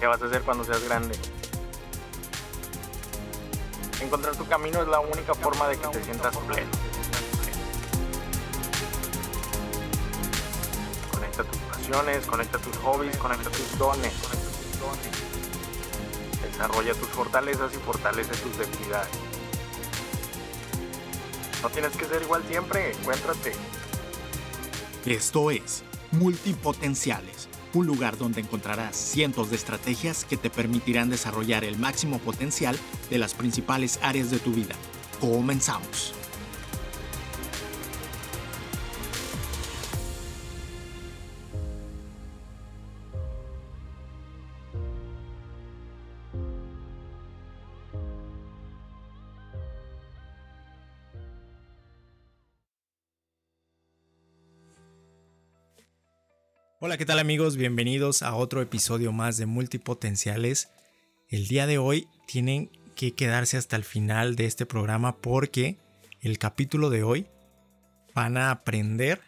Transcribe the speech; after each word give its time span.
¿Qué 0.00 0.06
vas 0.06 0.22
a 0.22 0.24
hacer 0.24 0.40
cuando 0.40 0.64
seas 0.64 0.82
grande? 0.84 1.14
Encontrar 4.00 4.34
tu 4.34 4.46
camino 4.46 4.80
es 4.80 4.88
la 4.88 4.98
única 4.98 5.34
forma 5.34 5.68
de 5.68 5.76
que 5.76 5.86
te 5.88 6.02
sientas 6.02 6.34
pleno. 6.38 6.70
Conecta 11.12 11.44
tus 11.44 11.58
pasiones, 11.58 12.24
conecta 12.24 12.58
tus 12.58 12.76
hobbies, 12.78 13.14
conecta 13.18 13.50
tus 13.50 13.78
dones. 13.78 14.14
Desarrolla 16.44 16.94
tus 16.94 17.08
fortalezas 17.10 17.70
y 17.74 17.76
fortalece 17.76 18.34
tus 18.36 18.56
debilidades. 18.56 19.10
No 21.62 21.68
tienes 21.68 21.94
que 21.94 22.06
ser 22.06 22.22
igual 22.22 22.42
siempre, 22.48 22.92
encuéntrate. 22.92 23.52
Esto 25.04 25.50
es 25.50 25.84
Multipotenciales, 26.12 27.39
un 27.74 27.86
lugar 27.86 28.18
donde 28.18 28.40
encontrarás 28.40 28.96
cientos 28.96 29.50
de 29.50 29.56
estrategias 29.56 30.24
que 30.24 30.36
te 30.36 30.50
permitirán 30.50 31.10
desarrollar 31.10 31.64
el 31.64 31.78
máximo 31.78 32.18
potencial 32.18 32.76
de 33.10 33.18
las 33.18 33.34
principales 33.34 33.98
áreas 34.02 34.30
de 34.30 34.38
tu 34.38 34.52
vida. 34.52 34.74
Comenzamos. 35.20 36.19
Hola, 56.90 56.98
¿qué 56.98 57.06
tal 57.06 57.20
amigos? 57.20 57.56
Bienvenidos 57.56 58.24
a 58.24 58.34
otro 58.34 58.60
episodio 58.60 59.12
más 59.12 59.36
de 59.36 59.46
Multipotenciales. 59.46 60.70
El 61.28 61.46
día 61.46 61.68
de 61.68 61.78
hoy 61.78 62.08
tienen 62.26 62.68
que 62.96 63.12
quedarse 63.12 63.56
hasta 63.56 63.76
el 63.76 63.84
final 63.84 64.34
de 64.34 64.46
este 64.46 64.66
programa 64.66 65.16
porque 65.18 65.78
el 66.20 66.36
capítulo 66.38 66.90
de 66.90 67.04
hoy 67.04 67.28
van 68.12 68.36
a 68.36 68.50
aprender 68.50 69.20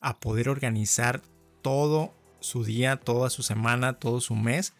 a 0.00 0.20
poder 0.20 0.48
organizar 0.48 1.22
todo 1.60 2.14
su 2.38 2.62
día, 2.62 2.98
toda 2.98 3.30
su 3.30 3.42
semana, 3.42 3.94
todo 3.94 4.20
su 4.20 4.36
mes 4.36 4.72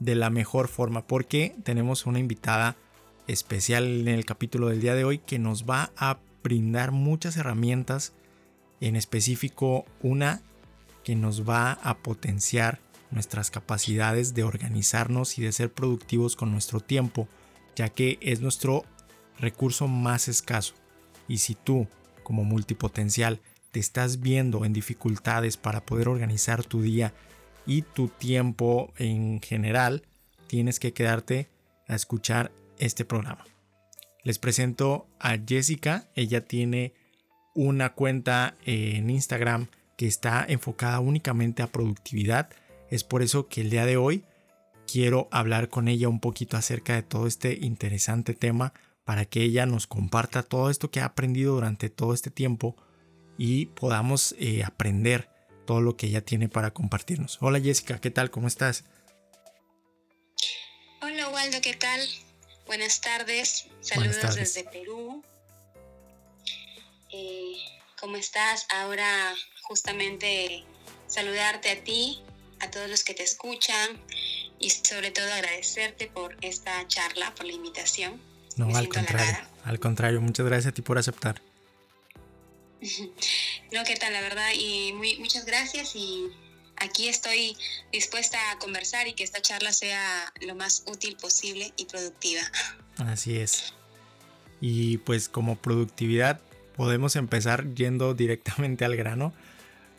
de 0.00 0.16
la 0.16 0.28
mejor 0.28 0.68
forma 0.68 1.06
porque 1.06 1.56
tenemos 1.64 2.04
una 2.04 2.18
invitada 2.18 2.76
especial 3.28 3.86
en 3.86 4.08
el 4.08 4.26
capítulo 4.26 4.68
del 4.68 4.82
día 4.82 4.94
de 4.94 5.04
hoy 5.06 5.20
que 5.20 5.38
nos 5.38 5.64
va 5.64 5.90
a 5.96 6.18
brindar 6.42 6.92
muchas 6.92 7.38
herramientas 7.38 8.12
en 8.82 8.94
específico 8.94 9.86
una 10.02 10.42
que 11.04 11.14
nos 11.14 11.48
va 11.48 11.72
a 11.72 11.98
potenciar 11.98 12.80
nuestras 13.10 13.50
capacidades 13.50 14.34
de 14.34 14.42
organizarnos 14.42 15.38
y 15.38 15.42
de 15.42 15.52
ser 15.52 15.72
productivos 15.72 16.34
con 16.34 16.50
nuestro 16.50 16.80
tiempo, 16.80 17.28
ya 17.76 17.88
que 17.88 18.18
es 18.20 18.40
nuestro 18.40 18.84
recurso 19.38 19.86
más 19.86 20.28
escaso. 20.28 20.74
Y 21.28 21.38
si 21.38 21.54
tú, 21.54 21.86
como 22.22 22.44
multipotencial, 22.44 23.40
te 23.70 23.80
estás 23.80 24.20
viendo 24.20 24.64
en 24.64 24.72
dificultades 24.72 25.56
para 25.56 25.84
poder 25.84 26.08
organizar 26.08 26.64
tu 26.64 26.82
día 26.82 27.12
y 27.66 27.82
tu 27.82 28.08
tiempo 28.08 28.92
en 28.96 29.40
general, 29.40 30.02
tienes 30.46 30.80
que 30.80 30.92
quedarte 30.92 31.48
a 31.88 31.94
escuchar 31.94 32.52
este 32.78 33.04
programa. 33.04 33.44
Les 34.22 34.38
presento 34.38 35.06
a 35.18 35.36
Jessica, 35.36 36.08
ella 36.14 36.44
tiene 36.44 36.94
una 37.54 37.94
cuenta 37.94 38.56
en 38.64 39.10
Instagram 39.10 39.68
que 39.96 40.06
está 40.06 40.44
enfocada 40.48 41.00
únicamente 41.00 41.62
a 41.62 41.68
productividad. 41.68 42.50
Es 42.90 43.04
por 43.04 43.22
eso 43.22 43.48
que 43.48 43.60
el 43.60 43.70
día 43.70 43.86
de 43.86 43.96
hoy 43.96 44.24
quiero 44.86 45.28
hablar 45.30 45.68
con 45.68 45.88
ella 45.88 46.08
un 46.08 46.20
poquito 46.20 46.56
acerca 46.56 46.94
de 46.94 47.02
todo 47.02 47.26
este 47.26 47.58
interesante 47.60 48.34
tema 48.34 48.72
para 49.04 49.24
que 49.24 49.42
ella 49.42 49.66
nos 49.66 49.86
comparta 49.86 50.42
todo 50.42 50.70
esto 50.70 50.90
que 50.90 51.00
ha 51.00 51.06
aprendido 51.06 51.54
durante 51.54 51.90
todo 51.90 52.14
este 52.14 52.30
tiempo 52.30 52.76
y 53.36 53.66
podamos 53.66 54.34
eh, 54.38 54.62
aprender 54.64 55.28
todo 55.66 55.80
lo 55.80 55.96
que 55.96 56.06
ella 56.06 56.24
tiene 56.24 56.48
para 56.48 56.72
compartirnos. 56.72 57.38
Hola 57.40 57.60
Jessica, 57.60 58.00
¿qué 58.00 58.10
tal? 58.10 58.30
¿Cómo 58.30 58.48
estás? 58.48 58.84
Hola 61.02 61.28
Waldo, 61.28 61.60
¿qué 61.60 61.74
tal? 61.74 62.00
Buenas 62.66 63.00
tardes, 63.00 63.66
saludos 63.80 64.36
desde 64.36 64.64
Perú. 64.64 65.22
Eh, 67.12 67.56
¿Cómo 68.00 68.16
estás? 68.16 68.66
Ahora 68.70 69.34
justamente 69.64 70.64
saludarte 71.06 71.70
a 71.70 71.84
ti, 71.84 72.20
a 72.60 72.70
todos 72.70 72.88
los 72.88 73.04
que 73.04 73.14
te 73.14 73.22
escuchan 73.22 74.00
y 74.58 74.70
sobre 74.70 75.10
todo 75.10 75.32
agradecerte 75.32 76.06
por 76.06 76.36
esta 76.40 76.86
charla, 76.88 77.34
por 77.34 77.46
la 77.46 77.52
invitación. 77.52 78.20
No, 78.56 78.74
al 78.76 78.88
contrario, 78.88 79.36
al 79.64 79.80
contrario, 79.80 80.20
muchas 80.20 80.46
gracias 80.46 80.72
a 80.72 80.74
ti 80.74 80.82
por 80.82 80.98
aceptar. 80.98 81.40
no, 83.72 83.84
¿qué 83.84 83.96
tal? 83.96 84.12
La 84.12 84.20
verdad, 84.20 84.50
y 84.54 84.92
muy, 84.92 85.18
muchas 85.18 85.44
gracias 85.44 85.96
y 85.96 86.28
aquí 86.76 87.08
estoy 87.08 87.56
dispuesta 87.92 88.38
a 88.52 88.58
conversar 88.58 89.08
y 89.08 89.14
que 89.14 89.24
esta 89.24 89.40
charla 89.40 89.72
sea 89.72 90.32
lo 90.40 90.54
más 90.54 90.84
útil 90.86 91.16
posible 91.16 91.72
y 91.76 91.86
productiva. 91.86 92.42
Así 92.98 93.38
es. 93.38 93.74
Y 94.60 94.98
pues 94.98 95.28
como 95.28 95.56
productividad 95.56 96.40
podemos 96.76 97.16
empezar 97.16 97.74
yendo 97.74 98.14
directamente 98.14 98.84
al 98.84 98.96
grano 98.96 99.32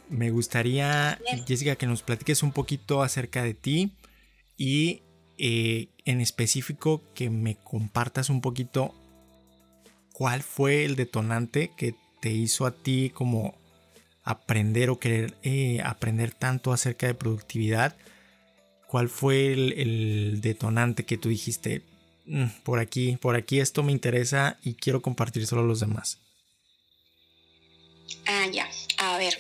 me 0.10 0.30
gustaría, 0.32 1.20
Jessica, 1.48 1.76
que 1.76 1.88
nos 1.88 2.04
platiques 2.04 2.44
un 2.44 2.52
poquito 2.52 3.04
acerca 3.04 3.44
de 3.44 3.54
ti 3.54 3.94
y 4.58 5.02
eh, 5.38 5.90
en 6.06 6.22
específico 6.22 7.02
que 7.14 7.30
me 7.30 7.56
compartas 7.56 8.30
un 8.30 8.42
poquito 8.42 8.94
cuál 10.14 10.44
fue 10.44 10.86
el 10.86 10.96
detonante 10.96 11.72
que 11.76 11.96
te 12.22 12.32
hizo 12.32 12.66
a 12.66 12.72
ti 12.72 13.12
como 13.14 13.56
aprender 14.24 14.90
o 14.90 15.00
querer 15.00 15.36
eh, 15.44 15.82
aprender 15.84 16.34
tanto 16.34 16.72
acerca 16.72 17.08
de 17.08 17.14
productividad. 17.14 17.96
¿Cuál 18.88 19.10
fue 19.10 19.52
el, 19.52 20.40
detonante 20.42 21.06
que 21.06 21.18
tú 21.18 21.30
dijiste? 21.30 21.84
Mm, 22.26 22.46
por 22.64 22.80
aquí, 22.80 23.18
por 23.18 23.36
aquí 23.36 23.60
esto 23.60 23.84
me 23.84 23.92
interesa 23.92 24.58
y 24.64 24.76
quiero 24.76 25.02
compartir 25.02 25.46
solo 25.46 25.62
a 25.62 25.66
los 25.66 25.80
demás. 25.80 26.20
Ah, 28.26 28.48
ya. 28.52 28.68
A 28.98 29.18
ver, 29.18 29.36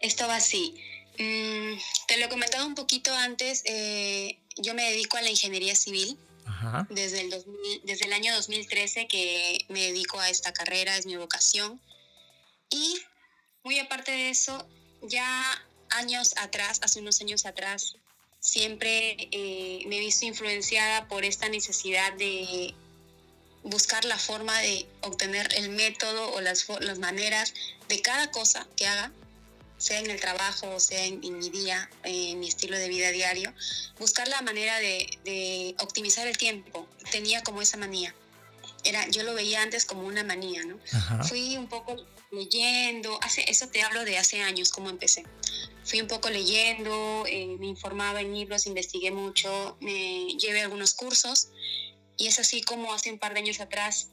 esto 0.00 0.26
va 0.26 0.36
así. 0.36 0.74
Mm, 1.18 1.78
te 2.06 2.16
lo 2.18 2.26
he 2.26 2.28
comentado 2.28 2.66
un 2.66 2.74
poquito 2.74 3.12
antes. 3.14 3.62
Eh, 3.64 4.38
yo 4.56 4.74
me 4.74 4.90
dedico 4.90 5.16
a 5.16 5.22
la 5.22 5.30
ingeniería 5.30 5.74
civil. 5.74 6.18
Desde, 6.90 7.20
el 7.20 7.30
desde 7.84 8.06
el 8.06 8.12
año 8.12 8.34
2013 8.34 9.06
que 9.06 9.64
me 9.68 9.80
dedico 9.80 10.18
a 10.18 10.28
esta 10.28 10.52
carrera, 10.52 10.96
es 10.96 11.06
mi 11.06 11.16
vocación. 11.16 11.80
Y 12.70 13.00
muy 13.62 13.78
aparte 13.78 14.10
de 14.10 14.30
eso, 14.30 14.66
ya 15.02 15.64
años 15.90 16.34
atrás, 16.36 16.80
hace 16.82 17.00
unos 17.00 17.20
años 17.20 17.46
atrás, 17.46 17.96
siempre 18.40 19.28
eh, 19.30 19.84
me 19.86 19.98
he 19.98 20.00
visto 20.00 20.26
influenciada 20.26 21.06
por 21.06 21.24
esta 21.24 21.48
necesidad 21.48 22.12
de 22.14 22.74
buscar 23.62 24.04
la 24.04 24.18
forma 24.18 24.58
de 24.60 24.86
obtener 25.02 25.48
el 25.56 25.70
método 25.70 26.32
o 26.32 26.40
las, 26.40 26.66
las 26.80 26.98
maneras 26.98 27.54
de 27.88 28.00
cada 28.00 28.30
cosa 28.30 28.66
que 28.76 28.86
haga 28.86 29.12
sea 29.78 30.00
en 30.00 30.10
el 30.10 30.20
trabajo, 30.20 30.78
sea 30.80 31.04
en, 31.04 31.20
mi 31.20 31.50
día, 31.50 31.88
en 32.02 32.40
mi 32.40 32.48
estilo 32.48 32.76
de 32.76 32.88
vida 32.88 33.10
diario, 33.10 33.54
buscar 33.98 34.28
la 34.28 34.42
manera 34.42 34.78
de, 34.78 35.74
optimizar 35.80 36.26
el 36.26 36.36
tiempo. 36.36 36.86
Tenía 37.10 37.42
como 37.42 37.62
esa 37.62 37.76
manía. 37.76 38.14
Era, 38.84 39.08
yo 39.08 39.22
lo 39.22 39.34
veía 39.34 39.62
antes 39.62 39.84
como 39.84 40.02
una 40.02 40.24
manía, 40.24 40.64
¿no? 40.64 40.78
Fui 41.24 41.56
un 41.56 41.68
poco 41.68 41.96
leyendo, 42.30 43.18
hace, 43.22 43.44
eso 43.48 43.68
te 43.68 43.82
hablo 43.82 44.04
de 44.04 44.18
hace 44.18 44.42
años, 44.42 44.70
cómo 44.70 44.90
empecé. 44.90 45.24
Fui 45.84 46.00
un 46.00 46.08
poco 46.08 46.28
leyendo, 46.28 47.24
eh, 47.26 47.56
me 47.58 47.66
informaba 47.66 48.20
en 48.20 48.34
libros, 48.34 48.66
investigué 48.66 49.10
mucho, 49.10 49.76
me 49.80 50.26
llevé 50.38 50.60
algunos 50.60 50.94
cursos 50.94 51.48
y 52.16 52.26
es 52.26 52.38
así 52.38 52.62
como 52.62 52.92
hace 52.92 53.10
un 53.10 53.18
par 53.18 53.32
de 53.32 53.40
años 53.40 53.60
atrás 53.60 54.08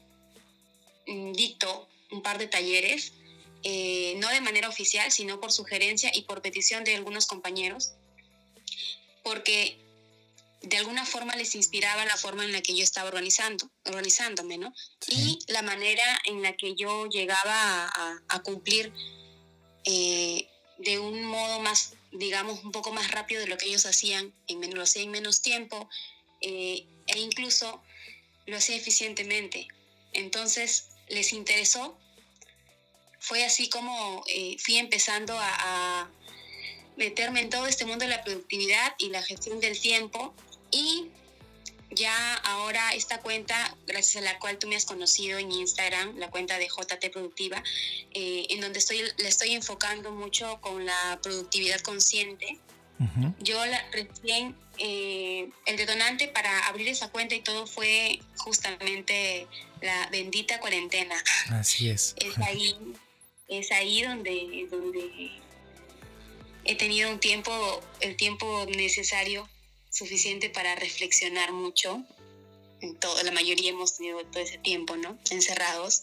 mm, 1.06 1.32
dicto 1.32 1.88
un 2.10 2.22
par 2.22 2.38
de 2.38 2.46
talleres 2.46 3.12
eh, 3.62 4.14
no 4.18 4.28
de 4.28 4.40
manera 4.40 4.68
oficial, 4.68 5.10
sino 5.10 5.40
por 5.40 5.52
sugerencia 5.52 6.10
y 6.14 6.22
por 6.22 6.42
petición 6.42 6.84
de 6.84 6.94
algunos 6.94 7.26
compañeros, 7.26 7.92
porque 9.22 9.78
de 10.62 10.76
alguna 10.78 11.04
forma 11.04 11.36
les 11.36 11.54
inspiraba 11.54 12.04
la 12.04 12.16
forma 12.16 12.44
en 12.44 12.52
la 12.52 12.60
que 12.60 12.74
yo 12.74 12.82
estaba 12.82 13.08
organizando, 13.08 13.70
organizándome, 13.84 14.58
¿no? 14.58 14.72
Y 15.06 15.38
la 15.48 15.62
manera 15.62 16.20
en 16.24 16.42
la 16.42 16.56
que 16.56 16.74
yo 16.74 17.06
llegaba 17.08 17.90
a, 18.28 18.42
cumplir 18.42 18.92
eh, 19.84 20.48
de 20.78 20.98
un 20.98 21.24
modo 21.24 21.60
más, 21.60 21.94
digamos, 22.12 22.64
un 22.64 22.72
poco 22.72 22.92
más 22.92 23.10
rápido 23.10 23.40
de 23.40 23.46
lo 23.46 23.56
que 23.56 23.66
ellos 23.66 23.86
hacían, 23.86 24.34
en 24.48 24.58
menos, 24.58 24.76
lo 24.76 24.82
hacía 24.82 25.02
en 25.02 25.10
menos 25.10 25.40
tiempo, 25.40 25.88
eh, 26.40 26.86
e 27.06 27.18
incluso 27.18 27.82
lo 28.46 28.56
hacía 28.56 28.76
eficientemente. 28.76 29.68
Entonces 30.12 30.88
les 31.08 31.32
interesó 31.32 31.98
fue 33.26 33.44
así 33.44 33.68
como 33.68 34.22
eh, 34.28 34.56
fui 34.60 34.78
empezando 34.78 35.36
a, 35.36 36.08
meterme 36.96 37.42
en 37.42 37.50
todo 37.50 37.66
este 37.66 37.84
mundo 37.84 38.06
de 38.06 38.10
la 38.10 38.24
productividad 38.24 38.94
y 38.96 39.10
la 39.10 39.22
gestión 39.22 39.60
del 39.60 39.78
tiempo 39.78 40.34
y 40.70 41.10
ya 41.90 42.34
ahora 42.36 42.94
esta 42.94 43.20
cuenta, 43.20 43.76
gracias 43.86 44.22
a 44.22 44.24
la 44.24 44.38
cual 44.38 44.56
tú 44.58 44.66
me 44.66 44.76
has 44.76 44.86
conocido 44.86 45.38
en 45.38 45.52
Instagram, 45.52 46.16
la 46.16 46.30
cuenta 46.30 46.58
de 46.58 46.68
JT 46.68 47.10
Productiva, 47.12 47.62
eh, 48.14 48.46
en 48.48 48.62
donde 48.62 48.78
estoy, 48.78 49.02
le 49.18 49.28
estoy 49.28 49.52
enfocando 49.52 50.10
mucho 50.10 50.58
con 50.62 50.86
la 50.86 51.20
productividad 51.22 51.80
consciente. 51.80 52.58
Yo 53.40 53.64
la, 53.66 53.84
recién, 53.92 54.56
eh, 54.78 55.50
el 55.66 55.76
detonante 55.76 56.28
para 56.28 56.66
abrir 56.66 56.88
esa 56.88 57.10
cuenta 57.10 57.34
y 57.34 57.40
todo 57.40 57.66
fue 57.66 58.20
justamente 58.38 59.46
la 59.82 60.08
bendita 60.10 60.60
cuarentena. 60.60 61.22
Así 61.50 61.90
es. 61.90 62.14
Es 62.16 62.38
ahí, 62.38 62.74
es 63.48 63.70
ahí 63.72 64.02
donde, 64.02 64.66
donde 64.70 65.30
he 66.64 66.74
tenido 66.74 67.10
un 67.10 67.20
tiempo, 67.20 67.52
el 68.00 68.16
tiempo 68.16 68.66
necesario 68.66 69.48
suficiente 69.90 70.50
para 70.50 70.74
reflexionar 70.74 71.52
mucho. 71.52 72.02
En 72.80 72.96
todo, 72.96 73.22
la 73.22 73.32
mayoría 73.32 73.70
hemos 73.70 73.96
tenido 73.96 74.24
todo 74.26 74.42
ese 74.42 74.58
tiempo, 74.58 74.96
¿no? 74.96 75.18
Encerrados. 75.30 76.02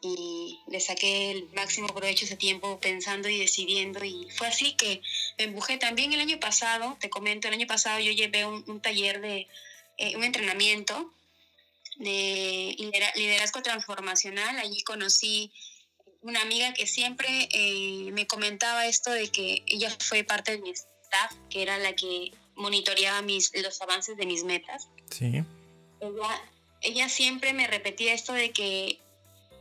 Y 0.00 0.58
le 0.68 0.80
saqué 0.80 1.30
el 1.30 1.48
máximo 1.54 1.88
provecho 1.88 2.24
ese 2.24 2.36
tiempo 2.36 2.78
pensando 2.80 3.28
y 3.28 3.38
decidiendo. 3.38 4.04
Y 4.04 4.28
fue 4.36 4.48
así 4.48 4.74
que 4.74 5.00
me 5.38 5.44
empujé 5.44 5.78
también 5.78 6.12
el 6.12 6.20
año 6.20 6.38
pasado, 6.40 6.96
te 7.00 7.08
comento, 7.08 7.48
el 7.48 7.54
año 7.54 7.66
pasado 7.66 8.00
yo 8.00 8.12
llevé 8.12 8.44
un, 8.44 8.80
taller 8.80 9.20
de, 9.20 9.48
eh, 9.98 10.16
un 10.16 10.24
entrenamiento 10.24 11.12
de 11.96 12.76
liderazgo 13.14 13.62
transformacional. 13.62 14.58
Allí 14.58 14.82
conocí 14.82 15.52
una 16.22 16.40
amiga 16.40 16.72
que 16.72 16.86
siempre 16.86 17.48
eh, 17.52 18.10
me 18.12 18.26
comentaba 18.26 18.86
esto 18.86 19.10
de 19.10 19.28
que 19.28 19.62
ella 19.66 19.94
fue 20.00 20.24
parte 20.24 20.52
de 20.52 20.58
mi 20.58 20.70
staff, 20.70 21.32
que 21.50 21.62
era 21.62 21.78
la 21.78 21.94
que 21.94 22.32
monitoreaba 22.54 23.22
mis, 23.22 23.52
los 23.60 23.80
avances 23.82 24.16
de 24.16 24.26
mis 24.26 24.44
metas. 24.44 24.88
Sí. 25.10 25.44
Ella, 26.80 27.08
siempre 27.08 27.52
me 27.52 27.66
repetía 27.66 28.12
esto 28.12 28.32
de 28.32 28.50
que 28.50 28.98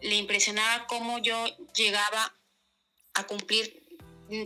le 0.01 0.15
impresionaba 0.15 0.87
cómo 0.87 1.19
yo 1.19 1.45
llegaba 1.75 2.33
a 3.13 3.23
cumplir 3.25 3.79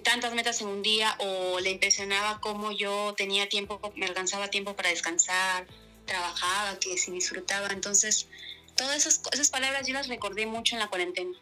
tantas 0.03 0.33
metas 0.33 0.61
en 0.61 0.67
un 0.67 0.81
día 0.81 1.15
o 1.19 1.59
le 1.59 1.69
impresionaba 1.69 2.41
cómo 2.41 2.71
yo 2.71 3.13
tenía 3.15 3.47
tiempo, 3.47 3.79
me 3.95 4.05
alcanzaba 4.05 4.49
tiempo 4.49 4.75
para 4.75 4.89
descansar, 4.89 5.67
trabajaba, 6.05 6.79
que 6.79 6.97
si 6.97 7.11
disfrutaba. 7.11 7.67
Entonces, 7.67 8.27
todas 8.75 8.97
esas, 8.97 9.21
esas 9.31 9.49
palabras 9.49 9.87
yo 9.87 9.93
las 9.93 10.07
recordé 10.07 10.45
mucho 10.45 10.75
en 10.75 10.79
la 10.79 10.87
cuarentena. 10.87 11.37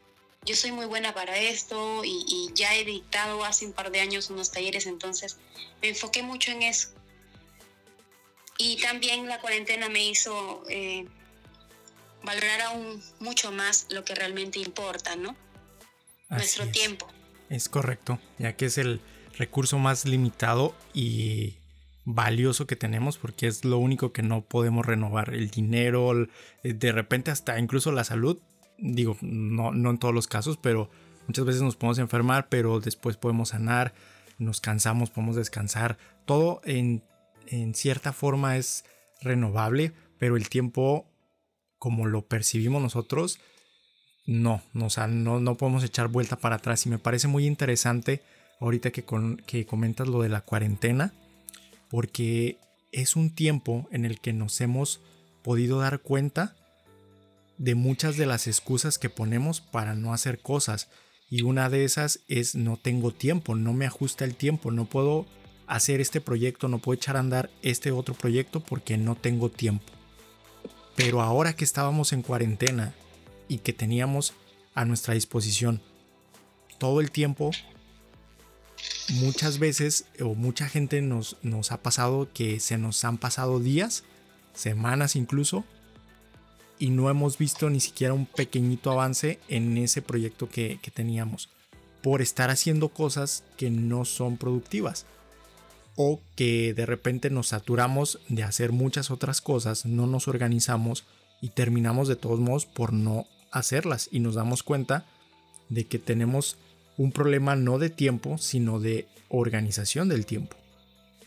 Yo 0.46 0.56
soy 0.56 0.72
muy 0.72 0.86
buena 0.86 1.14
para 1.14 1.38
esto 1.38 2.04
y, 2.04 2.26
y 2.28 2.52
ya 2.54 2.76
he 2.76 2.84
dictado 2.84 3.44
hace 3.46 3.66
un 3.66 3.74
par 3.74 3.92
de 3.92 4.02
años 4.02 4.30
unos 4.30 4.52
talleres, 4.52 4.88
entonces 4.88 5.38
me 5.82 5.90
enfoqué 5.90 6.24
mucho 6.24 6.52
en 6.52 6.64
eso. 6.64 6.90
Y 8.58 8.78
también 8.82 9.28
la 9.28 9.40
cuarentena 9.40 9.90
me 9.90 10.06
hizo 10.06 10.64
eh, 10.70 11.06
valorar 12.24 12.62
aún 12.62 13.04
mucho 13.20 13.52
más 13.52 13.88
lo 13.90 14.04
que 14.06 14.16
realmente 14.16 14.60
importa, 14.60 15.16
¿no? 15.16 15.36
Nuestro 16.30 16.68
tiempo. 16.68 17.08
Es 17.50 17.70
correcto, 17.70 18.20
ya 18.40 18.56
que 18.56 18.66
es 18.66 18.78
el 18.78 19.02
recurso 19.38 19.78
más 19.78 20.06
limitado 20.06 20.76
y 20.94 21.58
valioso 22.06 22.68
que 22.68 22.76
tenemos 22.76 23.18
porque 23.18 23.48
es 23.48 23.66
lo 23.66 23.78
único 23.78 24.14
que 24.14 24.24
no 24.24 24.42
podemos 24.42 24.86
renovar. 24.86 25.34
El 25.34 25.50
dinero, 25.50 26.28
de 26.64 26.92
repente 26.92 27.32
hasta 27.32 27.60
incluso 27.60 27.92
la 27.92 28.04
salud, 28.04 28.40
digo, 28.78 29.18
no, 29.22 29.72
no 29.72 29.90
en 29.90 29.98
todos 29.98 30.14
los 30.14 30.28
casos, 30.28 30.58
pero 30.58 30.90
muchas 31.28 31.46
veces 31.46 31.62
nos 31.62 31.76
podemos 31.76 32.00
enfermar, 32.00 32.48
pero 32.50 32.80
después 32.80 33.18
podemos 33.18 33.50
sanar, 33.50 33.94
nos 34.38 34.62
cansamos, 34.62 35.10
podemos 35.10 35.36
descansar. 35.36 35.98
Todo 36.26 36.62
en 36.66 37.04
en 37.48 37.76
cierta 37.76 38.14
forma 38.14 38.58
es 38.58 38.86
renovable, 39.22 39.94
pero 40.18 40.36
el 40.36 40.50
tiempo 40.50 41.10
como 41.78 42.06
lo 42.06 42.26
percibimos 42.26 42.82
nosotros, 42.82 43.40
no, 44.26 44.62
no, 44.72 44.88
no, 45.10 45.40
no 45.42 45.58
podemos 45.58 45.84
echar 45.84 46.08
vuelta 46.08 46.38
para 46.38 46.56
atrás. 46.56 46.86
Y 46.86 46.90
me 46.90 46.98
parece 46.98 47.28
muy 47.28 47.46
interesante 47.46 48.22
ahorita 48.62 48.92
que, 48.92 49.04
que 49.46 49.66
comentas 49.66 50.08
lo 50.08 50.22
de 50.22 50.30
la 50.30 50.42
cuarentena, 50.42 51.14
porque 51.90 52.58
es 52.94 53.18
un 53.18 53.36
tiempo 53.36 53.88
en 53.92 54.06
el 54.06 54.22
que 54.22 54.32
nos 54.32 54.62
hemos 54.62 55.02
podido 55.44 55.80
dar 55.80 56.00
cuenta 56.00 56.56
de 57.58 57.76
muchas 57.76 58.18
de 58.18 58.26
las 58.26 58.48
excusas 58.48 58.98
que 58.98 59.10
ponemos 59.10 59.62
para 59.62 59.96
no 59.96 60.14
hacer 60.14 60.40
cosas. 60.40 60.90
Y 61.30 61.42
una 61.42 61.70
de 61.70 61.84
esas 61.86 62.20
es 62.28 62.56
no 62.56 62.78
tengo 62.78 63.12
tiempo, 63.12 63.56
no 63.56 63.74
me 63.74 63.86
ajusta 63.86 64.26
el 64.26 64.36
tiempo, 64.36 64.72
no 64.72 64.86
puedo 64.86 65.26
hacer 65.68 66.02
este 66.02 66.22
proyecto, 66.22 66.68
no 66.68 66.80
puedo 66.80 66.96
echar 66.96 67.18
a 67.18 67.22
andar 67.22 67.50
este 67.62 67.92
otro 67.92 68.14
proyecto 68.14 68.60
porque 68.60 68.98
no 68.98 69.16
tengo 69.16 69.50
tiempo. 69.50 69.92
Pero 70.96 71.22
ahora 71.22 71.56
que 71.56 71.64
estábamos 71.64 72.14
en 72.14 72.22
cuarentena 72.22 72.94
y 73.48 73.60
que 73.60 73.74
teníamos 73.74 74.34
a 74.76 74.86
nuestra 74.86 75.14
disposición 75.14 75.82
todo 76.78 77.00
el 77.00 77.12
tiempo, 77.12 77.52
muchas 79.16 79.60
veces 79.60 80.06
o 80.20 80.36
mucha 80.36 80.68
gente 80.68 81.02
nos, 81.02 81.38
nos 81.42 81.72
ha 81.72 81.82
pasado 81.82 82.30
que 82.34 82.60
se 82.60 82.78
nos 82.78 83.04
han 83.04 83.18
pasado 83.18 83.60
días, 83.60 84.04
semanas 84.54 85.16
incluso, 85.16 85.66
y 86.84 86.90
no 86.90 87.10
hemos 87.10 87.38
visto 87.38 87.70
ni 87.70 87.80
siquiera 87.80 88.14
un 88.14 88.26
pequeñito 88.26 88.92
avance 88.92 89.40
en 89.48 89.78
ese 89.78 90.02
proyecto 90.02 90.50
que, 90.50 90.82
teníamos 90.94 91.48
por 92.02 92.22
estar 92.22 92.50
haciendo 92.50 92.90
cosas 92.90 93.46
que 93.56 93.70
no 93.70 94.04
son 94.04 94.36
productivas 94.36 95.06
o 95.96 96.20
que 96.36 96.74
de 96.74 96.86
repente 96.86 97.30
nos 97.30 97.48
saturamos 97.48 98.20
de 98.28 98.44
hacer 98.44 98.74
muchas 98.74 99.12
otras 99.12 99.40
cosas, 99.40 99.86
no 99.86 100.08
nos 100.08 100.28
organizamos 100.28 101.06
y 101.42 101.52
terminamos 101.52 102.10
de 102.10 102.18
todos 102.18 102.42
modos 102.42 102.66
por 102.66 102.92
no 102.92 103.28
hacerlas 103.50 104.10
y 104.12 104.20
nos 104.20 104.36
damos 104.36 104.62
cuenta 104.62 105.06
de 105.70 105.86
que 105.86 106.00
tenemos 106.00 106.58
un 106.98 107.14
problema 107.14 107.56
no 107.56 107.80
de 107.80 107.92
tiempo, 107.92 108.38
sino 108.38 108.82
de 108.82 109.08
organización 109.30 110.10
del 110.10 110.26
tiempo. 110.26 110.58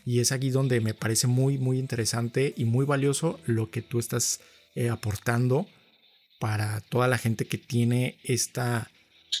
Y 0.05 0.19
es 0.19 0.31
aquí 0.31 0.51
donde 0.51 0.81
me 0.81 0.93
parece 0.93 1.25
muy, 1.25 1.57
muy 1.57 1.79
interesante 1.79 2.53
y 2.55 2.65
muy 2.65 2.85
valioso 2.85 3.39
lo 3.47 3.71
que 3.71 3.81
tú 3.81 3.97
estás 3.97 4.39
eh, 4.77 4.89
aportando 4.89 5.67
para 6.39 6.81
toda 6.81 7.07
la 7.07 7.17
gente 7.17 7.47
que 7.47 7.57
tiene 7.57 8.19
esta 8.23 8.91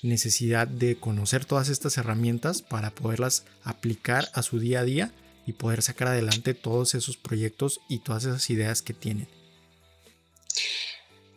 necesidad 0.01 0.67
de 0.67 0.99
conocer 0.99 1.45
todas 1.45 1.69
estas 1.69 1.99
herramientas 1.99 2.63
para 2.63 2.89
poderlas 2.89 3.45
aplicar 3.63 4.27
a 4.33 4.41
su 4.41 4.59
día 4.59 4.79
a 4.79 4.83
día 4.83 5.13
y 5.45 5.53
poder 5.53 5.83
sacar 5.83 6.07
adelante 6.07 6.55
todos 6.55 6.95
esos 6.95 7.17
proyectos 7.17 7.81
y 7.87 7.99
todas 7.99 8.25
esas 8.25 8.49
ideas 8.49 8.81
que 8.81 8.95
tienen. 8.95 9.27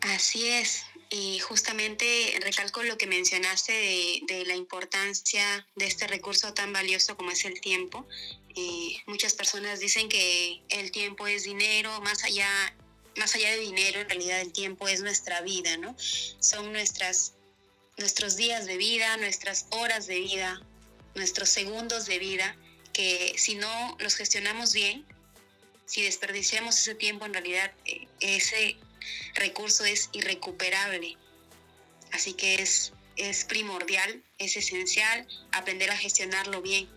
Así 0.00 0.46
es, 0.46 0.82
y 1.10 1.38
justamente 1.40 2.38
recalco 2.42 2.82
lo 2.82 2.96
que 2.96 3.06
mencionaste 3.06 4.22
de, 4.26 4.44
la 4.46 4.56
importancia 4.56 5.68
de 5.76 5.84
este 5.84 6.06
recurso 6.06 6.54
tan 6.54 6.72
valioso 6.72 7.18
como 7.18 7.32
es 7.32 7.44
el 7.44 7.60
tiempo. 7.60 8.06
Eh, 8.56 8.96
muchas 9.06 9.34
personas 9.34 9.78
dicen 9.78 10.08
que 10.08 10.62
el 10.70 10.90
tiempo 10.90 11.26
es 11.26 11.44
dinero, 11.44 12.00
más 12.00 12.24
allá, 12.24 12.48
más 13.16 13.34
allá 13.34 13.50
de 13.50 13.58
dinero, 13.58 14.00
en 14.00 14.08
realidad 14.08 14.40
el 14.40 14.52
tiempo 14.52 14.88
es 14.88 15.00
nuestra 15.02 15.40
vida, 15.42 15.76
¿no? 15.76 15.96
Son 15.98 16.72
nuestras 16.72 17.34
nuestros 18.00 18.36
días 18.36 18.66
de 18.66 18.76
vida, 18.76 19.16
nuestras 19.18 19.66
horas 19.70 20.06
de 20.06 20.20
vida, 20.20 20.60
nuestros 21.14 21.50
segundos 21.50 22.06
de 22.06 22.18
vida, 22.18 22.56
que 22.92 23.34
si 23.36 23.54
no 23.54 23.96
los 24.00 24.16
gestionamos 24.16 24.72
bien, 24.72 25.06
si 25.86 26.02
desperdiciamos 26.02 26.78
ese 26.78 26.94
tiempo, 26.94 27.26
en 27.26 27.34
realidad 27.34 27.72
eh, 27.84 28.06
ese 28.20 28.76
recurso 29.34 29.84
es 29.84 30.08
irrecuperable. 30.12 31.16
Así 32.12 32.32
que 32.32 32.54
es, 32.54 32.92
es 33.16 33.44
primordial, 33.44 34.22
es 34.38 34.56
esencial 34.56 35.26
aprender 35.52 35.90
a 35.90 35.96
gestionarlo 35.96 36.62
bien. 36.62 36.88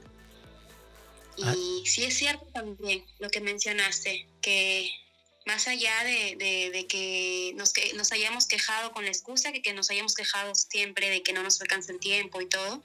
Y 1.38 1.43
ah. 1.43 1.55
sí 1.86 2.03
es 2.03 2.15
cierto 2.15 2.46
también 2.53 3.05
lo 3.20 3.29
que 3.29 3.41
mencionaste, 3.41 4.27
que 4.41 4.89
más 5.46 5.68
allá 5.68 6.04
de, 6.04 6.86
que, 6.90 7.54
nos, 7.56 7.74
que 7.74 7.94
nos 7.94 8.12
hayamos 8.12 8.48
quejado 8.48 8.92
con 8.92 9.04
la 9.04 9.12
excusa, 9.12 9.52
que, 9.52 9.62
que 9.62 9.74
nos 9.74 9.90
hayamos 9.90 10.16
quejado 10.16 10.56
siempre 10.56 11.10
de 11.10 11.22
que 11.22 11.34
no 11.34 11.44
nos 11.44 11.60
alcanza 11.62 11.92
el 11.92 12.00
tiempo 12.00 12.42
y 12.42 12.48
todo, 12.48 12.84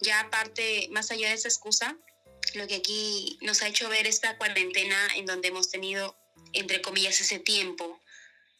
ya 0.00 0.20
aparte, 0.20 0.88
más 0.90 1.10
allá 1.10 1.28
de 1.28 1.34
esa 1.34 1.48
excusa, 1.48 1.96
lo 2.54 2.66
que 2.66 2.76
aquí 2.76 3.38
nos 3.42 3.62
ha 3.62 3.68
hecho 3.68 3.88
ver 3.88 4.06
esta 4.06 4.38
cuarentena 4.38 4.96
en 5.16 5.26
donde 5.26 5.48
hemos 5.48 5.70
tenido, 5.70 6.16
entre 6.52 6.80
comillas, 6.80 7.20
ese 7.20 7.38
tiempo 7.38 8.00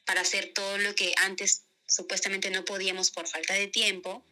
para 0.04 0.21
hacer 0.21 0.52
todo 0.52 0.76
lo 0.78 0.95
que 0.95 1.14
antes 1.16 1.62
supuestamente 1.87 2.50
no 2.50 2.64
podíamos 2.64 3.11
por 3.11 3.26
falta 3.26 3.54
de 3.54 3.66
tiempo, 3.66 4.25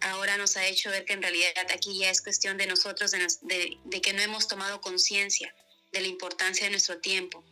ahora 0.00 0.36
nos 0.36 0.56
ha 0.56 0.66
hecho 0.66 0.90
ver 0.90 1.04
que 1.04 1.12
en 1.12 1.22
realidad 1.22 1.52
aquí 1.72 1.96
ya 1.96 2.10
es 2.10 2.20
cuestión 2.20 2.58
de 2.58 2.66
nosotros, 2.66 3.12
de, 3.12 3.78
de 3.84 4.00
que 4.00 4.12
no 4.12 4.20
hemos 4.20 4.48
tomado 4.48 4.80
conciencia 4.80 5.54
de 5.92 6.00
la 6.00 6.08
importancia 6.08 6.64
de 6.64 6.70
nuestro 6.70 6.98
tiempo 6.98 7.44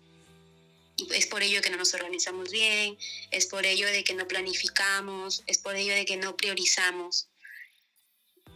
es 1.14 1.26
por 1.26 1.42
ello 1.42 1.60
que 1.62 1.70
no 1.70 1.76
nos 1.76 1.94
organizamos 1.94 2.50
bien, 2.50 2.96
es 3.30 3.46
por 3.46 3.66
ello 3.66 3.86
de 3.86 4.04
que 4.04 4.14
no 4.14 4.26
planificamos, 4.26 5.42
es 5.46 5.58
por 5.58 5.76
ello 5.76 5.94
de 5.94 6.04
que 6.04 6.16
no 6.16 6.36
priorizamos. 6.36 7.28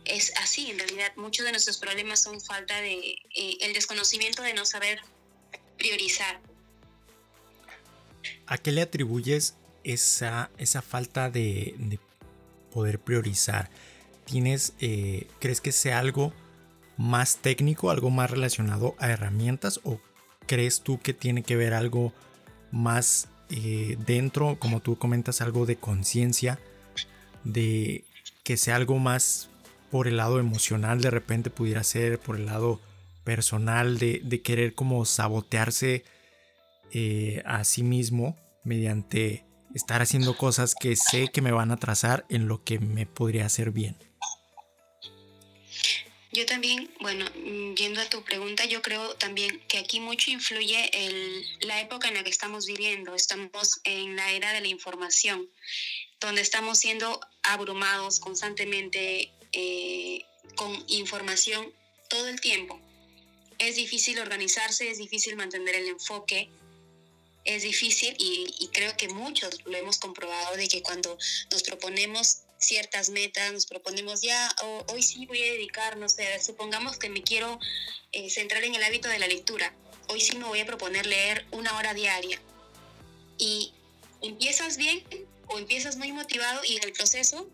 es 0.04 0.32
así, 0.36 0.70
en 0.70 0.78
realidad 0.78 1.12
muchos 1.16 1.46
de 1.46 1.52
nuestros 1.52 1.78
problemas 1.78 2.20
son 2.20 2.40
falta 2.40 2.78
de 2.80 2.94
eh, 3.34 3.56
el 3.60 3.72
desconocimiento 3.72 4.42
de 4.42 4.52
no 4.52 4.66
saber 4.66 5.00
priorizar. 5.78 6.40
¿A 8.46 8.58
qué 8.58 8.72
le 8.72 8.82
atribuyes 8.82 9.54
esa, 9.82 10.50
esa 10.58 10.82
falta 10.82 11.30
de, 11.30 11.98
poder 12.70 12.98
priorizar? 13.00 13.70
¿Tienes, 14.26 14.74
eh, 14.80 15.26
crees 15.40 15.60
que 15.60 15.72
sea 15.72 15.98
algo 15.98 16.34
más 16.96 17.38
técnico, 17.38 17.90
algo 17.90 18.10
más 18.10 18.30
relacionado 18.30 18.94
a 18.98 19.10
herramientas 19.10 19.80
o 19.84 20.00
crees 20.46 20.82
tú 20.82 21.00
que 21.00 21.14
tiene 21.14 21.42
que 21.42 21.56
ver 21.56 21.74
algo 21.74 22.12
más 22.74 23.28
eh, 23.50 23.96
dentro, 24.04 24.58
como 24.58 24.80
tú 24.80 24.96
comentas, 24.98 25.40
algo 25.40 25.64
de 25.64 25.76
conciencia, 25.76 26.58
de 27.44 28.04
que 28.42 28.56
sea 28.56 28.76
algo 28.76 28.98
más 28.98 29.48
por 29.90 30.08
el 30.08 30.16
lado 30.16 30.40
emocional, 30.40 31.00
de 31.00 31.10
repente 31.10 31.50
pudiera 31.50 31.84
ser 31.84 32.18
por 32.18 32.36
el 32.36 32.46
lado 32.46 32.80
personal, 33.22 33.98
de, 33.98 34.42
querer 34.42 34.74
como 34.74 35.04
sabotearse 35.04 36.04
eh, 36.92 37.42
a 37.46 37.64
sí 37.64 37.82
mismo 37.82 38.36
mediante 38.64 39.46
estar 39.72 40.02
haciendo 40.02 40.36
cosas 40.36 40.74
que 40.74 40.96
sé 40.96 41.28
que 41.28 41.42
me 41.42 41.52
van 41.52 41.70
a 41.70 41.76
trazar 41.76 42.26
en 42.28 42.48
lo 42.48 42.64
que 42.64 42.80
me 42.80 43.06
podría 43.06 43.46
hacer 43.46 43.70
bien. 43.70 43.96
Yo 46.34 46.46
también, 46.46 46.92
bueno, 46.98 47.24
mm, 47.36 47.74
yendo 47.74 48.00
a 48.00 48.10
tu 48.10 48.24
pregunta, 48.24 48.64
yo 48.64 48.82
creo 48.82 49.14
también 49.14 49.60
que 49.68 49.78
aquí 49.78 50.00
mucho 50.00 50.32
influye 50.32 50.90
el, 50.92 51.46
la 51.60 51.80
época 51.80 52.08
en 52.08 52.14
la 52.14 52.24
que 52.24 52.30
estamos 52.30 52.66
viviendo. 52.66 53.14
Estamos 53.14 53.80
en 53.84 54.16
la 54.16 54.32
era 54.32 54.52
de 54.52 54.60
la 54.60 54.66
información, 54.66 55.48
donde 56.18 56.40
estamos 56.40 56.80
siendo 56.80 57.20
abrumados 57.44 58.18
constantemente 58.18 59.30
eh, 59.52 60.24
con 60.56 60.84
información 60.88 61.72
todo 62.08 62.26
el 62.26 62.40
tiempo. 62.40 62.80
Es 63.60 63.76
difícil 63.76 64.18
organizarse, 64.18 64.90
es 64.90 64.98
difícil 64.98 65.36
mantener 65.36 65.76
el 65.76 65.86
enfoque, 65.86 66.50
es 67.44 67.62
difícil 67.62 68.12
y, 68.18 68.52
y 68.58 68.68
creo 68.72 68.96
que 68.96 69.06
muchos 69.06 69.64
lo 69.66 69.76
hemos 69.76 69.98
comprobado 69.98 70.56
de 70.56 70.66
que 70.66 70.82
cuando 70.82 71.16
nos 71.52 71.62
proponemos 71.62 72.43
ciertas 72.66 73.11
metas, 73.11 73.52
nos 73.52 73.66
proponemos 73.66 74.23
ya, 74.23 74.54
hoy 74.88 75.02
sí 75.02 75.26
voy 75.26 75.42
a 75.42 75.52
dedicar, 75.52 75.97
no 75.97 76.09
sé, 76.09 76.40
supongamos 76.40 76.99
que 76.99 77.09
me 77.09 77.23
quiero 77.23 77.59
eh, 78.12 78.30
centrar 78.30 78.64
en 78.64 78.75
el 78.75 78.83
hábito 78.83 79.09
de 79.09 79.18
la 79.18 79.26
lectura, 79.26 79.75
hoy 80.09 80.21
sí 80.21 80.37
me 80.37 80.44
voy 80.44 80.61
a 80.61 80.66
proponer 80.66 81.06
leer 81.06 81.47
una 81.50 81.76
hora 81.76 81.94
diaria. 81.94 82.40
Y 83.38 83.73
empiezas 84.23 84.76
bien 84.76 85.02
o 85.49 85.59
empiezas 85.59 85.97
muy 85.97 86.12
motivado 86.12 86.62
y 86.64 86.76
en 86.76 86.85
el 86.85 86.92
proceso 86.92 87.49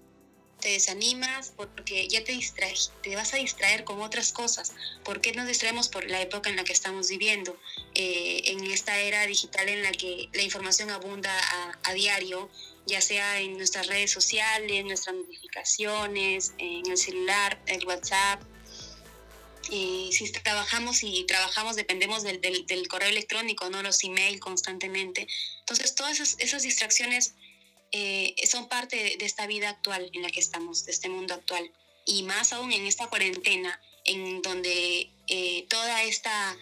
te 0.61 0.69
desanimas 0.69 1.52
porque 1.57 2.07
ya 2.09 2.23
te 2.23 2.33
distraes, 2.33 2.93
te 3.02 3.17
vas 3.17 3.33
a 3.35 3.38
distraer 3.38 3.85
con 3.85 4.00
otras 4.02 4.33
cosas. 4.33 4.73
¿Por 5.05 5.21
qué 5.21 5.33
nos 5.33 5.47
distraemos 5.47 5.88
por 5.88 6.09
la 6.09 6.21
época 6.21 6.50
en 6.50 6.57
la 6.57 6.64
que 6.64 6.73
estamos 6.73 7.09
viviendo? 7.09 7.57
Eh, 7.95 8.43
en 8.45 8.64
esta 8.71 8.99
era 9.00 9.26
digital 9.26 9.69
en 9.69 9.83
la 9.83 9.93
que 9.93 10.29
la 10.33 10.43
información 10.43 10.90
abunda 10.90 11.33
a, 11.33 11.79
a 11.83 11.95
diario, 11.95 12.50
ya 12.90 13.00
sea 13.00 13.40
en 13.40 13.56
nuestras 13.56 13.87
redes 13.87 14.11
sociales, 14.11 14.85
nuestras 14.85 15.16
notificaciones, 15.16 16.52
en 16.59 16.90
el 16.90 16.99
celular, 16.99 17.62
el 17.66 17.87
WhatsApp. 17.87 18.42
Y 19.70 20.11
si 20.12 20.30
trabajamos 20.32 21.02
y 21.02 21.25
trabajamos, 21.25 21.76
dependemos 21.76 22.23
del, 22.23 22.40
del, 22.40 22.88
correo 22.88 23.09
electrónico, 23.09 23.70
¿no? 23.70 23.82
Los 23.82 24.02
email 24.02 24.40
constantemente. 24.40 25.28
Entonces, 25.61 25.94
todas 25.94 26.18
esas, 26.18 26.62
distracciones 26.62 27.35
eh, 27.92 28.35
son 28.47 28.68
parte 28.68 28.97
de, 28.97 29.25
esta 29.25 29.47
vida 29.47 29.70
actual 29.70 30.11
en 30.12 30.23
la 30.23 30.30
que 30.30 30.40
estamos, 30.40 30.85
de 30.87 30.92
este 30.92 31.09
mundo 31.09 31.35
actual. 31.35 31.70
Y 32.04 32.25
más 32.25 32.52
aún 32.52 32.73
en 32.73 32.87
esta 32.87 33.06
cuarentena, 33.06 33.80
en 34.04 34.42
donde 34.42 35.11
eh, 35.28 35.66
toda 35.68 36.02
esta 36.02 36.56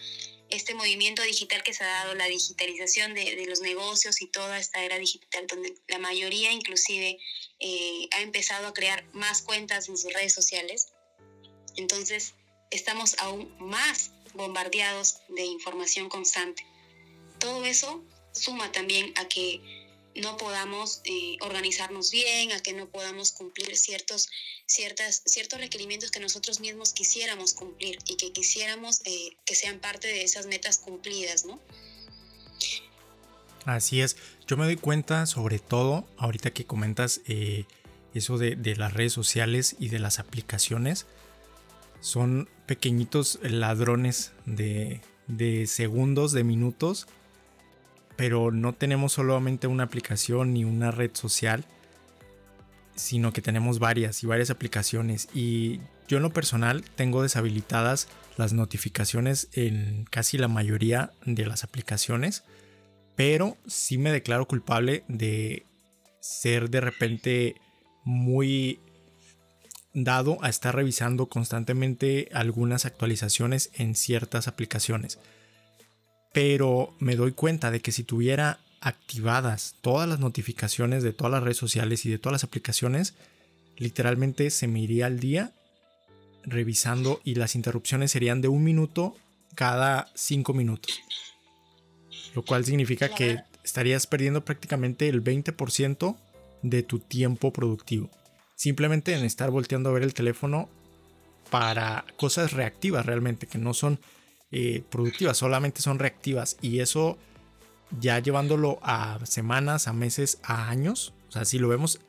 este 0.49 0.73
movimiento 0.73 1.21
digital 1.21 1.63
que 1.63 1.73
se 1.73 1.83
ha 1.83 1.87
dado, 1.87 2.15
la 2.15 2.25
digitalización 2.25 3.13
de, 3.13 3.45
los 3.47 3.61
negocios 3.61 4.21
y 4.21 4.27
toda 4.27 4.59
esta 4.59 4.83
era 4.83 4.97
digital, 4.97 5.47
donde 5.47 5.75
la 5.87 5.99
mayoría 5.99 6.51
inclusive 6.51 7.17
eh, 7.59 8.09
ha 8.11 8.21
empezado 8.21 8.67
a 8.67 8.73
crear 8.73 9.03
más 9.13 9.41
cuentas 9.41 9.89
en 9.89 9.97
sus 9.97 10.11
redes 10.13 10.33
sociales. 10.33 10.91
Entonces, 11.75 12.33
estamos 12.71 13.15
aún 13.19 13.55
más 13.59 14.11
bombardeados 14.33 15.17
de 15.29 15.45
información 15.45 16.09
constante. 16.09 16.65
Todo 17.39 17.65
eso 17.65 18.03
suma 18.31 18.71
también 18.71 19.13
a 19.17 19.27
que 19.27 19.61
no 20.21 20.37
podamos 20.37 21.01
eh, 21.05 21.37
organizarnos 21.41 22.11
bien, 22.11 22.51
a 22.51 22.59
que 22.59 22.73
no 22.73 22.87
podamos 22.87 23.31
cumplir 23.31 23.75
ciertos, 23.75 24.29
ciertas, 24.65 25.21
ciertos 25.25 25.59
requerimientos 25.59 26.11
que 26.11 26.19
nosotros 26.19 26.59
mismos 26.59 26.93
quisiéramos 26.93 27.53
cumplir 27.53 27.99
y 28.05 28.15
que 28.17 28.31
quisiéramos 28.31 29.01
eh, 29.05 29.35
que 29.45 29.55
sean 29.55 29.79
parte 29.79 30.07
de 30.07 30.23
esas 30.23 30.45
metas 30.47 30.77
cumplidas, 30.77 31.45
¿no? 31.45 31.59
Así 33.65 34.01
es, 34.01 34.15
yo 34.47 34.57
me 34.57 34.65
doy 34.65 34.77
cuenta 34.77 35.25
sobre 35.25 35.59
todo, 35.59 36.07
ahorita 36.17 36.51
que 36.51 36.65
comentas 36.65 37.21
eh, 37.27 37.65
eso 38.13 38.37
de, 38.37 38.55
las 38.75 38.93
redes 38.93 39.13
sociales 39.13 39.75
y 39.79 39.89
de 39.89 39.99
las 39.99 40.19
aplicaciones, 40.19 41.05
son 42.01 42.49
pequeñitos 42.65 43.39
ladrones 43.43 44.31
de, 44.45 45.01
de 45.27 45.67
segundos, 45.67 46.31
de 46.31 46.43
minutos, 46.43 47.07
pero 48.19 48.51
no 48.51 48.73
tenemos 48.73 49.13
solamente 49.13 49.65
una 49.67 49.85
aplicación 49.85 50.53
ni 50.53 50.65
una 50.65 50.91
red 50.91 51.11
social, 51.13 51.63
sino 52.93 53.31
que 53.31 53.41
tenemos 53.41 53.79
varias 53.79 54.21
y 54.23 54.27
varias 54.27 54.49
aplicaciones. 54.49 55.29
Y 55.33 55.79
yo 56.09 56.17
en 56.17 56.23
lo 56.23 56.33
personal 56.33 56.83
tengo 56.97 57.23
deshabilitadas 57.23 58.09
las 58.35 58.51
notificaciones 58.51 59.47
en 59.53 60.05
casi 60.11 60.37
la 60.37 60.49
mayoría 60.49 61.13
de 61.25 61.45
las 61.45 61.63
aplicaciones, 61.63 62.43
pero 63.15 63.55
sí 63.67 63.97
me 63.97 64.11
declaro 64.11 64.49
culpable 64.49 65.05
de 65.07 65.65
ser 66.19 66.69
de 66.69 66.81
repente 66.81 67.55
muy 68.03 68.81
dado 69.93 70.43
a 70.43 70.49
estar 70.49 70.75
revisando 70.75 71.27
constantemente 71.27 72.27
algunas 72.33 72.83
actualizaciones 72.83 73.69
en 73.75 73.95
ciertas 73.95 74.49
aplicaciones 74.49 75.19
pero 76.31 76.93
me 76.99 77.15
doy 77.15 77.31
cuenta 77.31 77.71
de 77.71 77.81
que 77.81 77.91
si 77.91 78.03
tuviera 78.03 78.59
activadas 78.81 79.75
todas 79.81 80.07
las 80.07 80.19
notificaciones 80.19 81.03
de 81.03 81.13
todas 81.13 81.31
las 81.31 81.43
redes 81.43 81.57
sociales 81.57 82.05
y 82.05 82.09
de 82.09 82.17
todas 82.17 82.33
las 82.33 82.43
aplicaciones, 82.43 83.13
literalmente 83.77 84.49
se 84.51 84.67
me 84.67 84.79
iría 84.79 85.07
al 85.07 85.19
día 85.19 85.51
revisando 86.43 87.21
y 87.23 87.35
las 87.35 87.55
interrupciones 87.55 88.11
serían 88.11 88.41
de 88.41 88.47
un 88.47 88.63
minuto 88.63 89.15
cada 89.55 90.09
cinco 90.15 90.53
minutos. 90.53 90.99
Lo 92.35 92.43
cual 92.43 92.63
significa 92.63 93.09
que 93.09 93.39
estarías 93.63 94.07
perdiendo 94.07 94.45
prácticamente 94.45 95.09
el 95.09 95.23
20% 95.23 96.15
de 96.61 96.83
tu 96.83 96.99
tiempo 96.99 97.51
productivo. 97.51 98.09
Simplemente 98.55 99.13
en 99.13 99.25
estar 99.25 99.51
volteando 99.51 99.89
a 99.89 99.93
ver 99.93 100.03
el 100.03 100.13
teléfono 100.13 100.69
para 101.49 102.05
cosas 102.17 102.53
reactivas 102.53 103.05
realmente, 103.05 103.47
que 103.47 103.57
no 103.57 103.73
son 103.73 103.99
eh, 104.51 104.83
productivas, 104.89 105.37
solamente 105.37 105.81
son 105.81 105.99
reactivas. 105.99 106.57
Y 106.61 106.79
eso 106.79 107.17
ya 107.99 108.19
llevándolo 108.19 108.79
a 108.81 109.19
semanas, 109.25 109.87
a 109.87 109.93
meses, 109.93 110.39
a 110.43 110.69
años, 110.69 111.13
o 111.29 111.31
sea, 111.31 111.45
si 111.45 111.59
lo 111.59 111.67
vemos 111.67 111.99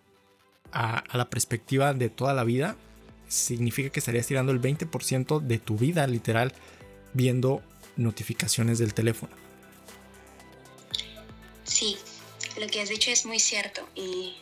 a, 0.72 1.04
la 1.12 1.28
perspectiva 1.28 1.92
de 1.94 2.08
toda 2.08 2.34
la 2.34 2.44
vida, 2.44 2.76
significa 3.28 3.90
que 3.90 4.00
estarías 4.00 4.26
tirando 4.26 4.52
el 4.52 4.60
20% 4.60 5.40
de 5.40 5.58
tu 5.58 5.76
vida, 5.76 6.06
literal, 6.06 6.52
viendo 7.12 7.62
notificaciones 7.96 8.78
del 8.78 8.94
teléfono. 8.94 9.32
Sí, 11.64 11.96
lo 12.58 12.66
que 12.66 12.80
has 12.80 12.88
dicho 12.88 13.10
es 13.10 13.26
muy 13.26 13.38
cierto. 13.38 13.86
Y 13.94 14.36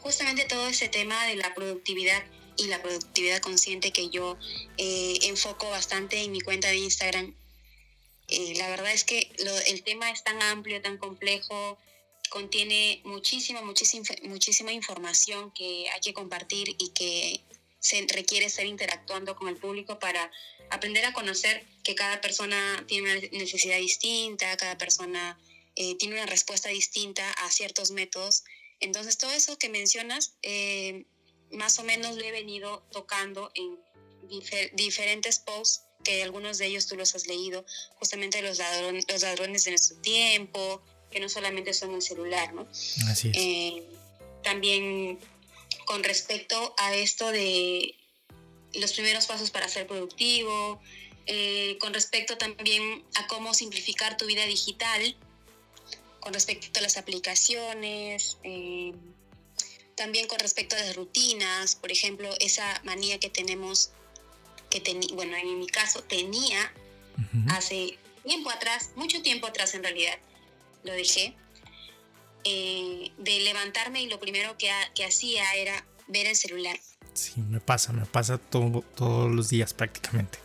justamente 0.00 0.44
todo 0.44 0.66
ese 0.68 0.88
tema 0.88 1.24
de 1.26 1.36
la 1.36 1.54
productividad 1.54 2.22
y 2.56 2.66
la 2.66 2.82
productividad 2.82 3.40
consciente 3.40 3.92
que 3.92 4.08
yo 4.08 4.38
eh, 4.78 5.18
enfoco 5.22 5.68
bastante 5.70 6.22
en 6.22 6.32
mi 6.32 6.40
cuenta 6.40 6.68
de 6.68 6.76
Instagram. 6.76 7.34
Eh, 8.28 8.54
la 8.56 8.68
verdad 8.68 8.92
es 8.92 9.04
que 9.04 9.30
el 9.66 9.82
tema 9.82 10.10
es 10.10 10.24
tan 10.24 10.42
amplio, 10.42 10.80
tan 10.82 10.98
complejo, 10.98 11.78
contiene 12.28 13.00
muchísima, 13.04 13.62
muchísima, 13.62 14.04
muchísima 14.24 14.72
información 14.72 15.52
que 15.52 15.88
hay 15.90 16.00
que 16.00 16.12
compartir 16.12 16.74
y 16.78 16.90
que 16.90 17.40
se 17.78 18.04
requiere 18.08 18.46
estar 18.46 18.66
interactuando 18.66 19.36
con 19.36 19.48
el 19.48 19.56
público 19.56 19.98
para 19.98 20.30
aprender 20.70 21.04
a 21.04 21.12
conocer 21.12 21.64
que 21.84 21.94
cada 21.94 22.20
persona 22.20 22.84
tiene 22.88 23.12
una 23.12 23.28
necesidad 23.38 23.78
distinta, 23.78 24.56
cada 24.56 24.76
persona 24.76 25.38
eh, 25.76 25.94
tiene 25.96 26.14
una 26.14 26.26
respuesta 26.26 26.68
distinta 26.68 27.30
a 27.30 27.50
ciertos 27.50 27.92
métodos. 27.92 28.42
Entonces, 28.80 29.18
todo 29.18 29.30
eso 29.30 29.56
que 29.56 29.68
mencionas 29.68 30.34
más 31.50 31.78
o 31.78 31.84
menos 31.84 32.16
lo 32.16 32.24
he 32.24 32.32
venido 32.32 32.82
tocando 32.90 33.50
en 33.54 33.78
diferentes 34.74 35.38
posts 35.38 35.82
que 36.04 36.22
algunos 36.22 36.58
de 36.58 36.66
ellos 36.66 36.86
tú 36.86 36.96
los 36.96 37.14
has 37.14 37.26
leído, 37.26 37.64
justamente 37.98 38.42
los 38.42 38.58
ladrones, 38.58 39.06
los 39.08 39.22
ladrones 39.22 39.64
de 39.64 39.72
nuestro 39.72 39.96
tiempo, 39.98 40.82
que 41.10 41.20
no 41.20 41.28
solamente 41.28 41.72
son 41.74 41.94
el 41.94 42.02
celular, 42.02 42.52
¿no? 42.54 42.68
Así 43.08 43.30
es. 43.30 43.36
Eh, 43.36 43.82
también 44.42 45.18
con 45.84 46.04
respecto 46.04 46.74
a 46.78 46.94
esto 46.94 47.30
de 47.32 47.94
los 48.74 48.92
primeros 48.92 49.26
pasos 49.26 49.50
para 49.50 49.68
ser 49.68 49.86
productivo, 49.86 50.80
eh, 51.26 51.76
con 51.80 51.92
respecto 51.92 52.38
también 52.38 53.04
a 53.14 53.26
cómo 53.26 53.54
simplificar 53.54 54.16
tu 54.16 54.26
vida 54.26 54.44
digital, 54.46 55.16
con 56.20 56.32
respecto 56.34 56.78
a 56.78 56.82
las 56.82 56.96
aplicaciones, 56.96 58.38
eh, 58.44 58.92
también 59.96 60.28
con 60.28 60.38
respecto 60.38 60.76
a 60.76 60.80
las 60.80 60.94
rutinas, 60.94 61.74
por 61.74 61.90
ejemplo, 61.90 62.30
esa 62.38 62.80
manía 62.84 63.18
que 63.18 63.30
tenemos, 63.30 63.90
que 64.70 64.82
bueno, 65.14 65.36
en 65.36 65.58
mi 65.58 65.66
caso 65.66 66.02
tenía 66.02 66.72
hace 67.48 67.98
tiempo 68.24 68.50
atrás, 68.50 68.90
mucho 68.94 69.22
tiempo 69.22 69.46
atrás 69.46 69.74
en 69.74 69.82
realidad, 69.82 70.18
lo 70.84 70.92
dejé, 70.92 71.34
eh, 72.44 73.10
de 73.18 73.40
levantarme 73.40 74.02
y 74.02 74.08
lo 74.08 74.20
primero 74.20 74.56
que, 74.58 74.70
que 74.94 75.04
hacía 75.04 75.54
era 75.54 75.84
ver 76.06 76.26
el 76.26 76.36
celular. 76.36 76.78
Sí, 77.14 77.40
me 77.40 77.60
pasa, 77.60 77.92
me 77.92 78.04
pasa 78.04 78.38
todo, 78.38 78.82
todos 78.94 79.34
los 79.34 79.48
días 79.48 79.72
prácticamente. 79.72 80.38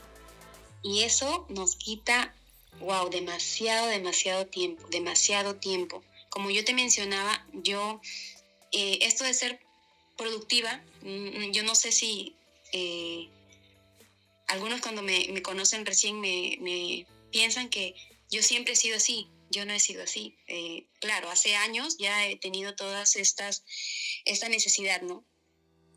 Y 0.82 1.04
eso 1.04 1.46
nos 1.50 1.76
quita, 1.76 2.34
wow, 2.80 3.10
demasiado, 3.10 3.88
demasiado 3.88 4.48
tiempo, 4.48 4.88
demasiado 4.90 5.56
tiempo. 5.58 6.04
Como 6.30 6.50
yo 6.50 6.64
te 6.64 6.74
mencionaba, 6.74 7.46
yo, 7.52 8.02
eh, 8.72 9.00
esto 9.02 9.24
de 9.24 9.34
ser 9.34 9.60
productiva, 10.18 10.82
mm, 11.02 11.52
yo 11.52 11.64
no 11.64 11.76
sé 11.76 11.92
si 11.92 12.36
eh, 12.74 13.30
algunos 14.48 14.82
cuando 14.82 15.02
me, 15.02 15.42
conocen 15.42 15.86
recién 15.86 16.20
me, 16.20 17.06
piensan 17.32 17.70
que 17.70 17.96
yo 18.30 18.44
siempre 18.44 18.74
he 18.74 18.76
sido 18.76 18.98
así. 18.98 19.28
Yo 19.50 19.66
no 19.66 19.74
he 19.74 19.82
sido 19.82 20.04
así. 20.04 20.38
Eh, 20.48 20.86
claro, 21.02 21.30
hace 21.30 21.56
años 21.56 21.98
ya 21.98 22.26
he 22.26 22.38
tenido 22.38 22.74
todas 22.74 23.18
estas, 23.18 23.66
esta 24.24 24.48
necesidad, 24.48 25.02
¿no? 25.02 25.26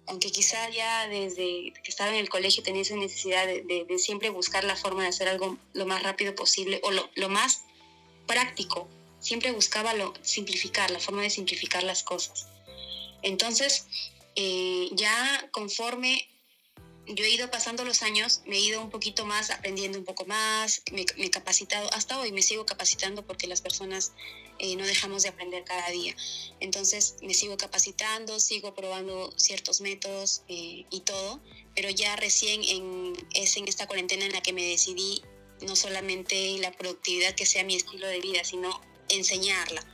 aunque 0.07 0.31
quizá 0.31 0.69
ya 0.71 1.09
desde 1.09 1.73
que 1.73 1.89
estaba 1.91 2.11
en 2.11 2.17
el 2.17 2.29
colegio 2.29 2.63
tenía 2.63 2.83
esa 2.83 2.97
necesidad 2.97 3.47
de, 3.47 3.87
siempre 3.99 4.29
buscar 4.31 4.65
la 4.65 4.77
forma 4.77 5.03
de 5.03 5.09
hacer 5.09 5.29
algo 5.29 5.57
lo 5.73 5.87
más 5.87 6.03
rápido 6.03 6.35
posible 6.35 6.81
o 6.83 6.91
lo, 6.91 7.29
más 7.29 7.63
práctico, 8.27 8.89
siempre 9.21 9.53
buscaba 9.53 9.95
lo, 9.95 10.13
simplificar, 10.23 10.91
la 10.91 11.01
forma 11.01 11.23
de 11.23 11.31
simplificar 11.31 11.83
las 11.83 12.03
cosas. 12.03 12.47
Entonces, 13.25 13.87
eh, 14.37 14.89
ya 14.93 15.49
conforme 15.51 16.29
yo 17.07 17.25
he 17.25 17.31
ido 17.31 17.51
pasando 17.51 17.85
los 17.85 18.03
años, 18.03 18.43
me 18.47 18.57
he 18.57 18.61
ido 18.61 18.81
un 18.81 18.91
poquito 18.91 19.27
más, 19.27 19.51
aprendiendo 19.51 19.99
un 19.99 20.05
poco 20.05 20.25
más, 20.25 20.83
me, 20.91 21.05
he 21.17 21.31
capacitado, 21.31 21.93
hasta 21.93 22.19
hoy 22.19 22.33
me 22.33 22.41
sigo 22.41 22.65
capacitando 22.65 23.27
porque 23.27 23.47
las 23.47 23.61
personas 23.61 24.13
eh, 24.59 24.77
no 24.77 24.87
dejamos 24.87 25.23
de 25.23 25.29
aprender 25.31 25.65
cada 25.65 25.91
día. 25.91 26.17
Entonces 26.61 27.17
me 27.23 27.35
sigo 27.35 27.57
capacitando, 27.57 28.41
sigo 28.41 28.75
probando 28.75 29.33
ciertos 29.37 29.81
métodos 29.81 30.43
eh, 30.49 30.87
y 30.91 31.01
todo, 31.01 31.43
pero 31.75 31.91
ya 31.91 32.17
recién 32.17 32.63
es 33.35 33.57
en 33.57 33.69
esta 33.69 33.87
cuarentena 33.87 34.25
en 34.25 34.33
la 34.33 34.43
que 34.43 34.53
me 34.53 34.65
decidí 34.65 35.23
no 35.61 35.77
solamente 35.77 36.57
la 36.59 36.73
productividad 36.73 37.35
que 37.35 37.47
sea 37.47 37.65
mi 37.65 37.75
estilo 37.75 38.07
de 38.07 38.21
vida, 38.21 38.45
sino 38.45 38.81
enseñarla 39.09 39.94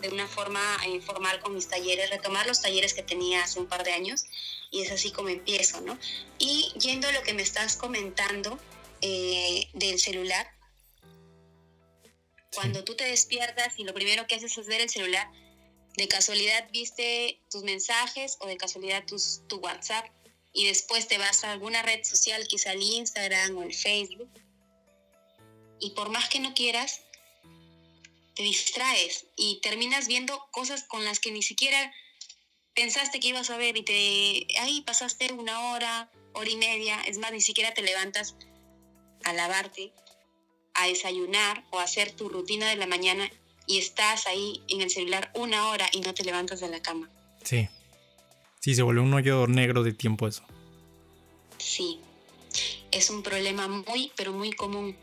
de 0.00 0.08
una 0.08 0.26
forma 0.26 0.60
informal 0.86 1.40
con 1.40 1.54
mis 1.54 1.68
talleres, 1.68 2.10
retomar 2.10 2.46
los 2.46 2.60
talleres 2.60 2.94
que 2.94 3.02
tenía 3.02 3.42
hace 3.42 3.58
un 3.58 3.66
par 3.66 3.84
de 3.84 3.92
años 3.92 4.26
y 4.70 4.82
es 4.82 4.92
así 4.92 5.10
como 5.10 5.28
empiezo, 5.28 5.80
¿no? 5.80 5.98
Y 6.38 6.72
yendo 6.78 7.08
a 7.08 7.12
lo 7.12 7.22
que 7.22 7.34
me 7.34 7.42
estás 7.42 7.76
comentando 7.76 8.58
eh, 9.00 9.68
del 9.72 9.98
celular, 9.98 10.46
cuando 12.54 12.84
tú 12.84 12.94
te 12.94 13.04
despiertas 13.04 13.78
y 13.78 13.84
lo 13.84 13.94
primero 13.94 14.26
que 14.26 14.34
haces 14.34 14.56
es 14.58 14.66
ver 14.66 14.82
el 14.82 14.90
celular, 14.90 15.30
de 15.96 16.08
casualidad 16.08 16.68
viste 16.70 17.40
tus 17.50 17.62
mensajes 17.62 18.36
o 18.40 18.46
de 18.46 18.56
casualidad 18.56 19.04
tus, 19.06 19.42
tu 19.48 19.56
WhatsApp 19.56 20.06
y 20.52 20.66
después 20.66 21.08
te 21.08 21.18
vas 21.18 21.44
a 21.44 21.52
alguna 21.52 21.82
red 21.82 22.04
social, 22.04 22.46
quizá 22.46 22.72
el 22.72 22.82
Instagram 22.82 23.56
o 23.56 23.62
el 23.62 23.74
Facebook, 23.74 24.30
y 25.80 25.90
por 25.90 26.10
más 26.10 26.28
que 26.28 26.40
no 26.40 26.54
quieras, 26.54 27.00
te 28.34 28.42
distraes 28.42 29.26
y 29.36 29.60
terminas 29.60 30.08
viendo 30.08 30.48
cosas 30.50 30.84
con 30.84 31.04
las 31.04 31.20
que 31.20 31.30
ni 31.30 31.42
siquiera 31.42 31.92
pensaste 32.74 33.20
que 33.20 33.28
ibas 33.28 33.50
a 33.50 33.56
ver 33.56 33.76
y 33.76 33.82
te 33.82 34.60
ahí 34.60 34.80
pasaste 34.82 35.32
una 35.32 35.72
hora, 35.72 36.10
hora 36.32 36.50
y 36.50 36.56
media, 36.56 37.00
es 37.02 37.18
más, 37.18 37.32
ni 37.32 37.40
siquiera 37.40 37.74
te 37.74 37.82
levantas 37.82 38.36
a 39.24 39.32
lavarte, 39.32 39.92
a 40.74 40.86
desayunar 40.86 41.64
o 41.70 41.78
a 41.78 41.84
hacer 41.84 42.12
tu 42.12 42.28
rutina 42.28 42.68
de 42.68 42.76
la 42.76 42.86
mañana 42.86 43.30
y 43.66 43.78
estás 43.78 44.26
ahí 44.26 44.62
en 44.68 44.80
el 44.80 44.90
celular 44.90 45.30
una 45.34 45.68
hora 45.68 45.88
y 45.92 46.00
no 46.00 46.14
te 46.14 46.24
levantas 46.24 46.60
de 46.60 46.68
la 46.68 46.80
cama. 46.80 47.10
Sí. 47.44 47.68
Sí, 48.60 48.74
se 48.74 48.82
vuelve 48.82 49.00
un 49.00 49.12
hoyo 49.12 49.46
negro 49.46 49.82
de 49.82 49.92
tiempo 49.92 50.28
eso. 50.28 50.44
Sí. 51.58 52.00
Es 52.90 53.10
un 53.10 53.22
problema 53.22 53.68
muy, 53.68 54.12
pero 54.16 54.32
muy 54.32 54.52
común. 54.52 54.96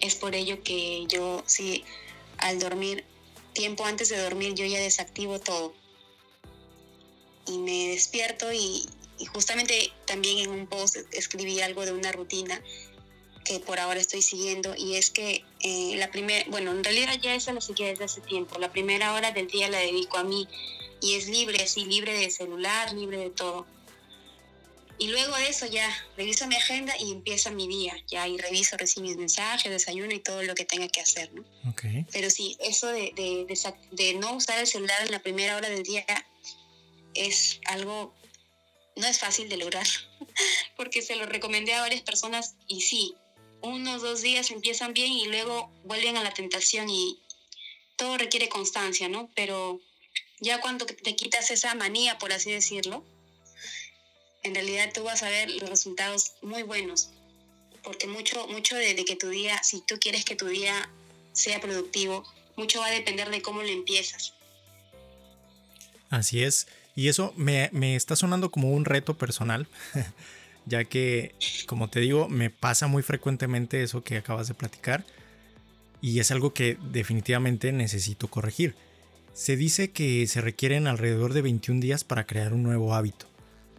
Es 0.00 0.14
por 0.14 0.34
ello 0.34 0.62
que 0.62 1.04
yo, 1.08 1.42
sí, 1.46 1.84
al 2.38 2.58
dormir, 2.58 3.04
tiempo 3.52 3.84
antes 3.84 4.08
de 4.10 4.18
dormir, 4.18 4.54
yo 4.54 4.64
ya 4.66 4.78
desactivo 4.78 5.40
todo. 5.40 5.74
Y 7.46 7.58
me 7.58 7.88
despierto 7.88 8.52
y, 8.52 8.86
justamente 9.32 9.92
también 10.04 10.38
en 10.38 10.50
un 10.50 10.66
post 10.66 10.96
escribí 11.12 11.60
algo 11.60 11.86
de 11.86 11.92
una 11.92 12.12
rutina 12.12 12.60
que 13.44 13.60
por 13.60 13.78
ahora 13.78 13.98
estoy 13.98 14.20
siguiendo 14.20 14.74
y 14.76 14.96
es 14.96 15.10
que 15.10 15.44
eh, 15.60 15.94
la 15.96 16.10
primera, 16.10 16.44
bueno, 16.50 16.72
en 16.72 16.82
realidad 16.82 17.14
ya 17.22 17.34
esa 17.34 17.52
lo 17.52 17.60
seguí 17.60 17.84
desde 17.84 18.04
hace 18.04 18.20
tiempo. 18.20 18.58
La 18.58 18.72
primera 18.72 19.14
hora 19.14 19.30
del 19.30 19.46
día 19.46 19.68
la 19.68 19.78
dedico 19.78 20.18
a 20.18 20.24
mí 20.24 20.48
y 21.00 21.14
es 21.14 21.28
libre, 21.28 21.62
así, 21.62 21.84
libre 21.84 22.12
de 22.18 22.30
celular, 22.30 22.92
libre 22.92 23.18
de 23.18 23.30
todo. 23.30 23.66
Y 24.98 25.08
luego 25.08 25.36
de 25.36 25.48
eso 25.48 25.66
ya 25.66 25.88
reviso 26.16 26.46
mi 26.46 26.56
agenda 26.56 26.94
y 26.98 27.12
empieza 27.12 27.50
mi 27.50 27.68
día, 27.68 27.94
ya 28.06 28.26
y 28.26 28.38
reviso, 28.38 28.76
recibo 28.76 29.06
mis 29.06 29.16
mensajes, 29.16 29.70
desayuno 29.70 30.14
y 30.14 30.20
todo 30.20 30.42
lo 30.42 30.54
que 30.54 30.64
tenga 30.64 30.88
que 30.88 31.00
hacer, 31.00 31.32
¿no? 31.34 31.44
Okay. 31.70 32.06
Pero 32.12 32.30
sí, 32.30 32.56
eso 32.60 32.86
de, 32.88 33.12
de, 33.14 33.46
de, 33.92 34.14
no 34.14 34.34
usar 34.34 34.58
el 34.58 34.66
celular 34.66 35.02
en 35.02 35.12
la 35.12 35.22
primera 35.22 35.56
hora 35.56 35.68
del 35.68 35.82
día 35.82 36.06
es 37.14 37.60
algo, 37.66 38.14
no 38.96 39.06
es 39.06 39.18
fácil 39.18 39.50
de 39.50 39.58
lograr, 39.58 39.86
porque 40.76 41.02
se 41.02 41.16
lo 41.16 41.26
recomendé 41.26 41.74
a 41.74 41.82
varias 41.82 42.02
personas 42.02 42.54
y 42.66 42.80
sí, 42.80 43.14
unos 43.60 44.00
dos 44.00 44.22
días 44.22 44.50
empiezan 44.50 44.94
bien 44.94 45.12
y 45.12 45.26
luego 45.26 45.70
vuelven 45.84 46.16
a 46.16 46.22
la 46.22 46.32
tentación 46.32 46.88
y 46.88 47.18
todo 47.96 48.16
requiere 48.16 48.48
constancia, 48.48 49.08
¿no? 49.08 49.30
Pero 49.34 49.80
ya 50.40 50.60
cuando 50.60 50.86
te 50.86 51.16
quitas 51.16 51.50
esa 51.50 51.74
manía, 51.74 52.18
por 52.18 52.32
así 52.32 52.50
decirlo, 52.50 53.04
en 54.46 54.54
realidad 54.54 54.90
tú 54.94 55.02
vas 55.02 55.22
a 55.22 55.28
ver 55.28 55.50
los 55.50 55.68
resultados 55.68 56.32
muy 56.40 56.62
buenos, 56.62 57.10
porque 57.82 58.06
mucho, 58.06 58.46
mucho 58.48 58.76
de, 58.76 58.94
que 59.04 59.16
tu 59.16 59.28
día, 59.28 59.60
si 59.62 59.80
tú 59.80 59.96
quieres 60.00 60.24
que 60.24 60.36
tu 60.36 60.46
día 60.46 60.88
sea 61.32 61.60
productivo, 61.60 62.24
mucho 62.56 62.80
va 62.80 62.86
a 62.86 62.90
depender 62.90 63.28
de 63.30 63.42
cómo 63.42 63.62
lo 63.62 63.68
empiezas. 63.68 64.34
Así 66.10 66.44
es, 66.44 66.68
y 66.94 67.08
eso 67.08 67.34
me, 67.36 67.68
me 67.72 67.96
está 67.96 68.14
sonando 68.14 68.50
como 68.50 68.72
un 68.72 68.84
reto 68.84 69.18
personal, 69.18 69.66
ya 70.66 70.84
que, 70.84 71.34
como 71.66 71.90
te 71.90 72.00
digo, 72.00 72.28
me 72.28 72.48
pasa 72.48 72.86
muy 72.86 73.02
frecuentemente 73.02 73.82
eso 73.82 74.04
que 74.04 74.16
acabas 74.16 74.46
de 74.46 74.54
platicar, 74.54 75.04
y 76.00 76.20
es 76.20 76.30
algo 76.30 76.54
que 76.54 76.78
definitivamente 76.92 77.72
necesito 77.72 78.28
corregir. 78.28 78.76
Se 79.34 79.56
dice 79.56 79.90
que 79.90 80.26
se 80.28 80.40
requieren 80.40 80.86
alrededor 80.86 81.34
de 81.34 81.42
21 81.42 81.80
días 81.80 82.04
para 82.04 82.26
crear 82.26 82.54
un 82.54 82.62
nuevo 82.62 82.94
hábito. 82.94 83.26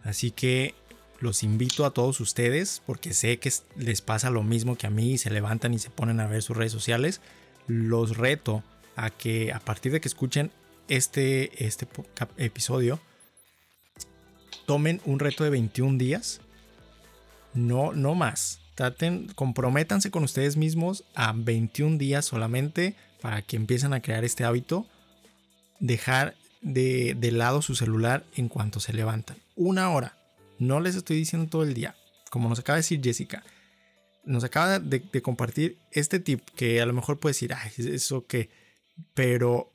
Así 0.04 0.30
que 0.30 0.74
los 1.20 1.42
invito 1.42 1.84
a 1.84 1.90
todos 1.90 2.20
ustedes, 2.20 2.82
porque 2.86 3.12
sé 3.12 3.38
que 3.38 3.52
les 3.76 4.00
pasa 4.02 4.30
lo 4.30 4.42
mismo 4.42 4.76
que 4.76 4.86
a 4.86 4.90
mí, 4.90 5.18
se 5.18 5.30
levantan 5.30 5.74
y 5.74 5.78
se 5.78 5.90
ponen 5.90 6.20
a 6.20 6.26
ver 6.26 6.42
sus 6.42 6.56
redes 6.56 6.72
sociales. 6.72 7.20
Los 7.66 8.16
reto 8.16 8.62
a 8.96 9.10
que 9.10 9.52
a 9.52 9.60
partir 9.60 9.92
de 9.92 10.00
que 10.00 10.08
escuchen 10.08 10.50
este, 10.88 11.64
este 11.64 11.86
episodio, 12.36 13.00
tomen 14.66 15.00
un 15.04 15.18
reto 15.18 15.44
de 15.44 15.50
21 15.50 15.98
días. 15.98 16.40
No, 17.54 17.92
no 17.92 18.14
más. 18.14 18.60
Traten, 18.74 19.28
comprométanse 19.34 20.10
con 20.10 20.22
ustedes 20.22 20.56
mismos 20.56 21.04
a 21.14 21.32
21 21.32 21.98
días 21.98 22.24
solamente 22.24 22.94
para 23.20 23.42
que 23.42 23.56
empiecen 23.56 23.92
a 23.92 24.02
crear 24.02 24.24
este 24.24 24.44
hábito. 24.44 24.86
Dejar 25.80 26.34
de, 26.60 27.16
lado 27.32 27.62
su 27.62 27.74
celular 27.74 28.24
en 28.36 28.48
cuanto 28.48 28.80
se 28.80 28.92
levantan. 28.92 29.36
Una 29.58 29.90
hora. 29.90 30.16
No 30.60 30.78
les 30.78 30.94
estoy 30.94 31.16
diciendo 31.16 31.50
todo 31.50 31.64
el 31.64 31.74
día. 31.74 31.96
Como 32.30 32.48
nos 32.48 32.60
acaba 32.60 32.76
de 32.76 32.82
decir 32.82 33.00
Jessica. 33.02 33.42
Nos 34.24 34.44
acaba 34.44 34.78
de, 34.78 35.02
compartir 35.20 35.78
este 35.90 36.20
tip 36.20 36.48
que 36.54 36.80
a 36.80 36.86
lo 36.86 36.92
mejor 36.92 37.18
puede 37.18 37.32
decir, 37.32 37.52
ay, 37.52 37.72
eso 37.76 38.24
que. 38.26 38.50
Pero 39.14 39.72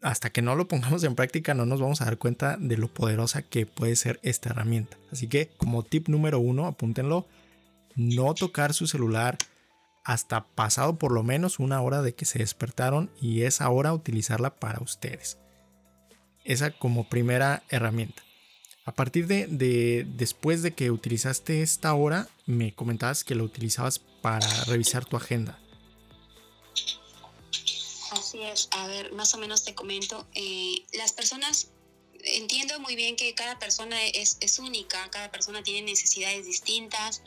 hasta 0.00 0.30
que 0.30 0.40
no 0.40 0.54
lo 0.54 0.68
pongamos 0.68 1.02
en 1.02 1.16
práctica 1.16 1.54
no 1.54 1.66
nos 1.66 1.80
vamos 1.80 2.00
a 2.00 2.04
dar 2.04 2.18
cuenta 2.18 2.56
de 2.60 2.76
lo 2.76 2.86
poderosa 2.86 3.42
que 3.42 3.66
puede 3.66 3.96
ser 3.96 4.20
esta 4.22 4.50
herramienta. 4.50 4.96
Así 5.10 5.26
que 5.26 5.48
como 5.56 5.82
tip 5.82 6.08
número 6.08 6.38
uno, 6.38 6.66
apúntenlo, 6.66 7.26
no 7.96 8.32
tocar 8.34 8.72
su 8.72 8.86
celular 8.86 9.36
hasta 10.04 10.44
pasado 10.44 10.96
por 10.96 11.10
lo 11.10 11.24
menos 11.24 11.58
una 11.58 11.80
hora 11.80 12.02
de 12.02 12.14
que 12.14 12.24
se 12.24 12.38
despertaron 12.38 13.10
y 13.20 13.42
esa 13.42 13.68
hora 13.68 13.92
utilizarla 13.92 14.54
para 14.54 14.80
ustedes. 14.80 15.38
Esa 16.44 16.70
como 16.70 17.08
primera 17.08 17.64
herramienta. 17.68 18.22
A 18.88 18.92
partir 18.92 19.26
de, 19.26 20.06
después 20.08 20.62
de 20.62 20.72
que 20.72 20.90
utilizaste 20.90 21.60
esta 21.60 21.92
hora, 21.92 22.26
me 22.46 22.74
comentabas 22.74 23.22
que 23.22 23.34
lo 23.34 23.44
utilizabas 23.44 23.98
para 23.98 24.48
revisar 24.64 25.04
tu 25.04 25.18
agenda. 25.18 25.60
Así 28.12 28.40
es, 28.40 28.70
a 28.70 28.86
ver, 28.86 29.12
más 29.12 29.34
o 29.34 29.38
menos 29.38 29.62
te 29.62 29.74
comento. 29.74 30.26
Eh, 30.34 30.86
las 30.94 31.12
personas, 31.12 31.68
entiendo 32.24 32.80
muy 32.80 32.96
bien 32.96 33.16
que 33.16 33.34
cada 33.34 33.58
persona 33.58 34.02
es, 34.06 34.38
es 34.40 34.58
única, 34.58 35.06
cada 35.10 35.30
persona 35.30 35.62
tiene 35.62 35.82
necesidades 35.82 36.46
distintas, 36.46 37.20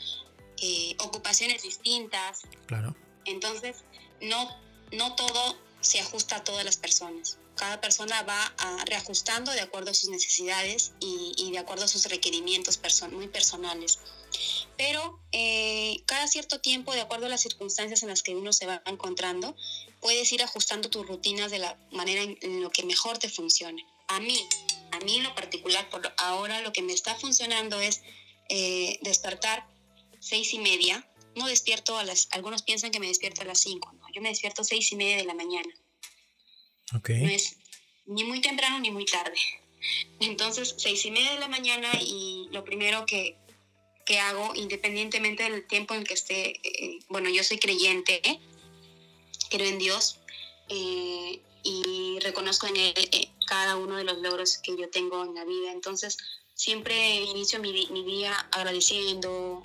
eh, 0.60 0.96
ocupaciones 0.98 1.62
distintas. 1.62 2.40
Claro. 2.66 2.96
Entonces, 3.24 3.84
no, 4.20 4.50
no 4.90 5.14
todo 5.14 5.56
se 5.80 6.00
ajusta 6.00 6.38
a 6.38 6.42
todas 6.42 6.64
las 6.64 6.76
personas. 6.76 7.38
Cada 7.62 7.80
persona 7.80 8.24
va 8.24 8.54
reajustando 8.86 9.52
de 9.52 9.60
acuerdo 9.60 9.92
a 9.92 9.94
sus 9.94 10.08
necesidades 10.08 10.94
y, 10.98 11.52
de 11.52 11.58
acuerdo 11.60 11.84
a 11.84 11.88
sus 11.88 12.06
requerimientos 12.06 12.80
muy 13.12 13.28
personales. 13.28 14.00
Pero 14.76 15.20
eh, 15.30 16.02
cada 16.06 16.26
cierto 16.26 16.60
tiempo, 16.60 16.92
de 16.92 17.02
acuerdo 17.02 17.26
a 17.26 17.28
las 17.28 17.40
circunstancias 17.40 18.02
en 18.02 18.08
las 18.08 18.24
que 18.24 18.34
uno 18.34 18.52
se 18.52 18.66
va 18.66 18.82
encontrando, 18.84 19.54
puedes 20.00 20.32
ir 20.32 20.42
ajustando 20.42 20.90
tus 20.90 21.06
rutinas 21.06 21.52
de 21.52 21.60
la 21.60 21.78
manera 21.92 22.22
en, 22.22 22.62
lo 22.62 22.70
que 22.70 22.82
mejor 22.82 23.18
te 23.18 23.28
funcione. 23.28 23.86
A 24.08 24.18
mí, 24.18 24.44
a 24.90 24.98
mí 24.98 25.18
en 25.18 25.22
lo 25.22 25.32
particular, 25.36 25.88
por 25.88 26.12
ahora 26.16 26.62
lo 26.62 26.72
que 26.72 26.82
me 26.82 26.92
está 26.92 27.14
funcionando 27.14 27.80
es 27.80 28.02
eh, 28.48 28.98
despertar 29.02 29.68
seis 30.18 30.52
y 30.52 30.58
media. 30.58 31.08
No 31.36 31.46
despierto 31.46 31.96
a 31.96 32.02
las, 32.02 32.26
algunos 32.32 32.64
piensan 32.64 32.90
que 32.90 32.98
me 32.98 33.06
despierto 33.06 33.42
a 33.42 33.44
las 33.44 33.60
cinco, 33.60 33.94
yo 34.12 34.20
me 34.20 34.30
despierto 34.30 34.64
seis 34.64 34.90
y 34.90 34.96
media 34.96 35.16
de 35.16 35.26
la 35.26 35.34
mañana. 35.34 35.72
No 37.18 37.28
es 37.28 37.56
ni 38.06 38.24
muy 38.24 38.40
temprano 38.40 38.78
ni 38.80 38.90
muy 38.90 39.04
tarde. 39.04 39.36
Entonces, 40.20 40.74
seis 40.76 41.04
y 41.04 41.10
media 41.10 41.32
de 41.34 41.40
la 41.40 41.48
mañana 41.48 41.90
y 42.00 42.48
lo 42.52 42.64
primero 42.64 43.04
que, 43.06 43.36
que 44.04 44.18
hago, 44.20 44.54
independientemente 44.54 45.42
del 45.44 45.66
tiempo 45.66 45.94
en 45.94 46.04
que 46.04 46.14
esté, 46.14 46.60
eh, 46.62 46.98
bueno, 47.08 47.28
yo 47.30 47.42
soy 47.42 47.58
creyente, 47.58 48.20
creo 49.50 49.66
en 49.66 49.78
Dios 49.78 50.18
eh, 50.68 51.40
y 51.64 52.18
reconozco 52.20 52.66
en 52.66 52.76
él 52.76 52.94
eh, 52.96 53.28
cada 53.46 53.76
uno 53.76 53.96
de 53.96 54.04
los 54.04 54.18
logros 54.18 54.58
que 54.58 54.76
yo 54.76 54.88
tengo 54.90 55.24
en 55.24 55.34
la 55.34 55.44
vida. 55.44 55.72
Entonces, 55.72 56.16
siempre 56.54 57.22
inicio 57.22 57.58
mi, 57.60 57.86
mi 57.88 58.04
día 58.04 58.34
agradeciendo 58.52 59.62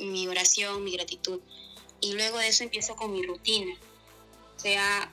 mi 0.00 0.26
oración, 0.28 0.84
mi 0.84 0.92
gratitud. 0.92 1.40
Y 2.00 2.12
luego 2.12 2.38
de 2.38 2.48
eso 2.48 2.64
empiezo 2.64 2.96
con 2.96 3.12
mi 3.12 3.22
rutina, 3.22 3.74
sea 4.56 5.10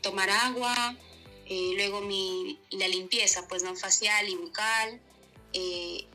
tomar 0.00 0.30
agua, 0.30 0.96
eh, 1.46 1.72
luego 1.74 2.00
mi, 2.00 2.60
la 2.70 2.86
limpieza, 2.86 3.46
pues 3.48 3.62
no 3.62 3.74
facial 3.74 4.28
y 4.28 4.36
bucal. 4.36 5.00
Eh, 5.52 6.06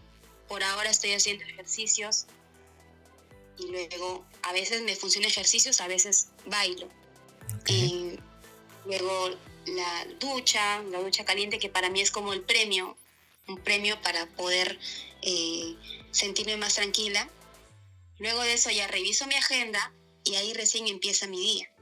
por 0.47 0.63
ahora 0.63 0.89
estoy 0.89 1.11
haciendo 1.11 1.43
ejercicios 1.43 2.25
y 3.57 3.67
luego 3.67 4.25
a 4.43 4.53
veces 4.53 4.81
me 4.83 4.95
funciona 4.95 5.27
ejercicios, 5.27 5.81
a 5.81 5.87
veces 5.87 6.29
bailo. 6.45 6.87
Eh, 7.67 8.17
luego 8.85 9.29
la 9.65 10.05
ducha, 10.19 10.81
la 10.83 11.01
ducha 11.01 11.25
caliente 11.25 11.59
que 11.59 11.69
para 11.69 11.89
mí 11.89 11.99
es 11.99 12.11
como 12.11 12.31
el 12.31 12.41
premio, 12.41 12.95
un 13.47 13.57
premio 13.57 13.99
para 14.01 14.27
poder 14.27 14.79
sentirme 16.11 16.55
más 16.55 16.75
tranquila. 16.75 17.27
Luego 18.19 18.41
de 18.43 18.53
eso 18.53 18.69
ya 18.69 18.87
reviso 18.87 19.27
mi 19.27 19.35
agenda 19.35 19.91
y 20.23 20.35
ahí 20.35 20.53
recién 20.53 20.87
empieza 20.87 21.27
mi 21.27 21.39
día. 21.39 21.74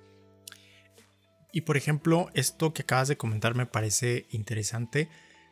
Y 1.54 1.62
por 1.62 1.78
ejemplo, 1.78 2.32
esto 2.34 2.74
que 2.74 2.82
acabas 2.82 3.08
de 3.08 3.16
comentar 3.16 3.54
me 3.54 3.68
parece 3.68 4.26
interesante 4.32 5.08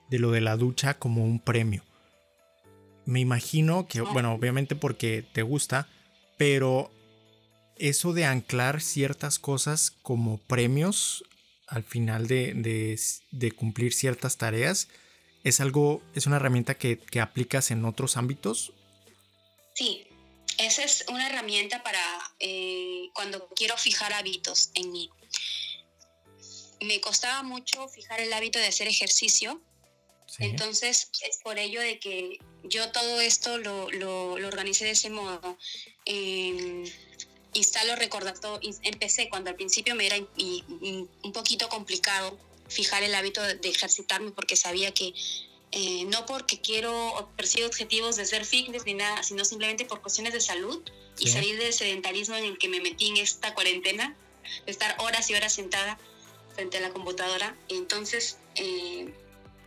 de 0.09 0.17
lo 0.19 0.31
de 0.31 0.41
la 0.41 0.57
ducha 0.57 0.95
como 0.95 1.23
un 1.23 1.39
premio. 1.39 1.83
Me 3.05 3.19
imagino 3.19 3.87
que, 3.87 4.01
bueno, 4.01 4.33
obviamente 4.33 4.75
porque 4.75 5.23
te 5.31 5.43
gusta, 5.43 5.87
pero 6.37 6.91
eso 7.77 8.13
de 8.13 8.25
anclar 8.25 8.81
ciertas 8.81 9.37
cosas 9.37 9.91
como 10.01 10.39
premios 10.39 11.23
al 11.67 11.83
final 11.83 12.27
de, 12.27 12.99
cumplir 13.55 13.93
ciertas 13.93 14.37
tareas, 14.37 14.89
¿es 15.43 15.61
algo, 15.61 16.01
es 16.15 16.25
una 16.25 16.37
herramienta 16.37 16.75
que, 16.75 16.97
que 16.97 17.21
aplicas 17.21 17.69
en 17.71 17.85
otros 17.85 18.17
ámbitos? 18.17 18.73
Sí, 19.75 20.05
esa 20.57 20.83
es 20.83 21.05
una 21.09 21.27
herramienta 21.27 21.83
para 21.83 22.01
eh, 22.39 23.09
cuando 23.13 23.47
quiero 23.55 23.77
fijar 23.77 24.13
hábitos 24.13 24.71
en 24.73 24.91
mí 24.91 25.09
me 26.81 26.99
costaba 26.99 27.43
mucho 27.43 27.87
fijar 27.87 28.19
el 28.21 28.33
hábito 28.33 28.59
de 28.59 28.67
hacer 28.67 28.87
ejercicio. 28.87 29.61
Entonces 30.39 31.09
es 31.27 31.37
por 31.43 31.59
ello 31.59 31.81
de 31.81 31.99
que 31.99 32.39
yo 32.63 32.91
todo 32.91 33.19
esto 33.19 33.57
lo, 33.57 33.91
lo, 33.91 34.37
lo 34.37 34.47
organicé 34.47 34.85
de 34.85 34.91
ese 34.91 35.09
modo. 35.09 35.57
Eh, 36.05 36.83
instalo 37.53 37.95
recordatorio, 37.95 38.71
empecé 38.83 39.29
cuando 39.29 39.49
al 39.49 39.55
principio 39.55 39.93
me 39.95 40.05
era 40.05 40.15
un 40.37 41.31
poquito 41.33 41.67
complicado 41.69 42.37
fijar 42.69 43.03
el 43.03 43.13
hábito 43.13 43.41
de, 43.41 43.59
ejercitarme 43.69 44.31
porque 44.31 44.55
sabía 44.55 44.93
que 44.93 45.13
eh, 45.73 46.05
no 46.05 46.25
porque 46.25 46.61
quiero 46.61 47.29
persigo 47.35 47.67
objetivos 47.67 48.15
de 48.15 48.25
ser 48.25 48.45
fitness 48.45 48.85
ni 48.85 48.93
nada, 48.93 49.23
sino 49.23 49.43
simplemente 49.43 49.85
por 49.85 50.01
cuestiones 50.01 50.33
de 50.33 50.41
salud 50.41 50.81
y 51.19 51.27
salir 51.27 51.57
del 51.57 51.73
sedentarismo 51.73 52.35
en 52.35 52.45
el 52.45 52.57
que 52.57 52.69
me 52.69 52.79
metí 52.79 53.07
en 53.07 53.17
esta 53.17 53.53
cuarentena, 53.53 54.15
de 54.65 54.71
estar 54.71 54.95
horas 54.99 55.29
y 55.29 55.35
horas 55.35 55.53
sentada 55.53 55.99
frente 56.61 56.77
a 56.77 56.81
la 56.81 56.93
computadora. 56.93 57.57
Entonces 57.69 58.37
eh, 58.55 59.11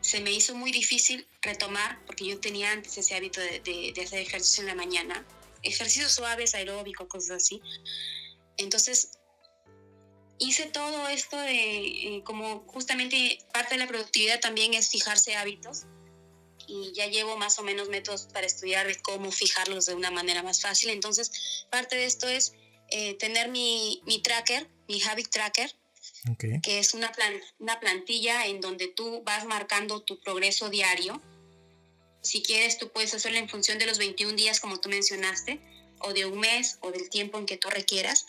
se 0.00 0.20
me 0.20 0.30
hizo 0.30 0.54
muy 0.54 0.70
difícil 0.70 1.26
retomar, 1.42 1.98
porque 2.06 2.24
yo 2.24 2.38
tenía 2.38 2.70
antes 2.70 2.96
ese 2.96 3.16
hábito 3.16 3.40
de, 3.40 3.92
hacer 4.00 4.20
ejercicio 4.20 4.62
en 4.62 4.68
la 4.68 4.76
mañana, 4.76 5.26
ejercicios 5.62 6.12
suaves, 6.12 6.54
aeróbicos, 6.54 7.08
cosas 7.08 7.42
así. 7.42 7.60
Entonces 8.58 9.18
hice 10.38 10.66
todo 10.66 11.08
esto 11.08 11.36
de, 11.36 11.56
eh, 11.56 12.22
como 12.24 12.60
justamente 12.68 13.38
parte 13.52 13.74
de 13.74 13.80
la 13.80 13.88
productividad 13.88 14.38
también 14.38 14.74
es 14.74 14.88
fijarse 14.88 15.34
hábitos 15.34 15.86
y 16.68 16.92
ya 16.92 17.06
llevo 17.08 17.36
más 17.36 17.58
o 17.58 17.64
menos 17.64 17.88
métodos 17.88 18.28
para 18.32 18.46
estudiar 18.46 18.86
de 18.86 18.96
cómo 19.02 19.32
fijarlos 19.32 19.86
de 19.86 19.94
una 19.94 20.12
manera 20.12 20.44
más 20.44 20.60
fácil. 20.60 20.90
Entonces, 20.90 21.66
parte 21.70 21.96
de 21.96 22.04
esto 22.04 22.28
es 22.28 22.52
eh, 22.88 23.14
tener 23.14 23.48
mi, 23.48 24.00
mi, 24.06 24.22
tracker, 24.22 24.70
mi 24.86 25.02
habit 25.02 25.28
tracker, 25.28 25.74
que 26.62 26.78
es 26.78 26.94
una, 26.94 27.12
una 27.58 27.80
plantilla 27.80 28.46
en 28.46 28.60
donde 28.60 28.88
tú 28.88 29.22
vas 29.24 29.44
marcando 29.44 30.02
tu 30.02 30.18
progreso 30.20 30.70
diario. 30.70 31.20
Si 32.22 32.42
quieres, 32.42 32.78
tú 32.78 32.90
puedes 32.90 33.12
hacerlo 33.12 33.38
en 33.38 33.48
función 33.48 33.78
de 33.78 33.86
los 33.86 33.98
21 33.98 34.34
días, 34.34 34.60
como 34.60 34.80
tú 34.80 34.88
mencionaste, 34.88 35.60
o 36.00 36.14
de 36.14 36.24
un 36.24 36.40
mes, 36.40 36.78
o 36.80 36.90
del 36.90 37.10
tiempo 37.10 37.38
en 37.38 37.46
que 37.46 37.58
tú 37.58 37.68
requieras. 37.68 38.26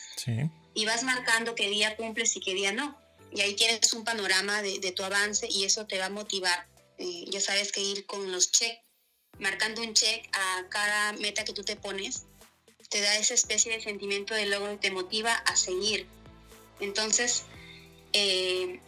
Y 0.73 0.85
vas 0.85 1.03
marcando 1.03 1.55
qué 1.55 1.69
día 1.69 1.95
cumples 1.95 2.35
y 2.35 2.41
qué 2.41 2.53
día 2.53 2.73
no. 2.73 2.97
Y 3.31 3.41
ahí 3.41 3.55
tienes 3.55 3.93
un 3.93 4.03
panorama 4.03 4.61
de, 4.61 4.79
de 4.79 4.91
tu 4.91 5.03
avance 5.03 5.47
y 5.49 5.63
eso 5.63 5.87
te 5.87 5.97
va 5.97 6.05
a 6.05 6.09
motivar. 6.09 6.67
Eh, 6.97 7.25
ya 7.29 7.39
sabes 7.39 7.71
que 7.71 7.81
ir 7.81 8.05
con 8.05 8.31
los 8.31 8.51
check, 8.51 8.79
marcando 9.39 9.81
un 9.81 9.93
check 9.93 10.25
a 10.33 10.67
cada 10.69 11.13
meta 11.13 11.43
que 11.43 11.53
tú 11.53 11.63
te 11.63 11.75
pones, 11.75 12.25
te 12.89 13.01
da 13.01 13.17
esa 13.17 13.33
especie 13.33 13.71
de 13.71 13.81
sentimiento 13.81 14.33
de 14.33 14.45
logro 14.45 14.73
y 14.73 14.77
te 14.77 14.91
motiva 14.91 15.33
a 15.33 15.55
seguir. 15.55 16.07
Entonces, 16.79 17.43
eh, 18.17 18.79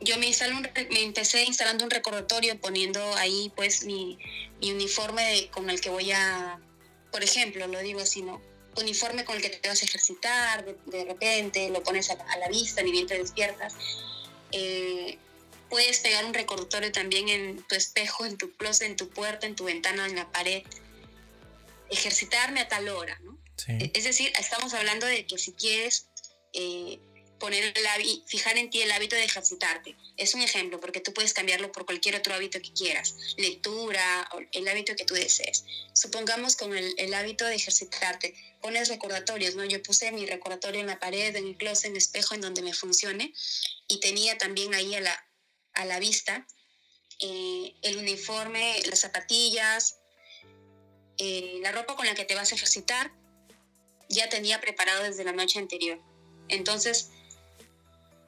yo 0.00 0.16
me, 0.16 0.30
me 0.90 1.02
empecé 1.02 1.42
instalando 1.42 1.84
un 1.84 1.90
recordatorio 1.90 2.58
poniendo 2.60 3.02
ahí 3.16 3.52
pues 3.56 3.84
mi, 3.84 4.16
uniforme 4.62 5.48
con 5.50 5.68
el 5.68 5.80
que 5.80 5.90
voy 5.90 6.12
a, 6.12 6.60
por 7.10 7.24
ejemplo, 7.24 7.66
lo 7.66 7.80
digo 7.80 8.00
así, 8.00 8.22
¿no? 8.22 8.40
Uniforme 8.76 9.24
con 9.24 9.34
el 9.34 9.42
que 9.42 9.50
te 9.50 9.68
vas 9.68 9.82
a 9.82 9.84
ejercitar, 9.84 10.64
de, 10.64 11.04
repente 11.04 11.68
lo 11.70 11.82
pones 11.82 12.10
a, 12.10 12.36
la 12.38 12.48
vista, 12.48 12.82
ni 12.82 12.92
bien 12.92 13.08
te 13.08 13.18
despiertas. 13.18 13.74
Eh, 14.52 15.18
puedes 15.68 15.98
pegar 15.98 16.24
un 16.24 16.32
recordatorio 16.32 16.92
también 16.92 17.28
en 17.28 17.62
tu 17.64 17.74
espejo, 17.74 18.24
en 18.24 18.38
tu 18.38 18.52
closet, 18.56 18.86
en 18.86 18.96
tu 18.96 19.08
puerta, 19.08 19.48
en 19.48 19.56
tu 19.56 19.64
ventana, 19.64 20.06
en 20.06 20.14
la 20.14 20.30
pared. 20.30 20.62
Ejercitarme 21.90 22.60
a 22.60 22.68
tal 22.68 22.88
hora, 22.88 23.18
¿no? 23.24 23.36
Es 23.66 24.04
decir, 24.04 24.32
estamos 24.38 24.72
hablando 24.72 25.06
de 25.06 25.26
que 25.26 25.36
si 25.36 25.52
quieres 25.52 26.06
eh, 26.52 26.98
poner 27.40 27.64
el 27.64 28.22
fijar 28.26 28.56
en 28.58 28.70
ti 28.70 28.82
el 28.82 28.92
hábito 28.92 29.16
de 29.16 29.24
ejercitarte. 29.24 29.96
Es 30.16 30.34
un 30.34 30.42
ejemplo, 30.42 30.78
porque 30.78 31.00
tú 31.00 31.12
puedes 31.12 31.34
cambiarlo 31.34 31.72
por 31.72 31.86
cualquier 31.86 32.14
otro 32.14 32.34
hábito 32.34 32.60
que 32.60 32.72
quieras, 32.72 33.16
lectura, 33.36 34.30
el 34.52 34.68
hábito 34.68 34.94
que 34.94 35.04
tú 35.04 35.14
desees. 35.14 35.64
Supongamos 35.92 36.54
con 36.54 36.76
el, 36.76 37.14
hábito 37.14 37.44
de 37.46 37.56
ejercitarte, 37.56 38.34
pones 38.60 38.88
recordatorios, 38.88 39.56
¿no? 39.56 39.64
Yo 39.64 39.82
puse 39.82 40.12
mi 40.12 40.26
recordatorio 40.26 40.80
en 40.80 40.86
la 40.86 41.00
pared, 41.00 41.34
en 41.34 41.48
el 41.48 41.56
closet, 41.56 41.86
en 41.86 41.92
el 41.92 41.98
espejo, 41.98 42.34
en 42.34 42.42
donde 42.42 42.62
me 42.62 42.74
funcione, 42.74 43.34
y 43.88 43.98
tenía 43.98 44.38
también 44.38 44.74
ahí 44.74 44.94
a 44.94 45.00
la, 45.00 45.26
a 45.72 45.84
la 45.84 45.98
vista 45.98 46.46
eh, 47.22 47.74
el 47.82 47.98
uniforme, 47.98 48.82
las 48.88 49.00
zapatillas, 49.00 49.98
eh, 51.18 51.58
la 51.60 51.72
ropa 51.72 51.94
con 51.94 52.06
la 52.06 52.14
que 52.14 52.24
te 52.24 52.34
vas 52.34 52.52
a 52.52 52.54
ejercitar, 52.54 53.12
ya 54.08 54.28
tenía 54.28 54.60
preparado 54.60 55.02
desde 55.04 55.24
la 55.24 55.32
noche 55.32 55.58
anterior. 55.58 56.00
Entonces, 56.48 57.10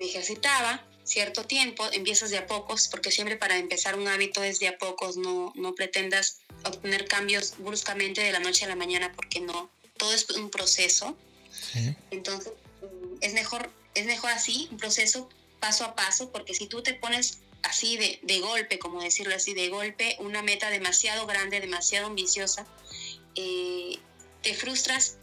ejercitaba, 0.07 0.85
cierto 1.05 1.45
tiempo, 1.45 1.85
empiezas 1.93 2.31
de 2.31 2.39
a 2.39 2.47
pocos, 2.47 2.89
porque 2.89 3.11
siempre 3.11 3.37
para 3.37 3.59
empezar 3.59 3.99
un 3.99 4.09
hábito 4.09 4.43
es 4.43 4.61
de 4.61 4.69
a 4.69 4.79
pocos, 4.79 5.17
no, 5.17 5.53
no 5.57 5.75
pretendas 5.75 6.39
obtener 6.65 7.07
cambios 7.07 7.55
bruscamente 7.59 8.23
de 8.23 8.33
la 8.33 8.39
noche 8.39 8.65
a 8.65 8.69
la 8.69 8.77
mañana, 8.77 9.13
porque 9.15 9.41
no, 9.41 9.71
todo 9.97 10.13
es 10.15 10.29
un 10.31 10.51
proceso. 10.51 11.17
Entonces, 12.11 12.53
mm, 12.83 13.17
es 13.21 13.35
mejor, 13.35 13.71
es 13.95 14.07
mejor 14.07 14.31
así, 14.31 14.69
un 14.71 14.79
proceso 14.79 15.29
paso 15.61 15.85
a 15.85 15.95
paso, 15.95 16.31
porque 16.31 16.55
si 16.55 16.67
tú 16.67 16.83
te 16.83 16.95
pones 16.95 17.41
así 17.63 17.97
de, 17.97 18.19
de 18.23 18.41
golpe, 18.41 18.79
como 18.79 19.03
decirlo 19.03 19.35
así, 19.35 19.55
de 19.55 19.69
golpe, 19.69 20.17
una 20.19 20.43
meta 20.43 20.71
demasiado 20.71 21.27
grande, 21.27 21.61
demasiado 21.61 22.07
ambiciosa, 22.07 22.67
eh, 23.35 23.99
te 24.43 24.55
frustras 24.55 25.19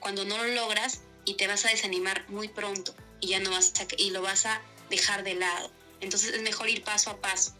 cuando 0.00 0.24
no 0.24 0.36
lo 0.38 0.52
logras 0.52 1.00
y 1.24 1.34
te 1.34 1.46
vas 1.46 1.64
a 1.64 1.70
desanimar 1.70 2.28
muy 2.28 2.48
pronto 2.48 2.94
y 3.24 3.28
ya 3.28 3.40
no 3.40 3.50
vas 3.50 3.72
a, 3.80 3.86
y 3.96 4.10
lo 4.10 4.20
vas 4.22 4.44
a 4.44 4.60
dejar 4.90 5.24
de 5.24 5.34
lado. 5.34 5.70
Entonces 6.00 6.34
es 6.34 6.42
mejor 6.42 6.68
ir 6.68 6.84
paso 6.84 7.10
a 7.10 7.16
paso 7.16 7.54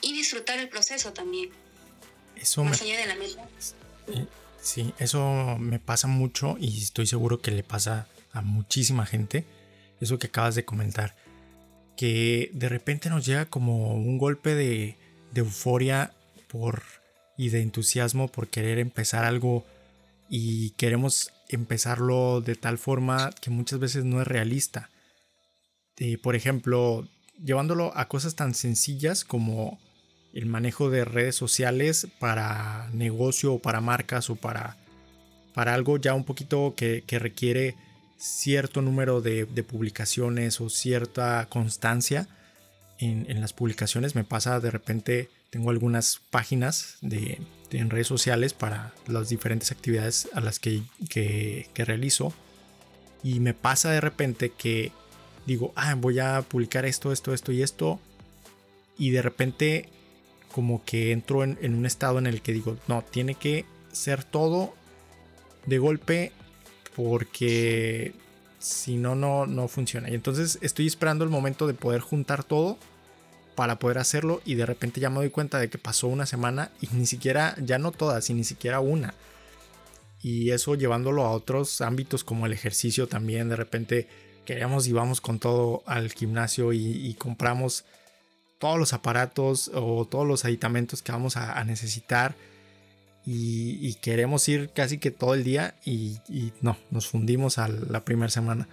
y 0.00 0.12
disfrutar 0.12 0.58
el 0.60 0.68
proceso 0.68 1.12
también. 1.12 1.50
Eso 2.36 2.62
más 2.64 2.80
allá 2.80 2.98
de 2.98 3.06
la 3.06 3.16
meta. 3.16 3.48
Sí, 4.62 4.94
eso 4.98 5.56
me 5.58 5.78
pasa 5.78 6.06
mucho 6.06 6.56
y 6.60 6.82
estoy 6.82 7.06
seguro 7.06 7.40
que 7.40 7.50
le 7.50 7.64
pasa 7.64 8.06
a 8.32 8.40
muchísima 8.42 9.04
gente. 9.04 9.44
Eso 10.00 10.18
que 10.18 10.28
acabas 10.28 10.54
de 10.54 10.64
comentar. 10.64 11.16
Que 11.96 12.50
de 12.54 12.68
repente 12.68 13.10
nos 13.10 13.26
llega 13.26 13.46
como 13.46 13.94
un 13.94 14.16
golpe 14.16 14.54
de, 14.54 14.96
de 15.32 15.40
euforia 15.40 16.14
por, 16.48 16.82
y 17.36 17.48
de 17.50 17.62
entusiasmo 17.62 18.28
por 18.28 18.48
querer 18.48 18.78
empezar 18.78 19.24
algo 19.24 19.66
y 20.28 20.70
queremos 20.70 21.32
empezarlo 21.48 22.40
de 22.40 22.54
tal 22.54 22.78
forma 22.78 23.32
que 23.40 23.50
muchas 23.50 23.80
veces 23.80 24.04
no 24.04 24.22
es 24.22 24.28
realista. 24.28 24.88
Por 26.22 26.34
ejemplo, 26.34 27.06
llevándolo 27.44 27.96
a 27.96 28.08
cosas 28.08 28.34
tan 28.34 28.54
sencillas 28.54 29.24
como 29.24 29.78
el 30.32 30.46
manejo 30.46 30.90
de 30.90 31.04
redes 31.04 31.34
sociales 31.34 32.08
para 32.18 32.88
negocio 32.92 33.54
o 33.54 33.58
para 33.58 33.80
marcas 33.80 34.30
o 34.30 34.36
para, 34.36 34.76
para 35.54 35.74
algo 35.74 35.98
ya 35.98 36.14
un 36.14 36.24
poquito 36.24 36.74
que, 36.76 37.04
requiere 37.10 37.76
cierto 38.16 38.82
número 38.82 39.20
de, 39.20 39.46
publicaciones 39.68 40.60
o 40.60 40.70
cierta 40.70 41.46
constancia 41.48 42.28
en, 42.98 43.26
en, 43.28 43.40
las 43.40 43.52
publicaciones. 43.52 44.14
Me 44.14 44.24
pasa 44.24 44.60
de 44.60 44.70
repente, 44.70 45.30
tengo 45.50 45.70
algunas 45.70 46.20
páginas 46.30 46.96
de, 47.00 47.40
en 47.78 47.90
redes 47.90 48.06
sociales 48.06 48.52
para 48.52 48.92
las 49.06 49.28
diferentes 49.28 49.72
actividades 49.72 50.28
a 50.34 50.40
las 50.40 50.58
que, 50.58 50.82
realizo. 51.74 52.32
Y 53.22 53.40
me 53.40 53.54
pasa 53.54 53.90
de 53.90 54.00
repente 54.00 54.50
que 54.50 54.92
digo, 55.46 55.72
ah, 55.76 55.94
voy 55.94 56.18
a 56.18 56.42
publicar 56.42 56.84
esto, 56.84 57.12
esto, 57.12 57.32
esto 57.32 57.52
y 57.52 57.62
esto. 57.62 58.00
Y 58.98 59.10
de 59.10 59.22
repente 59.22 59.88
como 60.52 60.84
que 60.84 61.12
entro 61.12 61.44
en, 61.44 61.58
en 61.62 61.74
un 61.74 61.86
estado 61.86 62.18
en 62.18 62.26
el 62.26 62.42
que 62.42 62.52
digo, 62.52 62.76
no, 62.88 63.02
tiene 63.02 63.34
que 63.34 63.64
ser 63.92 64.24
todo 64.24 64.74
de 65.66 65.78
golpe 65.78 66.32
porque 66.96 68.14
si 68.58 68.96
no, 68.96 69.14
no, 69.14 69.46
no 69.46 69.68
funciona. 69.68 70.10
Y 70.10 70.14
entonces 70.14 70.58
estoy 70.60 70.86
esperando 70.86 71.24
el 71.24 71.30
momento 71.30 71.66
de 71.66 71.74
poder 71.74 72.00
juntar 72.00 72.44
todo 72.44 72.78
para 73.54 73.78
poder 73.78 73.98
hacerlo 73.98 74.40
y 74.44 74.54
de 74.54 74.66
repente 74.66 75.00
ya 75.00 75.10
me 75.10 75.16
doy 75.16 75.30
cuenta 75.30 75.58
de 75.58 75.68
que 75.68 75.78
pasó 75.78 76.08
una 76.08 76.26
semana 76.26 76.70
y 76.80 76.88
ni 76.92 77.06
siquiera, 77.06 77.56
ya 77.62 77.78
no 77.78 77.90
todas, 77.92 78.28
y 78.30 78.34
ni 78.34 78.44
siquiera 78.44 78.80
una. 78.80 79.14
Y 80.22 80.50
eso 80.50 80.74
llevándolo 80.74 81.24
a 81.24 81.30
otros 81.30 81.80
ámbitos 81.80 82.24
como 82.24 82.46
el 82.46 82.52
ejercicio 82.52 83.08
también, 83.08 83.48
de 83.48 83.56
repente 83.56 84.08
queríamos 84.44 84.86
y 84.86 84.92
vamos 84.92 85.20
con 85.20 85.38
todo 85.38 85.82
al 85.86 86.10
gimnasio 86.12 86.72
y, 86.72 87.14
compramos 87.14 87.84
todos 88.58 88.78
los 88.78 88.92
aparatos 88.92 89.70
o 89.74 90.06
todos 90.06 90.26
los 90.26 90.44
aditamentos 90.44 91.02
que 91.02 91.12
vamos 91.12 91.36
a, 91.36 91.62
necesitar 91.64 92.34
y, 93.24 93.94
queremos 93.94 94.48
ir 94.48 94.70
casi 94.70 94.98
que 94.98 95.10
todo 95.10 95.34
el 95.34 95.44
día 95.44 95.74
y, 95.84 96.18
no, 96.60 96.76
nos 96.90 97.06
fundimos 97.06 97.58
a 97.58 97.68
la 97.68 98.04
primera 98.04 98.30
semana. 98.30 98.68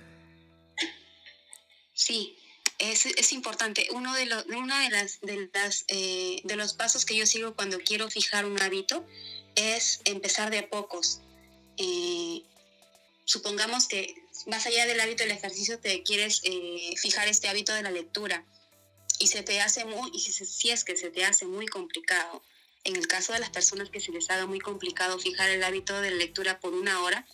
Sí, 1.94 2.38
es, 2.80 3.06
es 3.06 3.32
importante. 3.32 3.88
Uno 3.92 4.14
de, 4.14 4.28
los, 4.28 4.46
de, 4.48 4.90
las, 4.92 5.20
de, 5.22 5.50
las, 5.54 5.86
eh, 5.88 6.42
de 6.44 6.56
los 6.56 6.74
pasos 6.74 7.06
que 7.06 7.16
yo 7.16 7.26
sigo 7.26 7.56
cuando 7.56 7.80
quiero 7.80 8.10
fijar 8.10 8.46
un 8.46 8.62
hábito 8.62 9.06
es 9.56 10.02
empezar 10.06 10.52
de 10.52 10.60
a 10.60 10.70
pocos. 10.70 11.20
Eh, 11.78 12.44
supongamos 13.26 13.88
que 13.88 14.16
más 14.46 14.66
allá 14.66 14.86
del 14.86 15.00
hábito 15.00 15.24
del 15.24 15.32
ejercicio 15.32 15.80
te 15.80 16.04
quieres 16.04 16.42
eh, 16.44 16.94
fijar 16.98 17.28
este 17.28 17.48
hábito 17.48 17.74
de 17.74 17.84
la 17.84 17.92
lectura 17.92 18.46
y 19.20 19.28
se 19.28 19.42
te 19.44 19.60
hace 19.62 19.86
muy, 19.86 20.12
y 20.14 20.20
si, 20.20 20.32
si 20.32 20.70
es 20.70 20.84
que 20.84 20.96
se 20.96 21.10
te 21.10 21.26
hace 21.26 21.46
muy 21.46 21.66
complicado, 21.66 22.44
en 22.84 22.96
el 22.96 23.08
caso 23.08 23.34
de 23.34 23.40
las 23.40 23.50
personas 23.50 23.90
que 23.90 24.00
se 24.00 24.12
les 24.12 24.30
haga 24.30 24.46
muy 24.46 24.60
complicado 24.60 25.18
fijar 25.20 25.50
el 25.50 25.64
hábito 25.64 26.00
de 26.02 26.12
lectura 26.12 26.60
por 26.60 26.74
una 26.74 27.02
hora, 27.04 27.26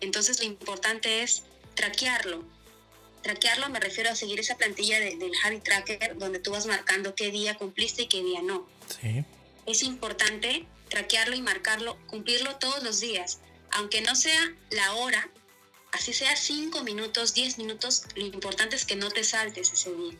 entonces 0.00 0.38
lo 0.40 0.44
importante 0.44 1.22
es 1.22 1.44
traquearlo, 1.74 2.44
Traquearlo 3.22 3.68
me 3.68 3.78
refiero 3.78 4.10
a 4.10 4.16
seguir 4.16 4.40
esa 4.40 4.56
plantilla 4.56 4.98
del 4.98 5.32
Habit 5.44 5.62
Tracker 5.62 6.18
donde 6.18 6.40
tú 6.40 6.50
vas 6.50 6.66
marcando 6.66 7.14
qué 7.14 7.30
día 7.30 7.56
cumpliste 7.56 8.02
y 8.02 8.06
qué 8.08 8.22
día 8.22 8.42
no. 8.42 8.66
Sí. 9.00 9.24
Es 9.64 9.84
importante 9.84 10.66
traquearlo 10.88 11.36
y 11.36 11.40
marcarlo, 11.40 11.96
cumplirlo 12.08 12.56
todos 12.56 12.82
los 12.82 12.98
días. 12.98 13.38
Aunque 13.70 14.00
no 14.00 14.16
sea 14.16 14.54
la 14.70 14.94
hora, 14.94 15.30
así 15.92 16.12
sea 16.12 16.34
5 16.36 16.82
minutos, 16.84 17.34
10 17.34 17.58
minutos, 17.58 18.04
lo 18.16 18.26
importante 18.26 18.76
es 18.76 18.84
que 18.84 18.96
no 18.96 19.10
te 19.10 19.24
saltes 19.24 19.72
ese 19.72 19.94
día. 19.94 20.14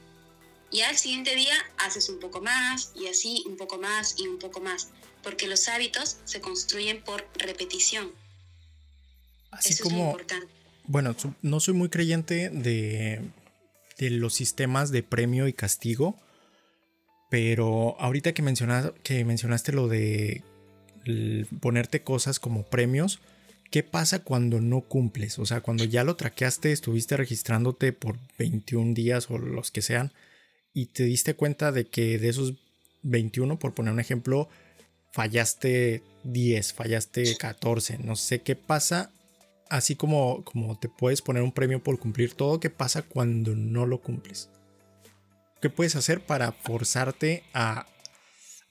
Y 0.71 0.81
al 0.83 0.97
siguiente 0.97 1.35
día 1.35 1.55
haces 1.79 2.09
un 2.09 2.19
poco 2.19 2.41
más 2.41 2.93
y 2.95 3.07
así 3.09 3.43
un 3.47 3.57
poco 3.57 3.79
más 3.79 4.15
y 4.19 4.29
un 4.29 4.39
poco 4.39 4.61
más, 4.61 4.89
porque 5.23 5.47
los 5.47 5.69
hábitos 5.69 6.19
se 6.25 6.41
construyen 6.41 7.03
por 7.03 7.29
repetición. 7.35 8.13
Así 9.51 9.75
Eso 9.75 9.85
como, 9.85 9.97
es 9.97 10.07
importante 10.07 10.63
bueno, 10.87 11.15
no 11.43 11.61
soy 11.61 11.75
muy 11.75 11.89
creyente 11.89 12.51
de, 12.51 13.23
los 13.99 14.35
sistemas 14.35 14.91
de 14.91 15.03
premio 15.03 15.47
y 15.47 15.53
castigo, 15.53 16.17
pero 17.31 17.97
ahorita 18.01 18.33
que, 18.33 18.43
que 19.03 19.25
mencionaste 19.25 19.73
lo 19.73 19.89
de 19.89 20.43
ponerte 21.61 22.03
cosas 22.03 22.41
como 22.41 22.65
premios, 22.65 23.21
¿qué 23.73 23.83
pasa 23.83 24.21
cuando 24.21 24.61
no 24.61 24.83
cumples? 24.83 25.39
O 25.39 25.47
sea, 25.47 25.63
cuando 25.63 25.85
ya 25.85 26.05
lo 26.05 26.15
traqueaste, 26.15 26.71
estuviste 26.71 27.17
registrándote 27.17 27.93
por 27.93 28.19
21 28.39 28.93
días 28.95 29.31
o 29.31 29.39
los 29.39 29.71
que 29.73 29.83
sean, 29.83 30.13
y 30.75 30.87
te 30.87 31.05
diste 31.05 31.35
cuenta 31.35 31.73
de 31.73 31.87
que 31.87 32.19
de 32.19 32.29
esos 32.29 32.55
21, 33.03 33.59
por 33.59 33.73
poner 33.75 33.95
un 33.95 34.01
ejemplo, 34.01 34.49
fallaste 35.11 36.03
10, 36.25 36.75
fallaste 36.75 37.37
14, 37.37 37.99
no 37.99 38.15
sé 38.15 38.43
qué 38.43 38.55
pasa 38.57 39.11
así 39.71 39.97
como, 39.97 40.45
como 40.45 40.79
te 40.79 40.91
puedes 40.91 41.23
poner 41.23 41.43
un 41.43 41.51
premio 41.51 41.83
por 41.83 41.99
cumplir 41.99 42.35
todo, 42.35 42.61
¿qué 42.61 42.69
pasa 42.69 43.01
cuando 43.01 43.57
no 43.57 43.87
lo 43.87 44.03
cumples? 44.03 44.51
¿Qué 45.63 45.71
puedes 45.71 45.97
hacer 45.97 46.21
para 46.21 46.53
forzarte 46.53 47.43
a, 47.55 47.87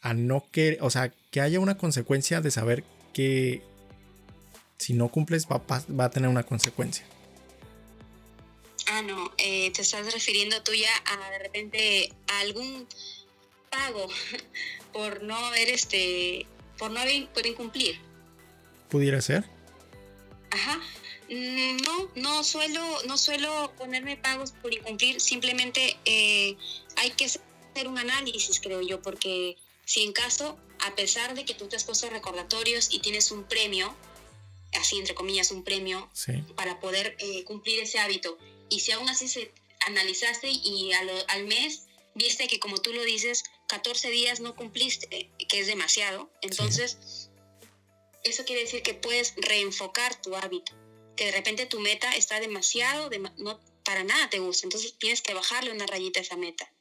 a 0.01 0.13
no 0.13 0.45
querer, 0.51 0.77
o 0.81 0.91
sea, 0.91 1.11
que 1.31 1.41
haya 1.41 1.59
una 1.59 1.75
consecuencia 1.75 2.39
de 2.39 2.51
saber 2.51 2.83
que 3.13 3.63
si 4.81 4.93
no 4.93 5.09
cumples 5.09 5.45
va, 5.45 5.61
va 5.67 6.05
a 6.05 6.09
tener 6.09 6.27
una 6.27 6.43
consecuencia? 6.43 7.05
Ah, 8.87 9.03
no, 9.03 9.31
eh, 9.37 9.71
te 9.71 9.83
estás 9.83 10.11
refiriendo 10.11 10.63
tú 10.63 10.73
ya 10.73 10.91
a 11.05 11.29
de 11.29 11.39
repente 11.39 12.11
a 12.27 12.39
algún 12.39 12.87
pago 13.69 14.07
por 14.93 15.21
no 15.21 15.35
haber 15.35 15.69
este, 15.69 16.47
por 16.79 16.89
no 16.89 16.99
haber 16.99 17.27
por 17.27 17.45
incumplir. 17.45 17.99
¿Pudiera 18.89 19.21
ser? 19.21 19.45
Ajá. 20.49 20.81
Mm, 21.29 21.77
no, 21.77 22.11
no 22.15 22.43
suelo, 22.43 22.81
no 23.07 23.17
suelo 23.17 23.71
ponerme 23.77 24.17
pagos 24.17 24.51
por 24.51 24.73
incumplir, 24.73 25.21
simplemente 25.21 25.95
eh, 26.05 26.57
hay 26.97 27.11
que 27.11 27.25
hacer 27.25 27.87
un 27.87 27.99
análisis, 27.99 28.59
creo 28.59 28.81
yo, 28.81 29.01
porque 29.01 29.57
si 29.85 30.03
en 30.03 30.11
caso, 30.11 30.57
a 30.79 30.95
pesar 30.95 31.35
de 31.35 31.45
que 31.45 31.53
tú 31.53 31.67
te 31.67 31.75
has 31.75 31.83
puesto 31.85 32.09
recordatorios 32.09 32.91
y 32.91 32.99
tienes 32.99 33.31
un 33.31 33.43
premio, 33.43 33.95
así 34.73 34.97
entre 34.97 35.15
comillas, 35.15 35.51
un 35.51 35.63
premio 35.63 36.09
para 36.55 36.79
poder 36.79 37.15
eh, 37.19 37.43
cumplir 37.43 37.79
ese 37.81 37.99
hábito, 37.99 38.37
y 38.69 38.79
si 38.79 38.91
aún 38.91 39.09
así 39.09 39.27
se 39.27 39.51
analizaste 39.87 40.49
y 40.49 40.91
al, 40.93 41.45
mes 41.45 41.87
viste 42.15 42.47
que 42.47 42.59
como 42.59 42.77
tú 42.77 42.93
lo 42.93 43.03
dices, 43.03 43.43
14 43.67 44.09
días 44.09 44.39
no 44.39 44.55
cumpliste, 44.55 45.29
que 45.49 45.59
es 45.59 45.67
demasiado, 45.67 46.31
entonces 46.41 47.29
eso 48.23 48.45
quiere 48.45 48.61
decir 48.61 48.83
que 48.83 48.93
puedes 48.93 49.33
reenfocar 49.37 50.21
tu 50.21 50.35
hábito, 50.35 50.73
que 51.15 51.25
de 51.25 51.31
repente 51.31 51.65
tu 51.65 51.79
meta 51.79 52.15
está 52.15 52.39
demasiado, 52.39 53.09
no 53.37 53.59
para 53.83 54.03
nada 54.03 54.29
te 54.29 54.39
gusta, 54.39 54.65
entonces 54.65 54.97
tienes 54.97 55.21
que 55.21 55.33
bajarle 55.33 55.71
una 55.71 55.87
rayita 55.87 56.19
a 56.19 56.23
esa 56.23 56.37
meta. 56.37 56.71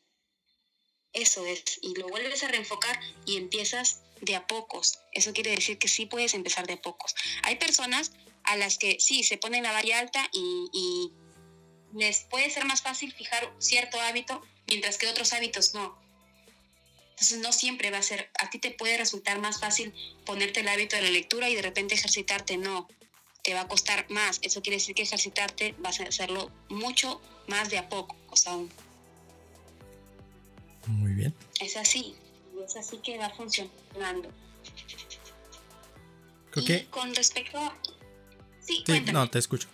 Eso 1.12 1.44
es, 1.44 1.80
y 1.82 1.94
lo 1.94 2.08
vuelves 2.08 2.44
a 2.44 2.48
reenfocar 2.48 3.00
y 3.26 3.36
empiezas 3.36 4.02
de 4.20 4.36
a 4.36 4.46
pocos. 4.46 5.00
Eso 5.12 5.32
quiere 5.32 5.50
decir 5.50 5.78
que 5.78 5.88
sí 5.88 6.06
puedes 6.06 6.34
empezar 6.34 6.66
de 6.66 6.74
a 6.74 6.82
pocos. 6.82 7.14
Hay 7.42 7.56
personas 7.56 8.12
a 8.44 8.56
las 8.56 8.78
que 8.78 8.98
sí 9.00 9.22
se 9.22 9.38
ponen 9.38 9.62
la 9.62 9.72
valla 9.72 9.98
alta 9.98 10.28
y, 10.32 11.12
les 11.92 12.20
puede 12.20 12.48
ser 12.50 12.66
más 12.66 12.82
fácil 12.82 13.12
fijar 13.12 13.52
cierto 13.58 14.00
hábito, 14.00 14.40
mientras 14.68 14.96
que 14.96 15.08
otros 15.08 15.32
hábitos 15.32 15.74
no. 15.74 15.98
Entonces 17.10 17.38
no 17.38 17.52
siempre 17.52 17.90
va 17.90 17.98
a 17.98 18.02
ser, 18.02 18.30
a 18.38 18.48
ti 18.48 18.60
te 18.60 18.70
puede 18.70 18.96
resultar 18.96 19.40
más 19.40 19.58
fácil 19.58 19.92
ponerte 20.24 20.60
el 20.60 20.68
hábito 20.68 20.94
de 20.94 21.02
la 21.02 21.10
lectura 21.10 21.48
y 21.50 21.56
de 21.56 21.62
repente 21.62 21.96
ejercitarte, 21.96 22.58
no, 22.58 22.86
te 23.42 23.54
va 23.54 23.62
a 23.62 23.68
costar 23.68 24.08
más. 24.08 24.38
Eso 24.42 24.62
quiere 24.62 24.76
decir 24.76 24.94
que 24.94 25.02
ejercitarte 25.02 25.74
vas 25.78 25.98
a 25.98 26.04
hacerlo 26.04 26.52
mucho 26.68 27.20
más 27.48 27.70
de 27.70 27.78
a 27.78 27.88
poco, 27.88 28.14
o 28.28 28.36
sea, 28.36 28.56
Muy 30.86 31.12
bien. 31.12 31.34
Es 31.60 31.76
así, 31.76 32.14
así 32.76 32.98
que 32.98 33.18
va 33.18 33.30
funcionando. 33.30 34.30
y 36.56 36.80
con 36.84 37.14
respecto 37.14 37.58
a... 37.58 37.76
Sí, 38.60 38.84
no, 39.12 39.28
te 39.28 39.38
escucho. 39.38 39.68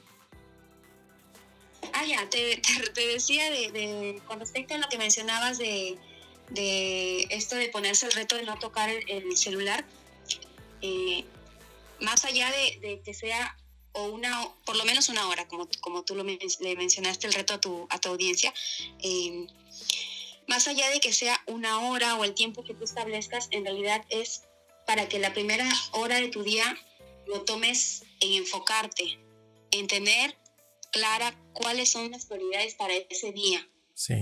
Ah, 1.93 2.05
ya, 2.05 2.29
te, 2.29 2.61
decía 2.95 3.51
de, 3.51 4.21
con 4.27 4.39
respecto 4.41 4.75
a 4.75 4.79
lo 4.79 4.89
que 4.89 4.99
mencionabas 4.99 5.59
de, 5.59 5.99
esto 7.31 7.57
de 7.57 7.69
ponerse 7.69 8.07
el 8.07 8.13
reto 8.13 8.37
de 8.37 8.43
no 8.43 8.59
tocar 8.59 8.91
el, 8.91 9.37
celular, 9.37 9.85
eh, 10.83 11.25
más 12.01 12.25
allá 12.25 12.51
de, 12.51 13.01
que 13.05 13.15
sea 13.15 13.57
o 13.93 14.09
una, 14.09 14.47
por 14.67 14.77
lo 14.77 14.85
menos 14.85 15.09
una 15.09 15.27
hora, 15.29 15.49
como, 15.49 15.69
como 15.81 16.03
tú 16.03 16.15
lo 16.15 16.23
le 16.23 16.77
mencionaste 16.77 17.27
el 17.27 17.33
reto 17.33 17.55
a 17.55 17.61
tu, 17.61 17.87
a 17.89 17.99
tu 17.99 18.11
audiencia, 18.11 18.53
eh, 19.03 19.47
más 20.49 20.69
allá 20.69 20.89
de 20.91 21.01
que 21.01 21.13
sea 21.13 21.41
una 21.47 21.89
hora 21.89 22.17
o 22.17 22.25
el 22.25 22.35
tiempo 22.35 22.65
que 22.65 22.75
tú 22.75 22.85
establezcas, 22.85 23.49
en 23.51 23.65
realidad 23.65 24.05
es 24.11 24.43
para 24.87 25.09
que 25.09 25.19
la 25.19 25.33
primera 25.33 25.69
hora 25.93 26.21
de 26.21 26.29
tu 26.29 26.43
día 26.43 26.77
lo 27.27 27.43
tomes 27.43 28.05
en 28.21 28.35
enfocarte, 28.35 29.19
en 29.73 29.87
tener 29.89 30.37
clara 30.93 31.37
cuáles 31.53 31.91
son 31.91 32.11
las 32.13 32.27
prioridades 32.27 32.75
para 32.75 32.95
ese 32.95 33.33
día. 33.33 33.69
Sí. 33.95 34.15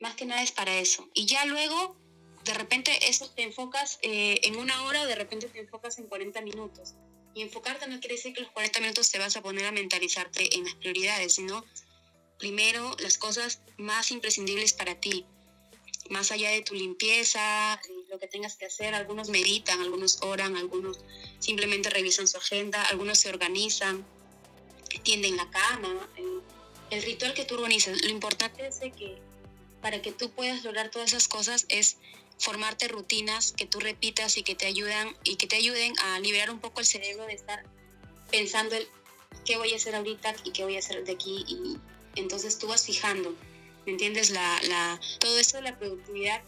Más 0.00 0.14
que 0.14 0.24
nada 0.24 0.42
es 0.42 0.52
para 0.52 0.78
eso. 0.78 1.08
Y 1.14 1.26
ya 1.26 1.44
luego, 1.44 1.96
de 2.44 2.54
repente, 2.54 2.90
eso 3.08 3.30
te 3.30 3.42
enfocas 3.42 3.98
eh, 4.02 4.40
en 4.44 4.56
una 4.56 4.84
hora 4.84 5.02
o 5.02 5.06
de 5.06 5.14
repente 5.14 5.48
te 5.48 5.60
enfocas 5.60 5.98
en 5.98 6.06
40 6.06 6.40
minutos. 6.40 6.94
Y 7.34 7.42
enfocarte 7.42 7.86
no 7.86 8.00
quiere 8.00 8.16
decir 8.16 8.32
que 8.32 8.40
los 8.40 8.50
40 8.50 8.80
minutos 8.80 9.10
te 9.10 9.18
vas 9.18 9.36
a 9.36 9.42
poner 9.42 9.66
a 9.66 9.72
mentalizarte 9.72 10.56
en 10.56 10.64
las 10.64 10.74
prioridades, 10.74 11.34
sino 11.34 11.64
primero 12.38 12.96
las 13.00 13.18
cosas 13.18 13.60
más 13.76 14.10
imprescindibles 14.10 14.72
para 14.72 14.94
ti. 14.96 15.24
Más 16.10 16.30
allá 16.30 16.50
de 16.50 16.62
tu 16.62 16.74
limpieza, 16.74 17.80
lo 18.08 18.18
que 18.18 18.28
tengas 18.28 18.56
que 18.56 18.66
hacer, 18.66 18.94
algunos 18.94 19.28
meditan, 19.28 19.80
algunos 19.80 20.22
oran, 20.22 20.56
algunos 20.56 21.00
simplemente 21.40 21.90
revisan 21.90 22.28
su 22.28 22.36
agenda, 22.36 22.82
algunos 22.84 23.18
se 23.18 23.28
organizan, 23.28 24.06
tienden 25.02 25.36
la 25.36 25.50
cama, 25.50 26.08
el, 26.90 27.02
ritual 27.02 27.34
que 27.34 27.44
tú 27.44 27.56
organizas. 27.56 28.00
Lo 28.02 28.10
importante 28.10 28.66
es 28.66 28.78
que 28.78 29.18
para 29.82 30.00
que 30.00 30.12
tú 30.12 30.30
puedas 30.30 30.62
lograr 30.64 30.90
todas 30.90 31.10
esas 31.10 31.26
cosas 31.26 31.66
es 31.68 31.96
formarte 32.38 32.86
rutinas 32.86 33.52
que 33.52 33.66
tú 33.66 33.80
repitas 33.80 34.36
y 34.36 34.42
que 34.42 34.54
te 34.54 34.66
ayudan 34.66 35.16
y 35.24 35.36
que 35.36 35.46
te 35.46 35.56
ayuden 35.56 35.98
a 35.98 36.20
liberar 36.20 36.50
un 36.50 36.60
poco 36.60 36.80
el 36.80 36.86
cerebro 36.86 37.26
de 37.26 37.32
estar 37.32 37.64
pensando 38.30 38.76
qué 39.44 39.56
voy 39.56 39.72
a 39.72 39.76
hacer 39.76 39.94
ahorita 39.94 40.36
y 40.44 40.50
qué 40.52 40.64
voy 40.64 40.76
a 40.76 40.80
hacer 40.80 41.04
de 41.04 41.12
aquí 41.12 41.44
entonces 42.16 42.58
tú 42.58 42.66
vas 42.68 42.84
fijando, 42.84 43.34
¿me 43.84 43.92
entiendes? 43.92 44.30
La, 44.30 44.60
la, 44.62 45.00
todo 45.20 45.38
esto 45.38 45.58
de 45.58 45.62
la 45.62 45.78
productividad 45.78 46.42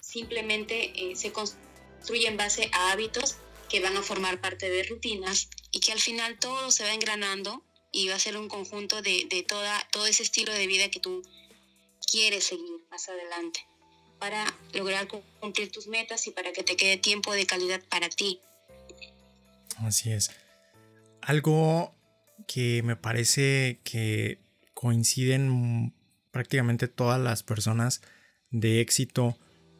simplemente 0.00 0.92
eh, 0.94 1.16
se 1.16 1.32
construye 1.32 2.28
en 2.28 2.36
base 2.36 2.70
a 2.72 2.92
hábitos 2.92 3.36
que 3.68 3.80
van 3.80 3.96
a 3.96 4.02
formar 4.02 4.40
parte 4.40 4.70
de 4.70 4.84
rutinas 4.84 5.48
y 5.72 5.80
que 5.80 5.92
al 5.92 6.00
final 6.00 6.38
todo 6.38 6.70
se 6.70 6.84
va 6.84 6.94
engranando 6.94 7.62
y 7.92 8.08
va 8.08 8.14
a 8.14 8.18
ser 8.18 8.36
un 8.36 8.48
conjunto 8.48 9.02
de, 9.02 9.26
de 9.28 9.42
toda, 9.42 9.86
todo 9.90 10.06
ese 10.06 10.22
estilo 10.22 10.52
de 10.52 10.66
vida 10.66 10.90
que 10.90 11.00
tú 11.00 11.22
quieres 12.10 12.46
seguir 12.46 12.86
más 12.90 13.08
adelante 13.08 13.66
para 14.18 14.44
lograr 14.72 15.08
cumplir 15.40 15.70
tus 15.70 15.88
metas 15.88 16.26
y 16.26 16.30
para 16.30 16.52
que 16.52 16.62
te 16.62 16.76
quede 16.76 16.96
tiempo 16.96 17.32
de 17.32 17.46
calidad 17.46 17.82
para 17.88 18.08
ti. 18.08 18.40
Así 19.78 20.12
es. 20.12 20.30
Algo 21.20 21.94
que 22.46 22.82
me 22.82 22.96
parece 22.96 23.80
que 23.84 24.38
coinciden 24.76 25.94
prácticamente 26.30 26.86
todas 26.86 27.18
las 27.18 27.42
personas 27.42 28.02
de 28.50 28.82
éxito 28.82 29.38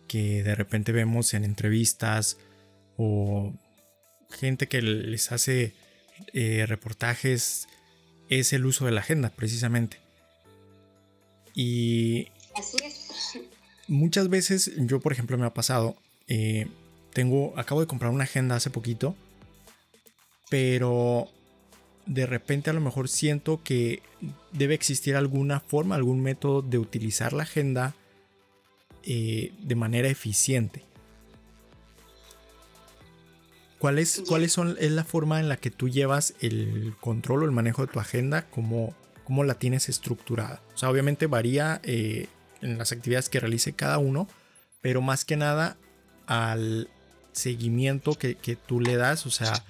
que 0.09 0.42
de 0.42 0.54
repente 0.54 0.90
vemos 0.90 1.35
en 1.35 1.44
entrevistas 1.44 2.38
o 2.96 3.52
gente 4.30 4.68
que 4.68 4.80
les 4.80 5.32
hace 5.32 5.74
eh, 6.32 6.64
reportajes 6.66 7.68
es 8.30 8.54
el 8.54 8.64
uso 8.64 8.87
de 8.87 8.92
la 8.92 9.02
agenda 9.02 9.28
precisamente. 9.28 9.98
Y 11.54 12.28
muchas 13.87 14.30
veces 14.30 14.72
yo 14.78 15.00
por 15.00 15.12
ejemplo 15.12 15.37
me 15.37 15.44
ha 15.44 15.52
pasado, 15.52 15.94
eh, 16.26 16.68
tengo, 17.12 17.52
acabo 17.59 17.82
de 17.82 17.87
comprar 17.87 18.12
una 18.12 18.24
agenda 18.24 18.56
hace 18.56 18.70
poquito, 18.70 19.14
pero 20.48 21.28
de 22.07 22.27
repente 22.27 22.71
a 22.71 22.73
lo 22.73 22.81
mejor 22.81 23.09
siento 23.09 23.62
que 23.62 24.03
debe 24.53 24.75
existir 24.75 25.16
alguna 25.16 25.61
forma, 25.61 25.97
algún 25.97 26.23
método 26.23 26.62
de 26.62 26.79
utilizar 26.79 27.33
la 27.33 27.42
agenda 27.42 27.95
eh, 29.03 29.53
de 29.61 29.75
manera 29.75 30.09
eficiente. 30.09 30.85
¿Cuál 33.79 33.99
es, 33.99 34.23
¿Cuáles 34.27 34.53
son 34.53 34.77
es 34.81 34.90
la 34.92 35.05
forma 35.05 35.38
en 35.38 35.49
la 35.49 35.59
que 35.59 35.71
tú 35.71 35.88
llevas 35.88 36.35
el 36.40 36.95
control 37.01 37.42
o 37.42 37.47
el 37.47 37.53
manejo 37.53 37.85
de 37.85 37.92
tu 37.92 38.01
agenda? 38.01 38.47
¿Cómo, 38.47 38.95
cómo 39.25 39.45
la 39.45 39.55
tienes 39.55 39.88
estructurada? 39.88 40.62
O 40.75 40.79
sea, 40.79 40.90
obviamente 40.90 41.27
varía 41.27 41.81
eh, 41.85 42.29
en 42.62 42.79
las 42.79 42.92
actividades 42.92 43.29
que 43.29 43.40
realice 43.40 43.75
cada 43.75 43.99
uno, 43.99 44.29
pero 44.81 45.03
más 45.03 45.25
que 45.25 45.37
nada 45.37 45.77
al 46.27 46.88
seguimiento 47.33 48.14
que, 48.14 48.37
que 48.37 48.57
tú 48.57 48.81
le 48.81 48.97
das, 48.97 49.27
o 49.27 49.31
sea, 49.31 49.62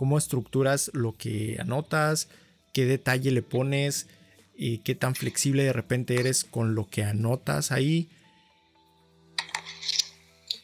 cómo 0.00 0.16
estructuras 0.16 0.90
lo 0.94 1.14
que 1.14 1.58
anotas, 1.60 2.28
qué 2.72 2.86
detalle 2.86 3.32
le 3.32 3.42
pones, 3.42 4.06
y 4.56 4.78
qué 4.78 4.94
tan 4.94 5.14
flexible 5.14 5.62
de 5.62 5.74
repente 5.74 6.18
eres 6.18 6.42
con 6.42 6.74
lo 6.74 6.88
que 6.88 7.02
anotas 7.02 7.70
ahí. 7.70 8.08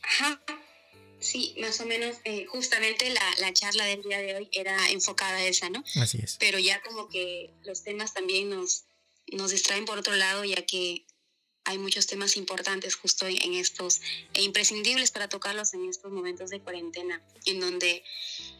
Ajá. 0.01 0.42
Sí, 1.20 1.55
más 1.61 1.79
o 1.83 1.85
menos, 1.85 2.16
eh, 2.25 2.46
justamente 2.46 3.11
la, 3.11 3.35
la, 3.40 3.53
charla 3.53 3.85
del 3.85 4.01
día 4.01 4.22
de 4.22 4.37
hoy 4.37 4.49
era 4.53 4.88
enfocada 4.88 5.37
a 5.37 5.44
esa, 5.44 5.68
¿no? 5.68 5.85
Así 5.96 6.16
es. 6.22 6.38
Pero 6.40 6.59
ya 6.59 6.81
como 6.81 7.11
que 7.11 7.51
los 7.66 7.83
temas 7.83 8.14
también 8.14 8.49
nos, 8.49 8.87
nos 9.33 9.51
distraen 9.51 9.85
por 9.85 9.99
otro 9.99 10.16
lado, 10.16 10.46
ya 10.46 10.64
que 10.64 11.05
hay 11.66 11.77
muchos 11.77 12.07
temas 12.07 12.38
importantes 12.38 12.94
justo 12.94 13.27
en 13.27 13.53
estos 13.53 14.01
e 14.33 14.42
imprescindibles 14.42 15.11
para 15.11 15.29
tocarlos 15.29 15.75
en 15.75 15.90
estos 15.90 16.11
momentos 16.11 16.49
de 16.49 16.61
cuarentena, 16.61 17.20
en 17.44 17.61
donde 17.61 18.03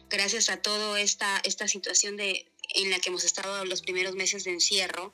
gracias 0.09 0.49
a 0.49 0.57
toda 0.57 0.99
esta, 0.99 1.39
esta 1.43 1.67
situación 1.67 2.17
de, 2.17 2.51
en 2.75 2.89
la 2.91 2.99
que 2.99 3.09
hemos 3.09 3.23
estado 3.23 3.65
los 3.65 3.81
primeros 3.81 4.15
meses 4.15 4.43
de 4.43 4.51
encierro, 4.51 5.13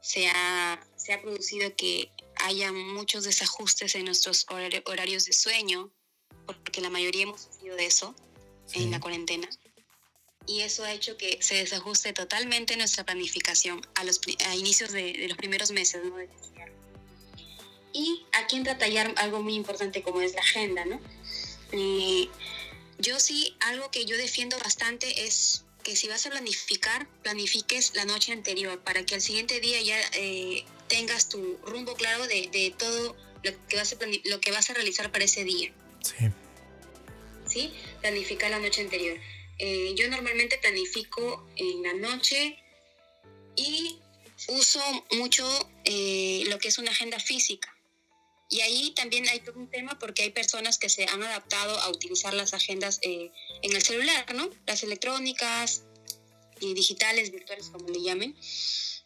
se 0.00 0.28
ha, 0.28 0.80
se 0.96 1.12
ha 1.12 1.20
producido 1.20 1.74
que 1.76 2.10
haya 2.36 2.72
muchos 2.72 3.24
desajustes 3.24 3.94
en 3.94 4.04
nuestros 4.04 4.46
horarios 4.84 5.24
de 5.24 5.32
sueño, 5.32 5.90
porque 6.46 6.80
la 6.80 6.90
mayoría 6.90 7.24
hemos 7.24 7.42
sufrido 7.42 7.76
de 7.76 7.86
eso 7.86 8.14
en 8.72 8.90
la 8.90 9.00
cuarentena. 9.00 9.48
Y 10.46 10.60
eso 10.60 10.84
ha 10.84 10.92
hecho 10.92 11.18
que 11.18 11.38
se 11.42 11.56
desajuste 11.56 12.12
totalmente 12.14 12.76
nuestra 12.76 13.04
planificación 13.04 13.86
a, 13.96 14.04
los, 14.04 14.20
a 14.46 14.54
inicios 14.54 14.92
de, 14.92 15.12
de 15.12 15.28
los 15.28 15.36
primeros 15.36 15.72
meses 15.72 16.02
¿no? 16.04 16.16
de 16.16 16.28
y 17.92 18.24
aquí 18.32 18.56
entra 18.56 18.74
a 18.74 18.78
tallar 18.78 19.12
algo 19.16 19.42
muy 19.42 19.54
importante 19.54 20.02
como 20.02 20.20
es 20.20 20.34
la 20.34 20.40
agenda, 20.40 20.84
¿no? 20.84 21.00
Eh, 21.72 22.28
yo 22.98 23.20
sí, 23.20 23.56
algo 23.60 23.90
que 23.90 24.04
yo 24.04 24.16
defiendo 24.16 24.58
bastante 24.58 25.24
es 25.26 25.64
que 25.84 25.96
si 25.96 26.08
vas 26.08 26.26
a 26.26 26.30
planificar, 26.30 27.08
planifiques 27.22 27.94
la 27.94 28.04
noche 28.04 28.32
anterior 28.32 28.80
para 28.80 29.04
que 29.06 29.14
al 29.14 29.20
siguiente 29.20 29.60
día 29.60 29.80
ya 29.80 29.98
eh, 30.14 30.64
tengas 30.88 31.28
tu 31.28 31.58
rumbo 31.64 31.94
claro 31.94 32.26
de, 32.26 32.48
de, 32.52 32.74
todo 32.76 33.16
lo 33.42 33.68
que, 33.68 33.76
vas 33.76 33.92
a 33.92 33.96
lo 34.24 34.40
que 34.40 34.50
vas 34.50 34.70
a 34.70 34.74
realizar 34.74 35.10
para 35.12 35.24
ese 35.24 35.44
día. 35.44 35.72
Sí. 36.02 36.26
¿Sí? 37.46 37.72
Planificar 38.00 38.50
la 38.50 38.58
noche 38.58 38.82
anterior. 38.82 39.16
Eh, 39.58 39.94
yo 39.96 40.08
normalmente 40.08 40.58
planifico 40.58 41.48
en 41.56 41.82
la 41.82 41.94
noche 41.94 42.58
y 43.56 43.98
uso 44.48 44.80
mucho 45.12 45.44
lo 45.84 46.58
que 46.58 46.68
es 46.68 46.78
una 46.78 46.90
agenda 46.90 47.18
física. 47.18 47.74
Y 48.48 48.60
ahí 48.62 48.92
también 48.92 49.28
hay 49.28 49.42
un 49.54 49.68
tema 49.68 49.98
porque 49.98 50.22
hay 50.22 50.30
personas 50.30 50.78
que 50.78 50.88
se 50.88 51.04
han 51.04 51.22
adaptado 51.22 51.78
a 51.78 51.90
utilizar 51.90 52.32
las 52.32 52.54
agendas 52.54 52.98
eh, 53.02 53.30
en 53.62 53.76
el 53.76 53.82
celular, 53.82 54.34
¿no? 54.34 54.48
Las 54.66 54.82
electrónicas 54.82 55.82
y 56.60 56.74
digitales, 56.74 57.30
virtuales, 57.30 57.68
como 57.68 57.88
le 57.88 58.02
llamen, 58.02 58.34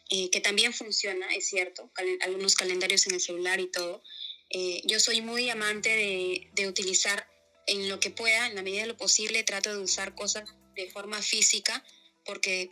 eh, 0.09 0.29
que 0.29 0.39
también 0.39 0.73
funciona, 0.73 1.27
es 1.35 1.47
cierto, 1.47 1.91
algunos 2.21 2.55
calendarios 2.55 3.05
en 3.07 3.15
el 3.15 3.21
celular 3.21 3.59
y 3.59 3.69
todo. 3.69 4.01
Eh, 4.49 4.81
yo 4.85 4.99
soy 4.99 5.21
muy 5.21 5.49
amante 5.49 5.89
de, 5.89 6.49
de 6.53 6.67
utilizar 6.67 7.27
en 7.67 7.89
lo 7.89 7.99
que 7.99 8.11
pueda, 8.11 8.47
en 8.47 8.55
la 8.55 8.61
medida 8.61 8.81
de 8.81 8.87
lo 8.87 8.97
posible, 8.97 9.43
trato 9.43 9.71
de 9.75 9.83
usar 9.83 10.15
cosas 10.15 10.49
de 10.75 10.89
forma 10.89 11.21
física 11.21 11.83
porque 12.25 12.71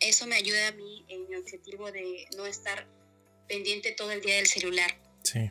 eso 0.00 0.26
me 0.26 0.36
ayuda 0.36 0.68
a 0.68 0.72
mí 0.72 1.04
en 1.08 1.28
mi 1.28 1.36
objetivo 1.36 1.90
de 1.92 2.26
no 2.36 2.46
estar 2.46 2.88
pendiente 3.48 3.92
todo 3.92 4.10
el 4.10 4.20
día 4.20 4.36
del 4.36 4.46
celular. 4.46 4.98
Sí. 5.22 5.50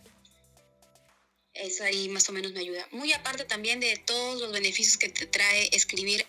Eso 1.61 1.83
ahí 1.83 2.09
más 2.09 2.27
o 2.27 2.31
menos 2.33 2.53
me 2.53 2.59
ayuda. 2.59 2.87
Muy 2.91 3.13
aparte 3.13 3.45
también 3.45 3.79
de 3.79 3.95
todos 3.97 4.41
los 4.41 4.51
beneficios 4.51 4.97
que 4.97 5.09
te 5.09 5.27
trae 5.27 5.69
escribir 5.71 6.25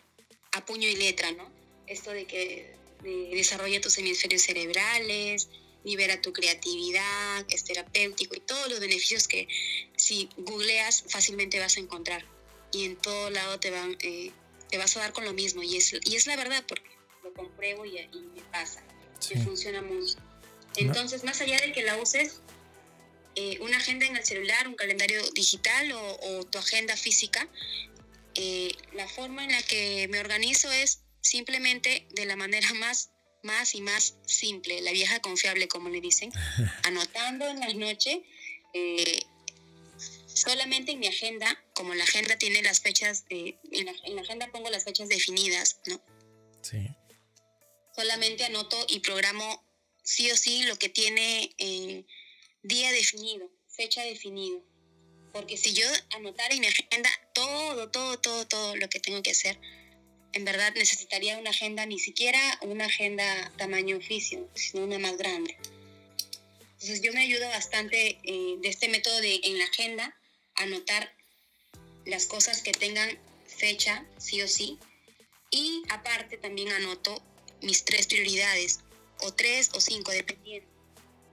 a 0.52 0.64
puño 0.64 0.86
y 0.88 0.96
letra, 0.96 1.32
¿no? 1.32 1.50
Esto 1.86 2.10
de 2.10 2.26
que 2.26 2.76
desarrolla 3.02 3.80
tus 3.80 3.96
hemisferios 3.96 4.42
cerebrales, 4.42 5.48
libera 5.84 6.20
tu 6.20 6.34
creatividad, 6.34 7.46
es 7.48 7.64
terapéutico 7.64 8.36
y 8.36 8.40
todos 8.40 8.68
los 8.68 8.78
beneficios 8.78 9.26
que 9.26 9.48
si 9.96 10.28
googleas 10.36 11.04
fácilmente 11.08 11.58
vas 11.58 11.78
a 11.78 11.80
encontrar. 11.80 12.26
Y 12.70 12.84
en 12.84 12.96
todo 12.96 13.30
lado 13.30 13.58
te, 13.58 13.70
van, 13.70 13.96
eh, 14.00 14.32
te 14.70 14.76
vas 14.76 14.94
a 14.98 15.00
dar 15.00 15.12
con 15.14 15.24
lo 15.24 15.32
mismo. 15.32 15.62
Y 15.62 15.78
es, 15.78 15.94
y 16.04 16.14
es 16.14 16.26
la 16.26 16.36
verdad, 16.36 16.62
porque 16.68 16.90
lo 17.24 17.32
compruebo 17.32 17.86
y, 17.86 17.92
me 17.92 18.42
pasa. 18.50 18.84
Me 19.34 19.42
funciona 19.42 19.80
mucho. 19.80 20.16
Entonces, 20.76 21.24
más 21.24 21.40
allá 21.40 21.58
de 21.60 21.72
que 21.72 21.82
la 21.82 21.96
uses, 21.96 22.41
eh, 23.34 23.58
una 23.60 23.78
agenda 23.78 24.06
en 24.06 24.16
el 24.16 24.24
celular, 24.24 24.68
un 24.68 24.74
calendario 24.74 25.22
digital 25.32 25.92
o, 25.92 26.44
tu 26.44 26.58
agenda 26.58 26.96
física, 26.96 27.48
eh, 28.34 28.74
la 28.94 29.08
forma 29.08 29.44
en 29.44 29.52
la 29.52 29.62
que 29.62 30.08
me 30.08 30.20
organizo 30.20 30.70
es 30.70 31.02
simplemente 31.20 32.06
de 32.10 32.26
la 32.26 32.36
manera 32.36 32.72
más, 32.74 33.10
más 33.42 33.74
y 33.74 33.80
más 33.80 34.16
simple, 34.26 34.80
la 34.82 34.92
vieja 34.92 35.20
confiable, 35.20 35.68
como 35.68 35.88
le 35.88 36.00
dicen, 36.00 36.30
anotando 36.84 37.48
en 37.48 37.60
la 37.60 37.72
noche. 37.72 38.22
Eh, 38.74 39.20
solamente 40.34 40.92
en 40.92 41.00
mi 41.00 41.06
agenda, 41.06 41.62
como 41.74 41.94
la 41.94 42.04
agenda 42.04 42.36
tiene 42.36 42.62
las 42.62 42.80
fechas, 42.80 43.24
en, 43.28 43.56
la, 43.84 43.92
en, 44.04 44.16
la, 44.16 44.22
agenda 44.22 44.50
pongo 44.50 44.70
las 44.70 44.84
fechas 44.84 45.08
definidas, 45.08 45.78
¿no? 45.86 46.00
Sí. 46.62 46.88
Solamente 47.94 48.44
anoto 48.44 48.84
y 48.88 49.00
programo 49.00 49.62
sí 50.02 50.30
o 50.30 50.36
sí 50.36 50.64
lo 50.64 50.76
que 50.76 50.88
tiene 50.88 51.54
eh, 51.58 52.04
día 52.62 52.92
definido, 52.92 53.50
fecha 53.68 54.02
definido. 54.02 54.62
Porque 55.32 55.56
si 55.56 55.72
yo 55.72 55.86
anotara 56.10 56.54
en 56.54 56.60
mi 56.60 56.66
agenda 56.66 57.10
todo, 57.32 57.90
todo, 57.90 58.18
todo, 58.18 58.46
todo 58.46 58.76
lo 58.76 58.88
que 58.88 59.00
tengo 59.00 59.22
que 59.22 59.30
hacer, 59.30 59.58
en 60.34 60.44
verdad 60.44 60.72
necesitaría 60.74 61.38
una 61.38 61.50
agenda, 61.50 61.86
ni 61.86 61.98
siquiera 61.98 62.58
una 62.62 62.86
agenda 62.86 63.52
tamaño 63.56 63.96
oficio, 63.96 64.48
sino 64.54 64.84
una 64.84 64.98
más 64.98 65.16
grande. 65.16 65.56
Entonces 66.72 67.00
yo 67.02 67.12
me 67.12 67.20
ayudo 67.20 67.48
bastante 67.48 68.18
eh, 68.22 68.56
de 68.60 68.68
este 68.68 68.88
método 68.88 69.20
de 69.20 69.40
en 69.44 69.58
la 69.58 69.64
agenda 69.64 70.16
anotar 70.56 71.14
las 72.04 72.26
cosas 72.26 72.62
que 72.62 72.72
tengan 72.72 73.18
fecha, 73.46 74.04
sí 74.18 74.42
o 74.42 74.48
sí. 74.48 74.78
Y 75.50 75.82
aparte 75.90 76.38
también 76.38 76.72
anoto 76.72 77.22
mis 77.60 77.84
tres 77.84 78.06
prioridades 78.06 78.80
o 79.20 79.32
tres 79.32 79.70
o 79.74 79.80
cinco, 79.80 80.10
dependiendo. 80.10 80.68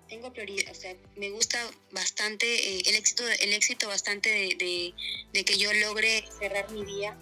Tengo 0.10 0.34
prioridad, 0.34 0.72
o 0.72 0.76
sea, 0.76 0.96
me 1.16 1.30
gusta 1.30 1.60
bastante 1.92 2.46
eh, 2.48 2.82
el 2.88 2.96
éxito, 2.96 3.24
el 3.28 3.54
éxito 3.54 3.88
bastante 3.88 4.30
de, 4.30 4.94
de, 5.34 5.46
que 5.46 5.58
yo 5.58 5.72
logre 5.72 6.26
cerrar 6.40 6.72
mi 6.72 6.84
día 6.84 7.16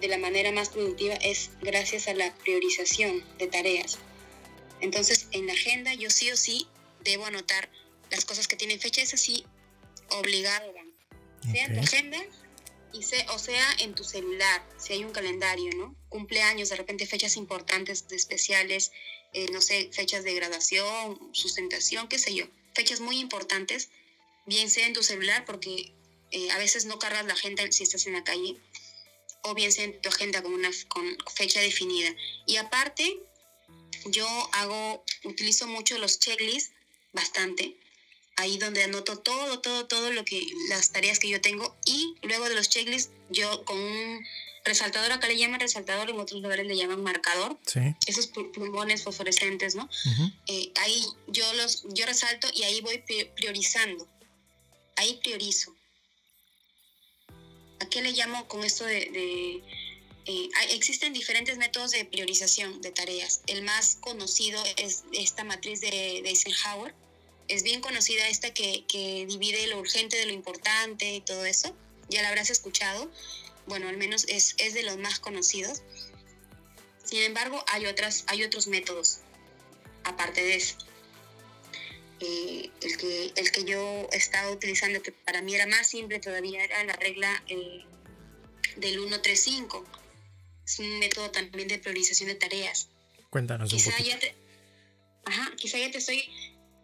de 0.00 0.08
la 0.08 0.18
manera 0.18 0.50
más 0.50 0.70
productiva 0.70 1.14
es 1.16 1.50
gracias 1.60 2.08
a 2.08 2.14
la 2.14 2.34
priorización 2.36 3.22
de 3.38 3.46
tareas. 3.46 3.98
Entonces, 4.80 5.28
en 5.32 5.46
la 5.46 5.52
agenda 5.52 5.92
yo 5.94 6.08
sí 6.08 6.30
o 6.30 6.36
sí 6.36 6.66
debo 7.04 7.26
anotar 7.26 7.68
las 8.10 8.24
cosas 8.24 8.48
que 8.48 8.56
tienen 8.56 8.80
fecha, 8.80 9.02
es 9.02 9.12
así, 9.12 9.44
obligado, 10.10 10.72
sea 11.52 11.66
en 11.66 11.74
tu 11.74 11.80
agenda 11.80 12.18
y 12.92 13.04
o 13.28 13.38
sea 13.38 13.66
en 13.80 13.94
tu 13.94 14.02
celular, 14.02 14.66
si 14.78 14.94
hay 14.94 15.04
un 15.04 15.12
calendario, 15.12 15.70
¿no? 15.76 15.94
Cumpleaños, 16.08 16.70
de 16.70 16.76
repente 16.76 17.06
fechas 17.06 17.36
importantes, 17.36 18.06
especiales, 18.10 18.92
eh, 19.32 19.46
no 19.52 19.60
sé, 19.60 19.90
fechas 19.92 20.24
de 20.24 20.34
graduación, 20.34 21.18
sustentación, 21.32 22.08
qué 22.08 22.18
sé 22.18 22.34
yo, 22.34 22.46
fechas 22.74 23.00
muy 23.00 23.18
importantes, 23.18 23.90
bien 24.46 24.70
sea 24.70 24.86
en 24.86 24.94
tu 24.94 25.02
celular, 25.02 25.44
porque 25.44 25.92
eh, 26.30 26.50
a 26.50 26.58
veces 26.58 26.84
no 26.86 26.98
cargas 26.98 27.26
la 27.26 27.34
agenda 27.34 27.70
si 27.70 27.82
estás 27.82 28.06
en 28.06 28.14
la 28.14 28.24
calle, 28.24 28.56
o 29.42 29.54
bien 29.54 29.72
sea 29.72 29.84
en 29.84 30.00
tu 30.00 30.08
agenda 30.08 30.42
con 30.42 30.52
una 30.52 30.70
con 30.88 31.16
fecha 31.34 31.60
definida. 31.60 32.14
Y 32.46 32.56
aparte, 32.56 33.18
yo 34.06 34.26
hago, 34.52 35.04
utilizo 35.24 35.66
mucho 35.66 35.98
los 35.98 36.18
checklists, 36.18 36.72
bastante, 37.12 37.76
ahí 38.36 38.58
donde 38.58 38.84
anoto 38.84 39.18
todo, 39.18 39.60
todo, 39.60 39.86
todo 39.86 40.10
lo 40.12 40.24
que, 40.24 40.46
las 40.68 40.92
tareas 40.92 41.18
que 41.18 41.28
yo 41.28 41.40
tengo, 41.40 41.76
y 41.84 42.14
luego 42.22 42.48
de 42.48 42.54
los 42.54 42.68
checklists, 42.68 43.12
yo 43.30 43.64
con 43.64 43.78
un 43.78 44.26
resaltador, 44.68 45.10
acá 45.10 45.26
le 45.26 45.36
llaman 45.36 45.60
resaltador, 45.60 46.08
en 46.08 46.20
otros 46.20 46.40
lugares 46.40 46.66
le 46.66 46.76
llaman 46.76 47.02
marcador. 47.02 47.58
Sí. 47.66 47.80
Esos 48.06 48.28
plumones 48.28 49.02
fosforescentes, 49.02 49.74
¿no? 49.74 49.88
Eh, 50.46 50.70
ahí 50.76 51.04
yo 51.26 51.52
los, 51.54 51.84
yo 51.88 52.06
resalto 52.06 52.48
y 52.54 52.62
ahí 52.62 52.80
voy 52.80 53.02
priorizando. 53.34 54.06
Ahí 54.96 55.18
priorizo. 55.22 55.74
¿A 57.80 57.88
qué 57.88 58.02
le 58.02 58.12
llamo 58.12 58.46
con 58.48 58.64
esto 58.64 58.84
de... 58.84 59.62
Eh, 60.30 60.50
existen 60.70 61.12
diferentes 61.14 61.56
métodos 61.56 61.92
de 61.92 62.04
priorización 62.04 62.82
de 62.82 62.90
tareas. 62.90 63.40
El 63.46 63.62
más 63.62 63.96
conocido 63.96 64.62
es 64.76 65.04
esta 65.12 65.42
matriz 65.42 65.80
de, 65.80 66.20
de 66.22 66.28
Eisenhower. 66.28 66.94
Es 67.48 67.62
bien 67.62 67.80
conocida 67.80 68.28
esta 68.28 68.52
que, 68.52 68.84
que 68.86 69.24
divide 69.26 69.66
lo 69.68 69.78
urgente 69.78 70.18
de 70.18 70.26
lo 70.26 70.32
importante 70.32 71.14
y 71.14 71.20
todo 71.22 71.46
eso. 71.46 71.74
Ya 72.10 72.20
la 72.22 72.28
habrás 72.28 72.50
escuchado 72.50 73.10
bueno, 73.68 73.88
al 73.88 73.96
menos 73.96 74.24
es, 74.28 74.56
de 74.56 74.82
los 74.82 74.98
más 74.98 75.20
conocidos. 75.20 75.82
Sin 77.04 77.22
embargo, 77.22 77.64
hay, 77.68 77.86
otras, 77.86 78.24
hay 78.26 78.42
otros 78.44 78.66
métodos, 78.66 79.18
aparte 80.04 80.42
de 80.42 80.56
eso. 80.56 80.76
Eh, 82.20 82.70
el, 82.80 82.96
que, 82.96 83.32
el 83.36 83.52
que 83.52 83.64
yo 83.64 84.08
estaba 84.12 84.50
utilizando, 84.50 85.00
que 85.02 85.12
para 85.12 85.40
mí 85.40 85.54
era 85.54 85.66
más 85.66 85.86
simple 85.86 86.18
todavía, 86.18 86.64
era 86.64 86.82
la 86.84 86.94
regla 86.94 87.42
eh, 87.48 87.84
del 88.76 88.94
135. 88.94 89.84
Es 90.66 90.78
un 90.80 90.98
método 90.98 91.30
también 91.30 91.68
de 91.68 91.78
priorización 91.78 92.28
de 92.28 92.34
tareas. 92.34 92.88
Cuéntanos 93.30 93.72
un 93.72 93.78
quizá 93.78 93.96
Ya 94.00 94.18
te, 94.18 94.34
ajá, 95.24 95.52
quizá 95.56 95.78
ya 95.78 95.90
te 95.90 95.98
estoy 95.98 96.28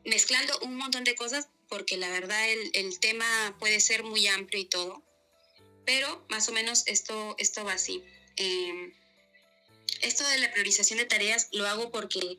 mezclando 0.05 0.59
un 0.61 0.77
montón 0.77 1.05
de 1.05 1.15
cosas 1.15 1.49
porque 1.69 1.97
la 1.97 2.09
verdad 2.09 2.49
el, 2.51 2.71
el 2.75 2.99
tema 3.01 3.57
puede 3.59 3.81
ser 3.81 4.05
muy 4.05 4.27
amplio 4.27 4.61
y 4.61 4.67
todo. 4.67 5.04
Pero 5.85 6.25
más 6.29 6.49
o 6.49 6.53
menos 6.53 6.85
esto, 6.87 7.35
esto 7.39 7.65
va 7.65 7.75
así. 7.75 8.03
Em, 8.37 8.93
esto 10.01 10.27
de 10.29 10.39
la 10.39 10.53
priorización 10.53 10.99
de 10.99 11.05
tareas 11.05 11.49
lo 11.53 11.67
hago 11.67 11.91
porque 11.91 12.39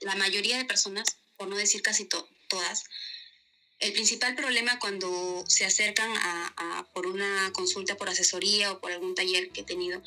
la 0.00 0.14
mayoría 0.16 0.56
de 0.58 0.64
personas, 0.64 1.16
por 1.36 1.48
no 1.48 1.56
decir 1.56 1.82
casi 1.82 2.06
todas, 2.48 2.84
el 3.78 3.92
principal 3.92 4.34
problema 4.34 4.78
cuando 4.78 5.44
se 5.48 5.64
acercan 5.64 6.10
a, 6.16 6.86
por 6.92 7.06
una 7.06 7.50
consulta 7.52 7.96
por 7.96 8.08
asesoría 8.08 8.72
o 8.72 8.80
por 8.80 8.92
algún 8.92 9.14
taller 9.14 9.50
que 9.50 9.62
he 9.62 9.64
tenido, 9.64 10.02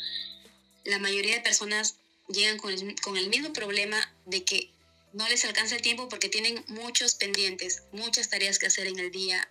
la 0.83 0.99
mayoría 0.99 1.35
de 1.35 1.41
personas 1.41 1.95
llegan 2.27 2.57
con 2.57 2.71
el, 2.71 2.95
con 3.01 3.17
el 3.17 3.29
mismo 3.29 3.51
problema 3.51 4.13
de 4.25 4.43
que 4.43 4.69
no 5.13 5.27
les 5.27 5.45
alcanza 5.45 5.75
el 5.75 5.81
tiempo 5.81 6.09
porque 6.09 6.29
tienen 6.29 6.63
muchos 6.67 7.15
pendientes, 7.15 7.83
muchas 7.91 8.29
tareas 8.29 8.59
que 8.59 8.67
hacer 8.67 8.87
en 8.87 8.99
el 8.99 9.11
día, 9.11 9.47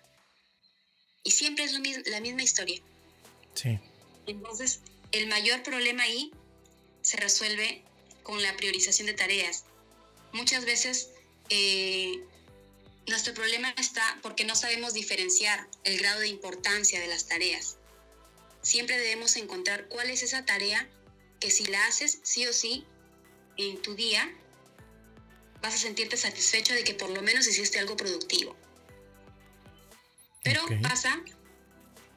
y 1.25 1.31
siempre 1.31 1.65
es 1.65 1.73
lo 1.73 1.81
la 2.07 2.21
misma 2.21 2.43
historia. 2.43 2.81
Sí. 3.55 3.79
Entonces, 4.27 4.81
el 5.13 5.27
mayor 5.27 5.63
problema 5.63 6.05
ahí 6.05 6.33
se 7.03 7.17
resuelve 7.17 7.83
con 8.23 8.43
la 8.43 8.57
priorización 8.57 9.07
de 9.07 9.15
tareas. 9.15 9.65
Muchas 10.33 10.65
veces 10.65 11.11
eh, 11.51 12.21
nuestro 13.07 13.35
problema 13.35 13.75
está 13.77 14.19
porque 14.23 14.45
no 14.45 14.55
sabemos 14.55 14.95
diferenciar 14.95 15.69
el 15.85 15.99
grado 15.99 16.21
de 16.21 16.29
importancia 16.29 17.01
de 17.01 17.09
las 17.09 17.27
tareas. 17.27 17.77
Siempre 18.63 18.97
debemos 18.97 19.37
encontrar 19.37 19.89
cuál 19.89 20.09
es 20.09 20.23
esa 20.23 20.45
tarea 20.45 20.89
que 21.41 21.51
si 21.51 21.67
la 21.67 21.85
haces 21.87 22.21
sí 22.23 22.47
o 22.47 22.53
sí 22.53 22.85
en 23.57 23.83
tu 23.83 23.95
día, 23.95 24.33
vas 25.61 25.75
a 25.75 25.79
sentirte 25.79 26.17
satisfecho 26.17 26.73
de 26.73 26.85
que 26.85 26.95
por 26.95 27.11
lo 27.11 27.23
menos 27.23 27.47
hiciste 27.47 27.79
algo 27.79 27.97
productivo. 27.97 28.57
Pero 30.43 30.63
pasa 30.83 31.23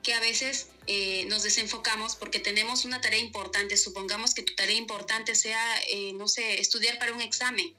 que 0.05 0.13
a 0.13 0.19
veces 0.19 0.69
eh, 0.87 1.25
nos 1.25 1.41
desenfocamos 1.43 2.15
porque 2.15 2.39
tenemos 2.39 2.85
una 2.85 3.01
tarea 3.01 3.19
importante. 3.19 3.75
Supongamos 3.75 4.33
que 4.33 4.43
tu 4.43 4.53
tarea 4.53 4.75
importante 4.75 5.33
sea, 5.33 5.81
eh, 5.89 6.13
no 6.13 6.27
sé, 6.27 6.59
estudiar 6.59 6.99
para 6.99 7.11
un 7.13 7.21
examen. 7.21 7.75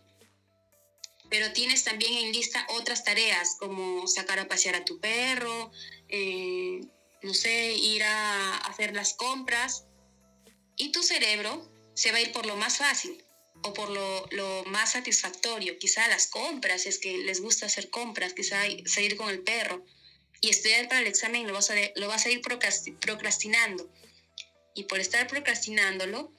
Pero 1.30 1.52
tienes 1.52 1.84
también 1.84 2.12
en 2.14 2.32
lista 2.32 2.66
otras 2.70 3.04
tareas 3.04 3.56
como 3.58 4.06
sacar 4.08 4.38
a 4.38 4.48
pasear 4.48 4.74
a 4.76 4.84
tu 4.84 5.00
perro, 5.00 5.70
eh, 6.08 6.80
no 7.22 7.34
sé, 7.34 7.74
ir 7.74 8.02
a 8.02 8.56
hacer 8.58 8.94
las 8.94 9.14
compras. 9.14 9.84
Y 10.76 10.90
tu 10.90 11.02
cerebro 11.02 11.68
se 11.94 12.10
va 12.10 12.18
a 12.18 12.20
ir 12.20 12.32
por 12.32 12.46
lo 12.46 12.56
más 12.56 12.78
fácil 12.78 13.22
o 13.62 13.72
por 13.72 13.88
lo, 13.88 14.26
lo, 14.32 14.64
más 14.66 14.92
satisfactorio, 14.92 15.78
quizá 15.78 16.06
las 16.08 16.26
compras, 16.26 16.86
es 16.86 16.98
que 16.98 17.18
les 17.18 17.40
gusta 17.40 17.66
hacer 17.66 17.88
compras, 17.88 18.34
quizá 18.34 18.62
seguir 18.84 19.16
con 19.16 19.30
el 19.30 19.40
perro 19.40 19.84
y 20.40 20.50
estudiar 20.50 20.88
para 20.88 21.00
el 21.00 21.06
examen 21.06 21.46
lo 21.46 21.52
vas 21.52 21.70
a, 21.70 21.74
lo 21.96 22.08
vas 22.08 22.26
a 22.26 22.30
ir 22.30 22.40
procrastinando. 22.42 23.90
Y 24.74 24.84
por 24.84 25.00
estar 25.00 25.26
procrastinándolo, 25.26 26.32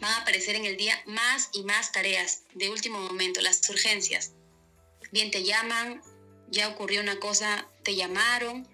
van 0.00 0.12
a 0.12 0.22
aparecer 0.22 0.56
en 0.56 0.64
el 0.64 0.76
día 0.76 1.00
más 1.06 1.50
y 1.52 1.62
más 1.62 1.92
tareas 1.92 2.42
de 2.54 2.70
último 2.70 3.00
momento, 3.00 3.40
las 3.40 3.68
urgencias. 3.68 4.32
Bien, 5.12 5.30
te 5.30 5.44
llaman, 5.44 6.02
ya 6.48 6.68
ocurrió 6.68 7.00
una 7.00 7.20
cosa, 7.20 7.68
te 7.82 7.94
llamaron, 7.94 8.68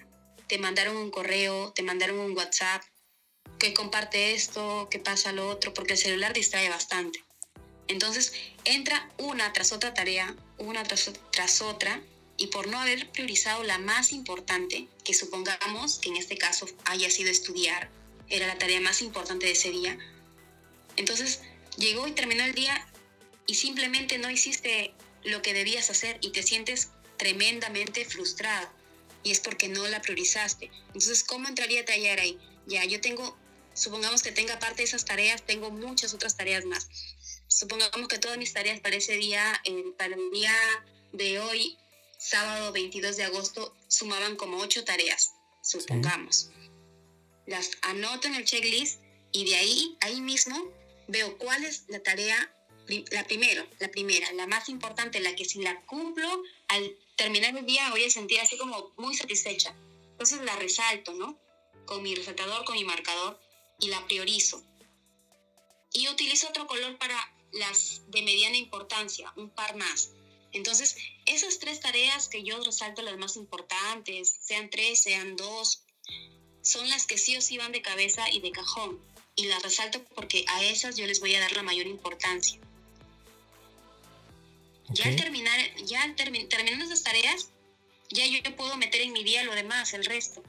te 0.47 0.59
mandaron 0.59 0.97
un 0.97 1.11
correo, 1.11 1.72
te 1.72 1.82
mandaron 1.82 2.18
un 2.18 2.36
WhatsApp, 2.36 2.82
que 3.59 3.74
comparte 3.74 4.32
esto, 4.32 4.88
que 4.91 4.99
pasa 4.99 5.32
lo 5.32 5.49
otro, 5.49 5.74
porque 5.74 5.93
el 5.93 5.99
celular 5.99 6.32
distrae 6.32 6.68
bastante. 6.68 7.22
Entonces 7.88 8.32
entra 8.64 9.11
una 9.18 9.53
tras 9.53 9.72
otra 9.72 9.95
tarea, 9.95 10.34
una 10.59 10.82
tras, 10.84 11.11
tras 11.30 11.61
otra, 11.61 12.03
y 12.41 12.47
por 12.47 12.68
no 12.68 12.80
haber 12.80 13.11
priorizado 13.11 13.62
la 13.64 13.78
más 13.78 14.12
importante, 14.12 14.88
que 15.05 15.12
supongamos 15.12 15.99
que 15.99 16.09
en 16.09 16.16
este 16.16 16.38
caso 16.38 16.66
haya 16.86 17.11
sido 17.11 17.30
estudiar, 17.30 17.91
era 18.30 18.47
la 18.47 18.57
tarea 18.57 18.80
más 18.80 19.03
importante 19.03 19.45
de 19.45 19.53
ese 19.53 19.70
día, 19.70 19.99
entonces 20.97 21.43
llegó 21.76 22.09
y 22.09 22.12
terminó 22.12 22.43
el 22.45 22.55
día 22.55 22.88
y 23.47 23.57
simplemente 23.57 24.16
no 24.16 24.30
hiciste 24.30 24.95
lo 25.22 25.43
que 25.43 25.53
debías 25.53 25.91
hacer 25.91 26.16
y 26.22 26.30
te 26.30 26.43
sientes 26.43 26.88
tremendamente 27.18 28.07
frustrado 28.07 28.70
y 29.22 29.32
es 29.32 29.41
porque 29.41 29.68
no 29.68 29.86
la 29.88 30.01
priorizaste. 30.01 30.70
Entonces, 30.86 31.22
¿cómo 31.24 31.47
entraría 31.47 31.82
a 31.82 31.84
tallar 31.84 32.20
ahí? 32.20 32.38
Ya, 32.66 32.86
yo 32.86 33.03
tengo, 33.03 33.36
supongamos 33.74 34.22
que 34.22 34.32
tenga 34.32 34.59
parte 34.59 34.78
de 34.78 34.84
esas 34.84 35.05
tareas, 35.05 35.45
tengo 35.45 35.70
muchas 35.70 36.14
otras 36.14 36.38
tareas 36.38 36.64
más. 36.64 36.88
Supongamos 37.49 38.09
que 38.09 38.18
todas 38.18 38.38
mis 38.38 38.55
tareas 38.55 38.80
para 38.80 38.97
ese 38.97 39.18
día, 39.18 39.61
eh, 39.64 39.93
para 39.99 40.14
el 40.14 40.30
día 40.30 40.55
de 41.12 41.38
hoy, 41.41 41.76
sábado 42.21 42.71
22 42.73 43.16
de 43.16 43.25
agosto, 43.25 43.75
sumaban 43.89 44.37
como 44.37 44.59
ocho 44.59 44.85
tareas, 44.85 45.33
supongamos. 45.62 46.51
Las 47.47 47.71
anoto 47.81 48.29
en 48.29 48.35
el 48.35 48.45
checklist 48.45 49.01
y 49.33 49.47
de 49.47 49.57
ahí, 49.57 49.97
ahí 50.03 50.21
mismo, 50.21 50.71
veo 51.09 51.39
cuál 51.39 51.64
es 51.64 51.85
la 51.89 52.03
tarea, 52.03 52.55
la 53.11 53.27
primero, 53.27 53.66
la 53.79 53.91
primera, 53.91 54.31
la 54.35 54.47
más 54.47 54.68
importante, 54.68 55.18
la 55.21 55.35
que 55.35 55.47
si 55.47 55.62
la 55.62 55.81
cumplo, 55.87 56.29
al 56.68 56.95
terminar 57.16 57.57
el 57.57 57.64
día 57.64 57.89
voy 57.91 58.05
a 58.05 58.11
sentir 58.11 58.39
así 58.41 58.59
como 58.59 58.93
muy 58.99 59.16
satisfecha. 59.16 59.75
Entonces 60.12 60.43
la 60.43 60.55
resalto, 60.57 61.14
¿no? 61.14 61.39
Con 61.87 62.03
mi 62.03 62.14
resaltador, 62.14 62.66
con 62.66 62.75
mi 62.75 62.85
marcador 62.85 63.41
y 63.79 63.89
la 63.89 64.07
priorizo. 64.07 64.62
Y 65.95 66.07
utilizo 66.09 66.49
otro 66.49 66.66
color 66.66 66.99
para 66.99 67.16
las 67.53 68.03
de 68.09 68.23
mediana 68.23 68.59
importancia, 68.59 69.33
un 69.37 69.49
par 69.49 69.75
más. 69.77 70.11
Entonces, 70.53 70.96
esas 71.26 71.59
tres 71.59 71.80
tareas 71.80 72.28
que 72.28 72.42
yo 72.42 72.62
resalto 72.62 73.03
las 73.03 73.18
más 73.18 73.36
importantes, 73.36 74.36
sean 74.40 74.70
tres, 74.70 75.03
sean 75.03 75.36
dos, 75.36 75.84
son 76.62 76.88
las 76.88 77.07
que 77.07 77.18
sí 77.18 77.36
o 77.36 77.40
sí 77.40 77.57
van 77.57 77.72
de 77.72 77.82
cabeza 77.82 78.28
y 78.30 78.40
de 78.40 78.51
cajón 78.51 79.01
y 79.36 79.46
las 79.46 79.62
resalto 79.62 80.05
porque 80.14 80.44
a 80.48 80.62
esas 80.64 80.96
yo 80.96 81.07
les 81.07 81.20
voy 81.20 81.34
a 81.34 81.40
dar 81.40 81.53
la 81.53 81.62
mayor 81.62 81.86
importancia. 81.86 82.61
Ya 84.90 85.07
al 85.07 85.16
terminar, 85.16 85.59
ya 85.84 86.03
al 86.03 86.16
terminando 86.16 86.84
esas 86.84 87.03
tareas, 87.03 87.48
ya 88.11 88.26
yo 88.26 88.57
puedo 88.57 88.76
meter 88.76 89.01
en 89.03 89.12
mi 89.12 89.22
día 89.22 89.44
lo 89.44 89.55
demás, 89.55 89.94
el 89.94 90.05
resto. 90.05 90.42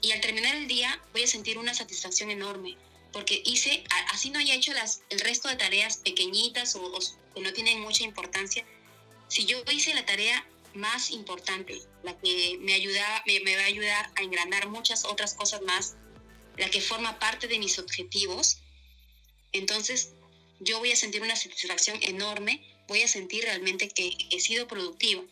Y 0.00 0.12
al 0.12 0.20
terminar 0.20 0.54
el 0.54 0.68
día 0.68 1.00
voy 1.12 1.24
a 1.24 1.26
sentir 1.26 1.58
una 1.58 1.74
satisfacción 1.74 2.30
enorme, 2.30 2.76
porque 3.12 3.42
hice, 3.44 3.84
así 4.12 4.30
no 4.30 4.38
haya 4.38 4.54
hecho 4.54 4.72
las, 4.72 5.02
el 5.10 5.20
resto 5.20 5.48
de 5.48 5.56
tareas 5.56 5.96
pequeñitas 5.96 6.76
o, 6.76 6.98
que 7.34 7.40
no 7.40 7.52
tienen 7.52 7.80
mucha 7.80 8.04
importancia, 8.04 8.64
si 9.32 9.46
yo 9.46 9.64
hice 9.72 9.94
la 9.94 10.04
tarea 10.04 10.46
más 10.74 11.10
importante, 11.10 11.80
la 12.02 12.18
que 12.18 12.58
me, 12.60 12.74
ayuda, 12.74 13.22
me, 13.26 13.40
me 13.40 13.56
va 13.56 13.62
a 13.62 13.66
ayudar 13.66 14.12
a 14.14 14.22
engranar 14.22 14.68
muchas 14.68 15.06
otras 15.06 15.32
cosas 15.32 15.62
más 15.62 15.96
la 16.58 16.68
que 16.68 16.82
forma 16.82 17.18
parte 17.18 17.48
de 17.48 17.58
mis 17.58 17.78
objetivos, 17.78 18.58
entonces 19.52 20.12
yo 20.60 20.80
voy 20.80 20.92
a 20.92 20.96
sentir 20.96 21.22
una 21.22 21.34
satisfacción 21.34 21.98
enorme, 22.02 22.62
voy 22.88 23.00
a 23.00 23.08
sentir 23.08 23.44
realmente 23.44 23.88
que 23.88 24.14
he 24.30 24.38
sido 24.38 24.68
productiva. 24.68 25.22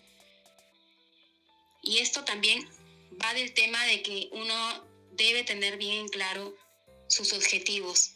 Y 1.82 1.98
esto 1.98 2.24
también 2.24 2.66
va 3.22 3.34
del 3.34 3.52
tema 3.52 3.84
de 3.84 4.02
que 4.02 4.30
uno 4.32 4.54
debe 5.12 5.44
tener 5.44 5.76
bien 5.76 6.08
claro 6.08 6.56
sus 7.06 7.34
objetivos 7.34 8.12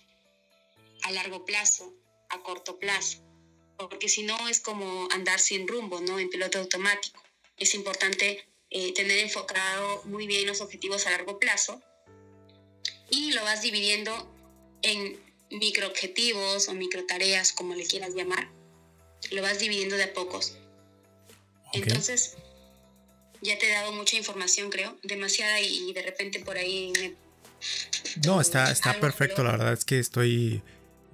a 1.03 1.11
largo 1.11 1.45
plazo, 1.45 1.93
a 2.31 2.41
corto 2.41 2.79
plazo, 2.79 3.23
porque 3.77 4.09
si 4.09 4.23
no 4.23 4.49
es 4.49 4.61
como 4.61 5.09
andar 5.13 5.41
sin 5.41 5.67
rumbo, 5.67 6.01
¿no? 6.01 6.19
En 6.19 6.31
piloto 6.31 6.59
automático. 6.59 7.23
Es 7.57 7.75
importante 7.75 8.47
eh, 8.71 8.93
tener 8.95 9.19
enfocado 9.19 10.03
muy 10.05 10.27
bien 10.27 10.47
los 10.47 10.61
objetivos 10.61 11.07
a 11.07 11.11
largo 11.11 11.39
plazo 11.39 11.83
y 13.11 13.33
lo 13.33 13.43
vas 13.45 13.63
dividiendo 13.63 14.13
en 14.83 15.19
microobjetivos 15.51 16.69
o 16.69 16.75
microtareas, 16.75 17.53
como 17.53 17.75
le 17.75 17.87
quieras 17.87 18.15
llamar. 18.15 18.51
Lo 19.31 19.43
vas 19.43 19.59
dividiendo 19.59 19.97
de 19.97 20.05
a 20.05 20.13
pocos. 20.13 20.57
Entonces, 21.73 22.37
ya 23.41 23.59
te 23.59 23.69
he 23.69 23.73
dado 23.73 23.93
mucha 23.93 24.17
información, 24.17 24.71
creo, 24.71 24.97
demasiada 25.03 25.61
y, 25.61 25.93
de 25.93 26.03
repente 26.03 26.41
por 26.41 26.57
ahí 26.57 26.93
me... 26.99 27.15
No, 28.25 28.41
está, 28.41 28.71
está 28.71 29.01
perfecto, 29.01 29.43
la 29.43 29.53
verdad 29.53 29.73
es 29.73 29.85
que 29.85 29.99
estoy 29.99 30.63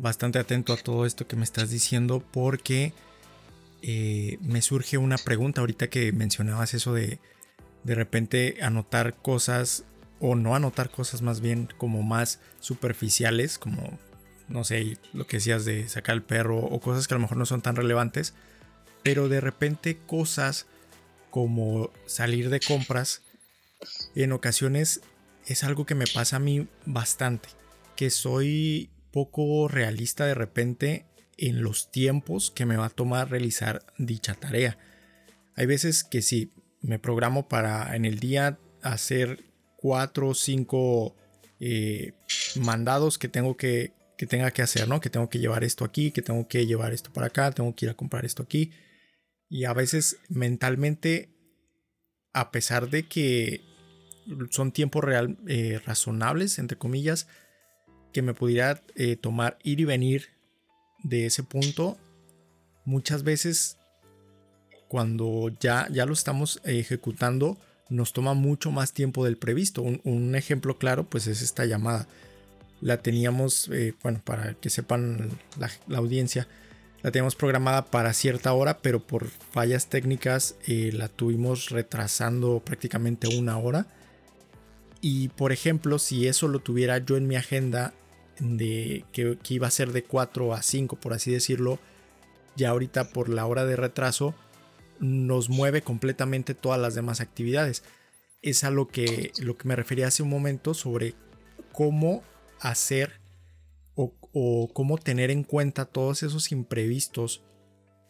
bastante 0.00 0.38
atento 0.38 0.72
a 0.72 0.76
todo 0.76 1.06
esto 1.06 1.26
que 1.26 1.36
me 1.36 1.44
estás 1.44 1.70
diciendo 1.70 2.24
porque 2.32 2.92
eh, 3.82 4.38
me 4.40 4.62
surge 4.62 4.98
una 4.98 5.18
pregunta 5.18 5.60
ahorita 5.60 5.88
que 5.88 6.12
mencionabas 6.12 6.74
eso 6.74 6.92
de 6.94 7.18
de 7.84 7.94
repente 7.94 8.58
anotar 8.62 9.16
cosas 9.16 9.84
o 10.18 10.34
no 10.34 10.54
anotar 10.54 10.90
cosas 10.90 11.22
más 11.22 11.40
bien 11.40 11.68
como 11.78 12.02
más 12.02 12.40
superficiales, 12.60 13.58
como, 13.58 13.98
no 14.48 14.64
sé, 14.64 14.98
lo 15.14 15.26
que 15.26 15.38
decías 15.38 15.64
de 15.64 15.88
sacar 15.88 16.14
el 16.14 16.22
perro 16.22 16.58
o 16.58 16.80
cosas 16.80 17.08
que 17.08 17.14
a 17.14 17.16
lo 17.16 17.22
mejor 17.22 17.38
no 17.38 17.46
son 17.46 17.62
tan 17.62 17.76
relevantes, 17.76 18.34
pero 19.02 19.28
de 19.28 19.40
repente 19.40 19.96
cosas 20.06 20.66
como 21.30 21.90
salir 22.06 22.50
de 22.50 22.60
compras, 22.60 23.22
en 24.14 24.32
ocasiones 24.32 25.00
es 25.46 25.64
algo 25.64 25.86
que 25.86 25.94
me 25.94 26.06
pasa 26.06 26.36
a 26.36 26.40
mí 26.40 26.68
bastante, 26.84 27.48
que 27.96 28.10
soy 28.10 28.90
poco 29.10 29.68
realista 29.68 30.26
de 30.26 30.34
repente 30.34 31.06
en 31.36 31.62
los 31.62 31.90
tiempos 31.90 32.50
que 32.50 32.66
me 32.66 32.76
va 32.76 32.86
a 32.86 32.90
tomar 32.90 33.30
realizar 33.30 33.82
dicha 33.98 34.34
tarea. 34.34 34.78
Hay 35.54 35.66
veces 35.66 36.04
que 36.04 36.22
sí, 36.22 36.52
me 36.82 36.98
programo 36.98 37.48
para 37.48 37.96
en 37.96 38.04
el 38.04 38.18
día 38.20 38.58
hacer 38.82 39.44
cuatro 39.76 40.28
o 40.28 40.34
cinco 40.34 41.16
eh, 41.58 42.12
mandados 42.56 43.18
que 43.18 43.28
tengo 43.28 43.56
que, 43.56 43.92
que 44.16 44.26
tenga 44.26 44.50
que 44.50 44.62
hacer, 44.62 44.88
¿no? 44.88 45.00
Que 45.00 45.10
tengo 45.10 45.28
que 45.30 45.38
llevar 45.38 45.64
esto 45.64 45.84
aquí, 45.84 46.10
que 46.10 46.22
tengo 46.22 46.46
que 46.46 46.66
llevar 46.66 46.92
esto 46.92 47.12
para 47.12 47.28
acá, 47.28 47.52
tengo 47.52 47.74
que 47.74 47.86
ir 47.86 47.90
a 47.90 47.94
comprar 47.94 48.24
esto 48.24 48.42
aquí. 48.42 48.72
Y 49.48 49.64
a 49.64 49.72
veces 49.72 50.18
mentalmente, 50.28 51.30
a 52.32 52.50
pesar 52.50 52.90
de 52.90 53.08
que 53.08 53.62
son 54.50 54.72
tiempos 54.72 55.02
real, 55.02 55.38
eh, 55.48 55.80
razonables, 55.84 56.58
entre 56.58 56.78
comillas, 56.78 57.26
que 58.12 58.22
me 58.22 58.34
pudiera 58.34 58.82
eh, 58.94 59.16
tomar 59.16 59.58
ir 59.62 59.80
y 59.80 59.84
venir 59.84 60.28
de 61.02 61.26
ese 61.26 61.42
punto, 61.42 61.98
muchas 62.84 63.22
veces 63.22 63.78
cuando 64.88 65.50
ya, 65.60 65.86
ya 65.90 66.04
lo 66.04 66.12
estamos 66.12 66.60
ejecutando, 66.64 67.56
nos 67.90 68.12
toma 68.12 68.34
mucho 68.34 68.70
más 68.70 68.92
tiempo 68.92 69.24
del 69.24 69.36
previsto. 69.36 69.82
Un, 69.82 70.34
ejemplo 70.34 70.78
claro 70.78 71.04
pues 71.04 71.26
es 71.26 71.42
esta 71.42 71.64
llamada. 71.64 72.08
La 72.80 73.02
teníamos, 73.02 73.68
eh, 73.68 73.94
bueno, 74.02 74.20
para 74.24 74.54
que 74.54 74.70
sepan 74.70 75.30
la, 75.58 75.70
audiencia, 75.96 76.48
la 77.02 77.10
teníamos 77.10 77.36
programada 77.36 77.84
para 77.86 78.12
cierta 78.14 78.52
hora, 78.52 78.78
pero 78.78 79.06
por 79.06 79.28
fallas 79.28 79.88
técnicas 79.88 80.56
eh, 80.66 80.90
la 80.92 81.08
tuvimos 81.08 81.70
retrasando 81.70 82.60
prácticamente 82.64 83.28
una 83.28 83.58
hora. 83.58 83.86
Y 85.00 85.28
por 85.28 85.52
ejemplo, 85.52 85.98
si 85.98 86.26
eso 86.26 86.48
lo 86.48 86.58
tuviera 86.58 86.98
yo 86.98 87.16
en 87.16 87.26
mi 87.26 87.36
agenda 87.36 87.94
de 88.40 89.04
que, 89.12 89.38
iba 89.48 89.66
a 89.66 89.70
ser 89.70 89.92
de 89.92 90.02
4 90.02 90.54
a 90.54 90.62
5, 90.62 90.96
por 90.96 91.12
así 91.12 91.30
decirlo, 91.30 91.78
ya 92.56 92.70
ahorita 92.70 93.10
por 93.10 93.28
la 93.28 93.46
hora 93.46 93.64
de 93.64 93.76
retraso, 93.76 94.34
nos 94.98 95.48
mueve 95.48 95.82
completamente 95.82 96.54
todas 96.54 96.80
las 96.80 96.94
demás 96.94 97.20
actividades. 97.20 97.84
Es 98.42 98.64
a 98.64 98.70
lo 98.70 98.88
que, 98.88 99.32
lo 99.38 99.56
que 99.56 99.68
me 99.68 99.76
refería 99.76 100.08
hace 100.08 100.22
un 100.22 100.30
momento 100.30 100.74
sobre 100.74 101.14
cómo 101.72 102.22
hacer 102.60 103.20
o, 103.94 104.70
cómo 104.72 104.96
tener 104.96 105.30
en 105.30 105.42
cuenta 105.42 105.84
todos 105.84 106.22
esos 106.22 106.52
imprevistos 106.52 107.42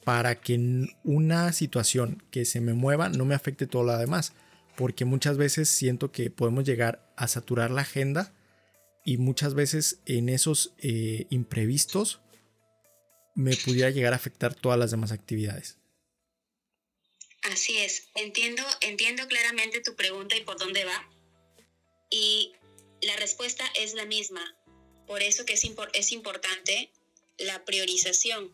para 0.04 0.40
que 0.40 0.88
una 1.02 1.52
situación 1.52 2.22
que 2.30 2.44
se 2.44 2.60
me 2.60 2.74
mueva 2.74 3.08
no 3.08 3.24
me 3.24 3.34
afecte 3.34 3.66
todo 3.66 3.82
lo 3.82 3.96
demás. 3.98 4.34
Porque 4.76 5.04
muchas 5.04 5.36
veces 5.36 5.68
siento 5.68 6.12
que 6.12 6.30
podemos 6.30 6.64
llegar 6.64 7.10
a 7.16 7.26
saturar 7.26 7.70
la 7.70 7.82
agenda 7.82 8.32
y 9.04 9.16
muchas 9.16 9.54
veces 9.54 10.00
en 10.06 10.28
esos 10.28 10.74
eh, 10.78 11.26
imprevistos 11.30 12.20
me 13.34 13.56
pudiera 13.56 13.90
llegar 13.90 14.12
a 14.12 14.16
afectar 14.16 14.54
todas 14.54 14.78
las 14.78 14.90
demás 14.90 15.12
actividades. 15.12 15.78
Así 17.42 17.78
es, 17.78 18.08
entiendo, 18.14 18.62
entiendo 18.82 19.26
claramente 19.26 19.80
tu 19.80 19.96
pregunta 19.96 20.36
y 20.36 20.42
por 20.42 20.58
dónde 20.58 20.84
va. 20.84 21.08
Y 22.10 22.52
la 23.00 23.16
respuesta 23.16 23.64
es 23.78 23.94
la 23.94 24.04
misma. 24.04 24.56
Por 25.06 25.22
eso 25.22 25.46
que 25.46 25.54
es, 25.54 25.64
es 25.94 26.12
importante 26.12 26.92
la 27.38 27.64
priorización. 27.64 28.52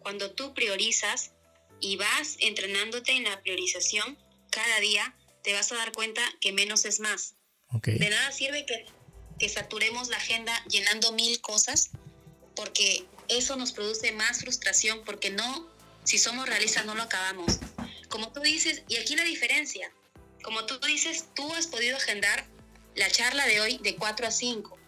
Cuando 0.00 0.32
tú 0.32 0.52
priorizas 0.52 1.32
y 1.80 1.96
vas 1.96 2.36
entrenándote 2.40 3.12
en 3.12 3.24
la 3.24 3.40
priorización, 3.42 4.18
cada 4.50 4.80
día 4.80 5.16
te 5.42 5.54
vas 5.54 5.72
a 5.72 5.76
dar 5.76 5.92
cuenta 5.92 6.22
que 6.40 6.52
menos 6.52 6.84
es 6.84 7.00
más. 7.00 7.36
De 7.84 8.10
nada 8.10 8.32
sirve 8.32 8.66
que, 8.66 8.86
que 9.38 9.48
saturemos 9.48 10.08
la 10.08 10.16
agenda 10.16 10.52
llenando 10.68 11.12
mil 11.12 11.40
cosas, 11.40 11.90
porque 12.56 13.06
eso 13.28 13.56
nos 13.56 13.72
produce 13.72 14.12
más 14.12 14.40
frustración, 14.40 15.02
porque 15.04 15.30
no, 15.30 15.68
si 16.04 16.18
somos 16.18 16.48
realistas, 16.48 16.86
no 16.86 16.94
lo 16.94 17.02
acabamos. 17.02 17.58
Como 18.08 18.32
tú 18.32 18.40
dices, 18.40 18.82
y 18.88 18.96
aquí 18.96 19.14
la 19.14 19.24
diferencia, 19.24 19.92
como 20.42 20.64
tú 20.66 20.78
dices, 20.86 21.26
tú 21.34 21.52
has 21.54 21.66
podido 21.66 21.96
agendar 21.96 22.46
la 22.94 23.10
charla 23.10 23.46
de 23.46 23.60
hoy 23.60 23.78
de 23.78 23.96
4 23.96 24.26
a 24.26 24.30
5. 24.30 24.78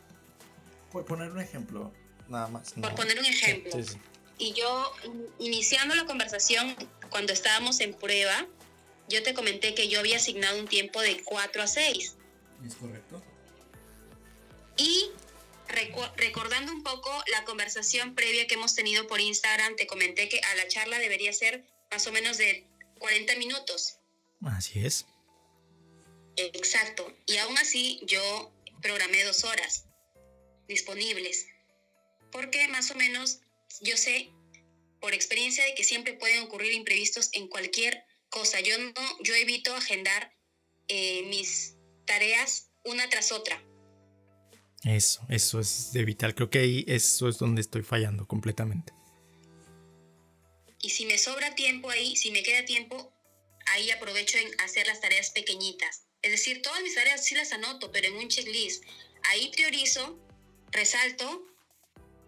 Por 0.90 1.04
poner 1.04 1.30
un 1.30 1.40
ejemplo, 1.40 1.92
nada 2.28 2.48
más. 2.48 2.72
Por 2.72 2.94
poner 2.94 3.18
un 3.18 3.26
ejemplo. 3.26 3.72
Y 4.38 4.54
yo, 4.54 4.92
iniciando 5.38 5.94
la 5.94 6.06
conversación, 6.06 6.74
cuando 7.10 7.32
estábamos 7.32 7.80
en 7.80 7.94
prueba, 7.94 8.46
yo 9.08 9.22
te 9.22 9.34
comenté 9.34 9.74
que 9.74 9.88
yo 9.88 10.00
había 10.00 10.16
asignado 10.16 10.58
un 10.58 10.66
tiempo 10.66 11.00
de 11.00 11.22
4 11.22 11.62
a 11.62 11.66
6. 11.66 12.16
¿Es 12.66 12.74
correcto? 12.74 13.22
Y 14.80 15.10
recordando 16.16 16.72
un 16.72 16.82
poco 16.82 17.12
la 17.30 17.44
conversación 17.44 18.14
previa 18.14 18.46
que 18.46 18.54
hemos 18.54 18.74
tenido 18.74 19.06
por 19.06 19.20
Instagram, 19.20 19.76
te 19.76 19.86
comenté 19.86 20.30
que 20.30 20.40
a 20.40 20.54
la 20.54 20.66
charla 20.68 20.98
debería 20.98 21.34
ser 21.34 21.66
más 21.90 22.06
o 22.06 22.12
menos 22.12 22.38
de 22.38 22.66
40 22.98 23.36
minutos. 23.36 23.98
Así 24.42 24.78
es. 24.78 25.04
Exacto. 26.36 27.14
Y 27.26 27.36
aún 27.36 27.58
así 27.58 28.00
yo 28.06 28.50
programé 28.80 29.22
dos 29.24 29.44
horas 29.44 29.84
disponibles. 30.66 31.46
Porque 32.32 32.66
más 32.68 32.90
o 32.90 32.94
menos 32.94 33.40
yo 33.82 33.98
sé 33.98 34.30
por 34.98 35.12
experiencia 35.12 35.62
de 35.62 35.74
que 35.74 35.84
siempre 35.84 36.14
pueden 36.14 36.42
ocurrir 36.42 36.72
imprevistos 36.72 37.28
en 37.32 37.48
cualquier 37.48 38.02
cosa. 38.30 38.60
Yo 38.60 38.78
no, 38.78 38.92
yo 39.22 39.34
evito 39.34 39.74
agendar 39.74 40.32
eh, 40.88 41.24
mis 41.24 41.74
tareas 42.06 42.70
una 42.82 43.10
tras 43.10 43.30
otra. 43.30 43.62
Eso, 44.84 45.20
eso 45.28 45.60
es 45.60 45.92
de 45.92 46.04
vital. 46.04 46.34
Creo 46.34 46.48
que 46.48 46.60
ahí 46.60 46.84
eso 46.88 47.28
es 47.28 47.38
donde 47.38 47.60
estoy 47.60 47.82
fallando 47.82 48.26
completamente. 48.26 48.92
Y 50.82 50.90
si 50.90 51.04
me 51.04 51.18
sobra 51.18 51.54
tiempo 51.54 51.90
ahí, 51.90 52.16
si 52.16 52.30
me 52.30 52.42
queda 52.42 52.64
tiempo, 52.64 53.12
ahí 53.66 53.90
aprovecho 53.90 54.38
en 54.38 54.48
hacer 54.60 54.86
las 54.86 55.00
tareas 55.00 55.30
pequeñitas. 55.30 56.04
Es 56.22 56.30
decir, 56.30 56.62
todas 56.62 56.82
mis 56.82 56.94
tareas 56.94 57.24
sí 57.24 57.34
las 57.34 57.52
anoto, 57.52 57.92
pero 57.92 58.08
en 58.08 58.16
un 58.16 58.28
checklist. 58.28 58.84
Ahí 59.24 59.50
priorizo, 59.50 60.18
resalto 60.70 61.46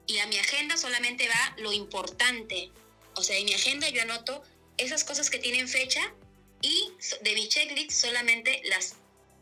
y 0.07 0.19
a 0.19 0.27
mi 0.27 0.37
agenda 0.39 0.77
solamente 0.77 1.29
va 1.29 1.57
lo 1.59 1.73
importante. 1.73 2.71
O 3.17 3.23
sea, 3.23 3.39
en 3.39 3.47
mi 3.47 3.55
agenda 3.55 3.89
yo 3.89 4.03
anoto 4.03 4.43
esas 4.77 5.05
cosas 5.05 5.31
que 5.31 5.39
tienen 5.39 5.69
fecha 5.69 6.15
y 6.61 6.91
de 7.23 7.35
mi 7.35 7.49
checklist 7.49 7.93
solamente 7.93 8.61
las 8.65 8.97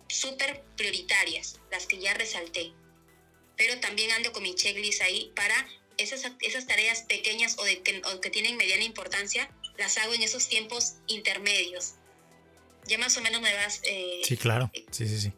súper 0.09 0.63
prioritarias, 0.77 1.61
las 1.71 1.87
que 1.87 2.01
ya 2.01 2.15
resalté. 2.15 2.73
Pero 3.61 3.79
también 3.79 4.11
ando 4.13 4.33
con 4.33 4.43
mi 4.43 4.55
checklist 4.55 5.03
ahí 5.03 5.31
para 5.37 5.69
esas, 5.99 6.33
esas 6.41 6.67
tareas 6.67 7.03
pequeñas 7.03 7.59
o, 7.59 7.65
de, 7.65 7.83
que, 7.83 8.01
o 8.07 8.21
que 8.23 8.31
tienen 8.31 8.57
mediana 8.57 8.85
importancia, 8.85 9.51
las 9.77 9.99
hago 9.99 10.15
en 10.15 10.23
esos 10.23 10.49
tiempos 10.49 10.95
intermedios 11.09 11.97
ya 12.87 12.99
más 12.99 13.17
o 13.17 13.21
menos 13.21 13.41
me 13.41 13.53
vas... 13.55 13.81
Eh, 13.85 14.21
sí, 14.25 14.37
claro. 14.37 14.71
Sí, 14.91 15.07
sí, 15.07 15.21
sí. 15.21 15.33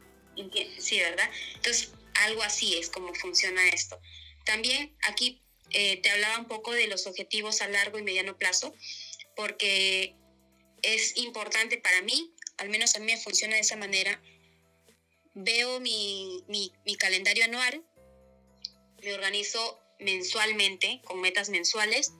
Sí, 0.78 0.98
¿verdad? 0.98 1.28
Entonces, 1.54 1.92
algo 2.14 2.42
así 2.42 2.76
es 2.76 2.88
como 2.88 3.14
funciona 3.14 3.68
esto. 3.68 4.00
También 4.44 4.96
aquí 5.02 5.42
eh, 5.70 5.98
te 5.98 6.10
hablaba 6.10 6.38
un 6.38 6.46
poco 6.46 6.72
de 6.72 6.86
los 6.86 7.06
objetivos 7.06 7.60
a 7.62 7.68
largo 7.68 7.98
y 7.98 8.02
mediano 8.02 8.36
plazo, 8.36 8.74
porque 9.36 10.14
es 10.82 11.16
importante 11.16 11.78
para 11.78 12.02
mí, 12.02 12.32
al 12.58 12.68
menos 12.68 12.96
a 12.96 13.00
mí 13.00 13.06
me 13.06 13.18
funciona 13.18 13.54
de 13.54 13.60
esa 13.60 13.76
manera. 13.76 14.22
Veo 15.34 15.80
mi, 15.80 16.42
mi, 16.48 16.72
mi 16.84 16.96
calendario 16.96 17.44
anual, 17.44 17.84
me 19.02 19.14
organizo 19.14 19.80
mensualmente 19.98 21.00
con 21.04 21.20
metas 21.20 21.48
mensuales, 21.48 22.12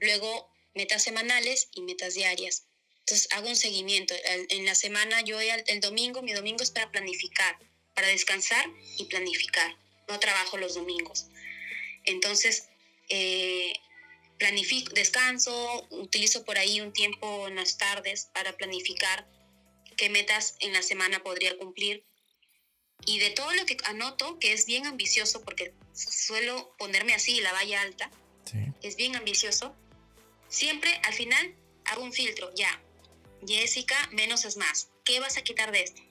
luego 0.00 0.50
metas 0.74 1.02
semanales 1.02 1.68
y 1.74 1.82
metas 1.82 2.14
diarias. 2.14 2.66
Entonces 3.00 3.28
hago 3.32 3.48
un 3.48 3.56
seguimiento. 3.56 4.14
En 4.48 4.64
la 4.64 4.74
semana 4.74 5.20
yo 5.20 5.38
el 5.40 5.80
domingo, 5.80 6.22
mi 6.22 6.32
domingo 6.32 6.62
es 6.62 6.70
para 6.70 6.90
planificar, 6.90 7.58
para 7.94 8.08
descansar 8.08 8.66
y 8.98 9.04
planificar. 9.04 9.76
No 10.08 10.18
trabajo 10.18 10.56
los 10.56 10.74
domingos. 10.74 11.26
Entonces, 12.04 12.68
eh, 13.08 13.74
planifico, 14.38 14.92
descanso, 14.94 15.86
utilizo 15.90 16.44
por 16.44 16.58
ahí 16.58 16.80
un 16.80 16.92
tiempo 16.92 17.48
en 17.48 17.56
las 17.56 17.78
tardes 17.78 18.28
para 18.32 18.56
planificar 18.56 19.26
qué 19.96 20.10
metas 20.10 20.56
en 20.60 20.72
la 20.72 20.82
semana 20.82 21.22
podría 21.22 21.56
cumplir. 21.56 22.04
Y 23.06 23.18
de 23.18 23.30
todo 23.30 23.52
lo 23.52 23.66
que 23.66 23.76
anoto, 23.84 24.38
que 24.38 24.52
es 24.52 24.66
bien 24.66 24.86
ambicioso, 24.86 25.42
porque 25.42 25.74
suelo 25.92 26.74
ponerme 26.78 27.14
así 27.14 27.40
la 27.40 27.52
valla 27.52 27.82
alta, 27.82 28.10
es 28.82 28.96
bien 28.96 29.16
ambicioso, 29.16 29.74
siempre 30.48 31.00
al 31.04 31.14
final 31.14 31.54
hago 31.86 32.02
un 32.02 32.12
filtro, 32.12 32.50
ya, 32.54 32.80
Jessica, 33.46 33.96
menos 34.12 34.44
es 34.44 34.56
más. 34.56 34.90
¿Qué 35.04 35.20
vas 35.20 35.36
a 35.36 35.42
quitar 35.42 35.72
de 35.72 35.82
esto? 35.82 36.02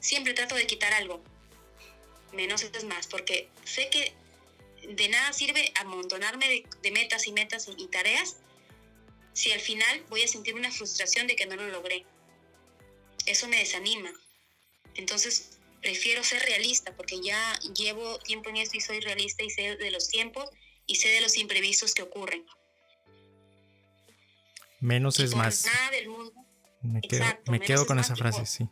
Siempre 0.00 0.34
trato 0.34 0.54
de 0.54 0.66
quitar 0.66 0.92
algo. 0.92 1.22
Menos 2.32 2.62
es 2.62 2.84
más, 2.84 3.06
porque 3.06 3.48
sé 3.64 3.90
que 3.90 4.12
de 4.82 5.08
nada 5.08 5.32
sirve 5.32 5.72
amontonarme 5.76 6.64
de, 6.82 6.90
metas 6.90 7.26
y 7.26 7.32
metas 7.32 7.68
y, 7.76 7.86
tareas 7.88 8.36
si 9.32 9.52
al 9.52 9.60
final 9.60 10.04
voy 10.08 10.22
a 10.22 10.28
sentir 10.28 10.54
una 10.54 10.70
frustración 10.70 11.26
de 11.26 11.36
que 11.36 11.46
no 11.46 11.56
lo 11.56 11.68
logré. 11.68 12.04
Eso 13.26 13.46
me 13.48 13.58
desanima. 13.58 14.12
Entonces, 14.94 15.57
prefiero 15.80 16.22
ser 16.24 16.42
realista 16.42 16.94
porque 16.96 17.20
ya 17.22 17.58
llevo 17.74 18.18
tiempo 18.20 18.50
en 18.50 18.56
esto 18.58 18.76
y 18.76 18.80
soy 18.80 19.00
realista 19.00 19.42
y 19.42 19.50
sé 19.50 19.76
de 19.76 19.90
los 19.90 20.08
tiempos 20.08 20.48
y 20.86 20.96
sé 20.96 21.08
de 21.08 21.20
los 21.20 21.36
imprevistos 21.36 21.94
que 21.94 22.02
ocurren. 22.02 22.44
Menos 24.80 25.18
es 25.18 25.34
más. 25.34 25.66
Nada 25.66 25.90
del 25.90 26.08
mundo 26.08 26.32
me 26.82 27.00
quedo, 27.00 27.24
me 27.46 27.60
quedo 27.60 27.86
con 27.86 27.98
esa 27.98 28.16
frase, 28.16 28.46
sí. 28.46 28.68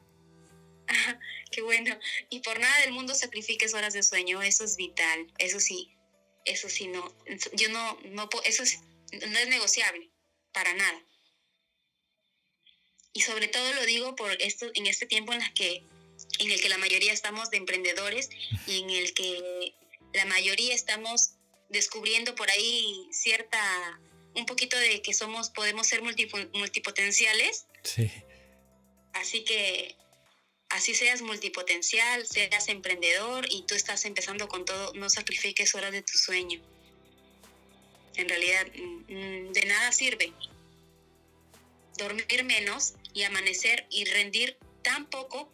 Qué 1.51 1.63
bueno. 1.63 1.99
Y 2.31 2.41
por 2.41 2.59
nada 2.59 2.81
del 2.81 2.93
mundo 2.93 3.15
sacrifiques 3.15 3.75
horas 3.75 3.93
de 3.95 4.03
sueño, 4.03 4.43
eso 4.43 4.65
es 4.65 4.77
vital, 4.77 5.27
eso 5.39 5.61
sí, 5.61 5.97
eso 6.45 6.69
sí, 6.69 6.89
no, 6.89 7.15
yo 7.55 7.69
no, 7.71 7.99
no 8.05 8.29
eso 8.45 8.63
no 9.29 9.39
es 9.39 9.49
negociable, 9.49 10.11
para 10.53 10.73
nada. 10.75 11.03
Y 13.13 13.23
sobre 13.23 13.49
todo 13.49 13.73
lo 13.75 13.87
digo 13.87 14.15
por 14.15 14.31
esto, 14.41 14.71
en 14.75 14.87
este 14.87 15.07
tiempo 15.07 15.33
en, 15.33 15.41
la 15.41 15.53
que, 15.55 15.83
en 16.39 16.51
el 16.51 16.61
que 16.61 16.69
la 16.69 16.79
mayoría 16.79 17.13
estamos 17.13 17.51
de 17.51 17.59
emprendedores 17.59 18.31
y 18.67 18.81
en 18.81 18.91
el 18.91 19.15
que 19.15 19.75
la 20.13 20.25
mayoría 20.27 20.75
estamos 20.75 21.33
descubriendo 21.69 22.35
por 22.35 22.51
ahí 22.51 23.09
cierta 23.11 24.01
un 24.35 24.47
poquito 24.47 24.79
de 24.79 25.01
que 25.01 25.15
somos, 25.15 25.51
podemos 25.51 25.87
ser 25.87 26.03
multipotenciales. 26.03 27.67
Sí. 27.83 28.11
Así 29.15 29.45
que 29.45 29.97
así 30.69 30.95
seas 30.95 31.23
multipotencial, 31.23 32.27
seas 32.27 32.69
emprendedor 32.69 33.47
y 33.51 33.63
tú 33.63 33.75
estás 33.75 34.05
empezando 34.05 34.47
con 34.49 34.65
todo, 34.67 34.93
no 34.95 35.09
sacrifiques 35.09 35.75
horas 35.75 35.93
de 35.93 36.03
tu 36.03 36.19
sueño. 36.19 36.61
En 38.17 38.29
realidad, 38.29 38.67
mm, 38.75 39.53
de 39.53 39.65
nada 39.67 39.93
sirve 39.93 40.33
dormir 41.97 42.45
menos 42.45 42.95
y 43.15 43.23
amanecer 43.23 43.87
y 43.91 44.05
rendir 44.05 44.59
tan 44.83 45.07
poco 45.07 45.51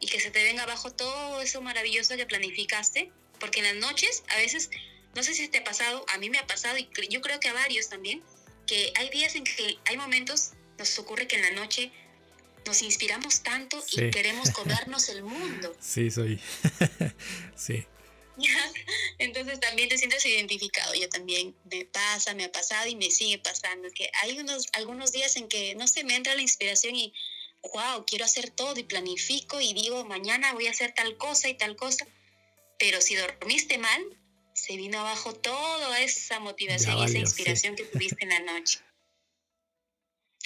y 0.00 0.06
que 0.08 0.20
se 0.20 0.30
te 0.30 0.42
venga 0.42 0.64
abajo 0.64 0.92
todo 0.92 1.40
eso 1.40 1.60
maravilloso 1.62 2.16
que 2.16 2.26
planificaste, 2.26 3.12
porque 3.40 3.60
en 3.60 3.66
las 3.66 3.74
noches 3.76 4.22
a 4.28 4.36
veces 4.36 4.70
no 5.14 5.22
sé 5.22 5.34
si 5.34 5.48
te 5.48 5.58
ha 5.58 5.64
pasado, 5.64 6.04
a 6.08 6.18
mí 6.18 6.28
me 6.28 6.38
ha 6.38 6.46
pasado 6.46 6.76
y 6.76 6.88
yo 7.08 7.20
creo 7.22 7.40
que 7.40 7.48
a 7.48 7.54
varios 7.54 7.88
también, 7.88 8.22
que 8.66 8.92
hay 8.96 9.08
días 9.08 9.34
en 9.34 9.44
que 9.44 9.78
hay 9.86 9.96
momentos, 9.96 10.52
nos 10.78 10.98
ocurre 10.98 11.26
que 11.26 11.36
en 11.36 11.42
la 11.42 11.50
noche 11.52 11.90
nos 12.66 12.82
inspiramos 12.82 13.42
tanto 13.42 13.82
y 13.92 14.10
queremos 14.10 14.50
comernos 14.50 15.08
el 15.08 15.22
mundo. 15.22 15.74
Sí, 15.80 16.10
soy. 16.10 16.40
sí. 17.56 17.86
Entonces 19.18 19.60
también 19.60 19.88
te 19.88 19.98
sientes 19.98 20.24
identificado. 20.26 20.94
Yo 20.94 21.08
también 21.08 21.54
me 21.70 21.84
pasa, 21.86 22.34
me 22.34 22.44
ha 22.44 22.52
pasado 22.52 22.88
y 22.88 22.96
me 22.96 23.10
sigue 23.10 23.38
pasando. 23.38 23.88
Que 23.94 24.10
hay 24.22 24.38
unos, 24.38 24.66
algunos 24.72 25.12
días 25.12 25.36
en 25.36 25.48
que, 25.48 25.74
no 25.74 25.86
sé, 25.86 26.04
me 26.04 26.16
entra 26.16 26.34
la 26.34 26.42
inspiración 26.42 26.94
y, 26.94 27.14
wow, 27.72 28.04
quiero 28.06 28.24
hacer 28.24 28.50
todo 28.50 28.78
y 28.78 28.84
planifico 28.84 29.60
y 29.60 29.72
digo, 29.74 30.04
mañana 30.04 30.52
voy 30.52 30.66
a 30.66 30.70
hacer 30.70 30.94
tal 30.94 31.16
cosa 31.16 31.48
y 31.48 31.54
tal 31.54 31.76
cosa. 31.76 32.06
Pero 32.78 33.00
si 33.00 33.14
dormiste 33.14 33.78
mal, 33.78 34.04
se 34.54 34.76
vino 34.76 34.98
abajo 35.00 35.34
toda 35.34 36.00
esa 36.00 36.40
motivación 36.40 36.98
y 36.98 37.04
esa 37.04 37.18
inspiración 37.18 37.76
que 37.76 37.84
tuviste 37.84 38.24
en 38.24 38.30
la 38.30 38.40
noche. 38.40 38.80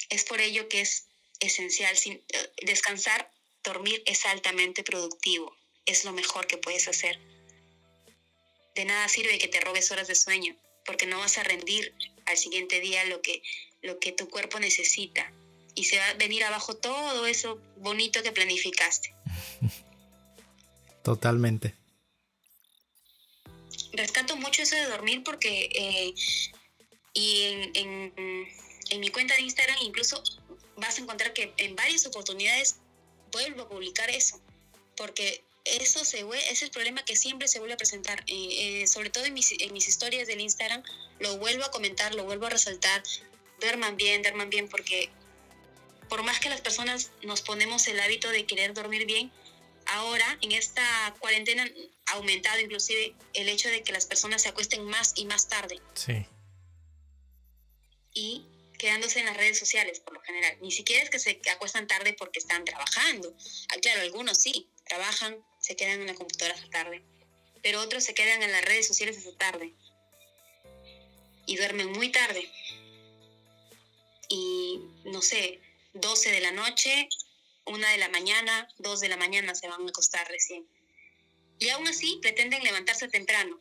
Es 0.09 0.25
por 0.25 0.41
ello 0.41 0.68
que 0.68 0.81
es 0.81 1.07
esencial 1.39 1.97
sin, 1.97 2.14
eh, 2.14 2.53
descansar, 2.62 3.31
dormir 3.62 4.03
es 4.07 4.27
altamente 4.27 4.83
productivo, 4.83 5.57
es 5.87 6.05
lo 6.05 6.12
mejor 6.12 6.47
que 6.47 6.59
puedes 6.59 6.89
hacer. 6.89 7.18
De 8.75 8.85
nada 8.85 9.09
sirve 9.09 9.39
que 9.39 9.49
te 9.49 9.61
robes 9.61 9.91
horas 9.91 10.09
de 10.09 10.14
sueño 10.14 10.57
porque 10.85 11.07
no 11.07 11.18
vas 11.18 11.39
a 11.39 11.45
rendir 11.45 11.95
al 12.27 12.37
siguiente 12.37 12.81
día 12.81 13.05
lo 13.05 13.23
que, 13.23 13.43
lo 13.83 13.99
que 14.01 14.12
tu 14.12 14.29
cuerpo 14.29 14.59
necesita. 14.59 15.33
Y 15.75 15.85
se 15.85 15.99
va 15.99 16.09
a 16.09 16.14
venir 16.14 16.45
abajo 16.45 16.77
todo 16.77 17.27
eso 17.27 17.61
bonito 17.77 18.23
que 18.23 18.33
planificaste. 18.33 19.14
Totalmente. 21.03 21.75
Rescato 23.93 24.37
mucho 24.37 24.62
eso 24.62 24.77
de 24.77 24.87
dormir 24.87 25.23
porque 25.25 25.68
eh, 25.75 26.14
y 27.12 27.43
en, 27.75 28.12
en, 28.91 29.01
mi 29.01 29.09
cuenta 29.09 29.35
de 29.35 29.43
Instagram 29.43 29.77
incluso 29.83 30.23
vas 30.77 30.99
a 30.99 31.03
encontrar 31.03 31.33
que 31.33 31.53
en 31.57 31.75
varias 31.77 32.07
oportunidades 32.07 32.77
vuelvo 33.33 33.62
a 33.62 33.68
publicar 33.68 34.11
eso, 34.11 34.41
porque 34.97 35.43
eso 35.64 36.05
se 36.05 36.25
es 36.51 36.62
el 36.62 36.71
problema 36.71 37.05
que 37.05 37.16
siempre 37.16 37.49
se 37.49 37.59
vuelve 37.59 37.75
a 37.75 37.77
presentar, 37.77 38.25
eh, 38.27 38.83
eh, 38.83 38.87
sobre 38.87 39.11
todo 39.11 39.25
en 39.25 39.35
mis, 39.35 39.53
en 39.53 39.73
mis 39.73 39.89
historias 39.89 40.27
del 40.27 40.41
Instagram, 40.41 40.83
lo 41.18 41.39
vuelvo 41.39 41.64
a 41.64 41.71
comentar, 41.71 42.14
lo 42.14 42.25
vuelvo 42.25 42.47
a 42.47 42.51
resaltar, 42.51 43.03
duerman 43.61 43.97
bien, 43.97 44.23
duerman 44.23 44.51
bien, 44.51 44.68
porque 44.68 45.11
por 46.11 46.24
más 46.24 46.40
que 46.40 46.50
las 46.50 46.61
personas 46.61 47.12
nos 47.22 47.40
ponemos 47.40 47.86
el 47.86 47.98
hábito 48.00 48.28
de 48.28 48.44
querer 48.44 48.74
dormir 48.74 49.06
bien, 49.06 49.32
ahora 49.86 50.38
en 50.42 50.52
esta 50.52 51.14
cuarentena 51.20 51.66
ha 52.06 52.12
aumentado 52.14 52.61
inclusive 52.61 53.14
el 53.32 53.48
hecho 53.48 53.68
de 53.68 53.82
que 53.82 53.92
las 53.92 54.06
personas 54.06 54.42
se 54.42 54.48
acuesten 54.48 54.84
más 54.84 55.12
y 55.16 55.24
más 55.24 55.48
tarde. 55.48 55.80
Sí. 55.94 56.26
Y 58.12 58.44
quedándose 58.76 59.20
en 59.20 59.26
las 59.26 59.36
redes 59.36 59.58
sociales 59.58 60.00
por 60.00 60.14
lo 60.14 60.20
general. 60.20 60.58
Ni 60.61 60.72
siquiera 60.72 61.02
es 61.02 61.11
que 61.11 61.20
se 61.20 61.40
acuestan 61.52 61.86
tarde 61.86 62.12
porque 62.14 62.40
están 62.40 62.64
trabajando. 62.64 63.32
Ah, 63.68 63.76
claro, 63.80 64.00
algunos 64.00 64.38
sí, 64.38 64.68
trabajan, 64.84 65.38
se 65.61 65.76
quedan 65.76 66.00
en 66.00 66.08
la 66.08 66.14
computadora 66.14 66.56
hasta 66.56 66.70
tarde, 66.70 67.04
pero 67.62 67.80
otros 67.80 68.02
se 68.02 68.14
quedan 68.14 68.42
en 68.42 68.50
las 68.50 68.64
redes 68.64 68.88
sociales 68.88 69.16
hasta 69.16 69.36
tarde 69.38 69.74
y 71.46 71.56
duermen 71.56 71.92
muy 71.92 72.11
tarde. 72.11 72.50
Y 74.28 74.80
no 75.04 75.22
sé, 75.22 75.61
12 75.95 76.30
de 76.30 76.41
la 76.41 76.53
noche, 76.53 77.09
1 77.66 77.88
de 77.88 77.99
la 77.99 78.09
mañana, 78.09 78.68
2 78.78 79.01
de 79.01 79.09
la 79.09 79.16
mañana 79.16 79.55
se 79.55 79.68
van 79.68 79.82
a 79.82 79.88
acostar 79.88 80.26
recién. 80.28 80.66
Y 81.59 81.68
aún 81.70 81.86
así 81.88 82.18
pretenden 82.22 82.62
levantarse 82.62 83.09
temprano. 83.09 83.61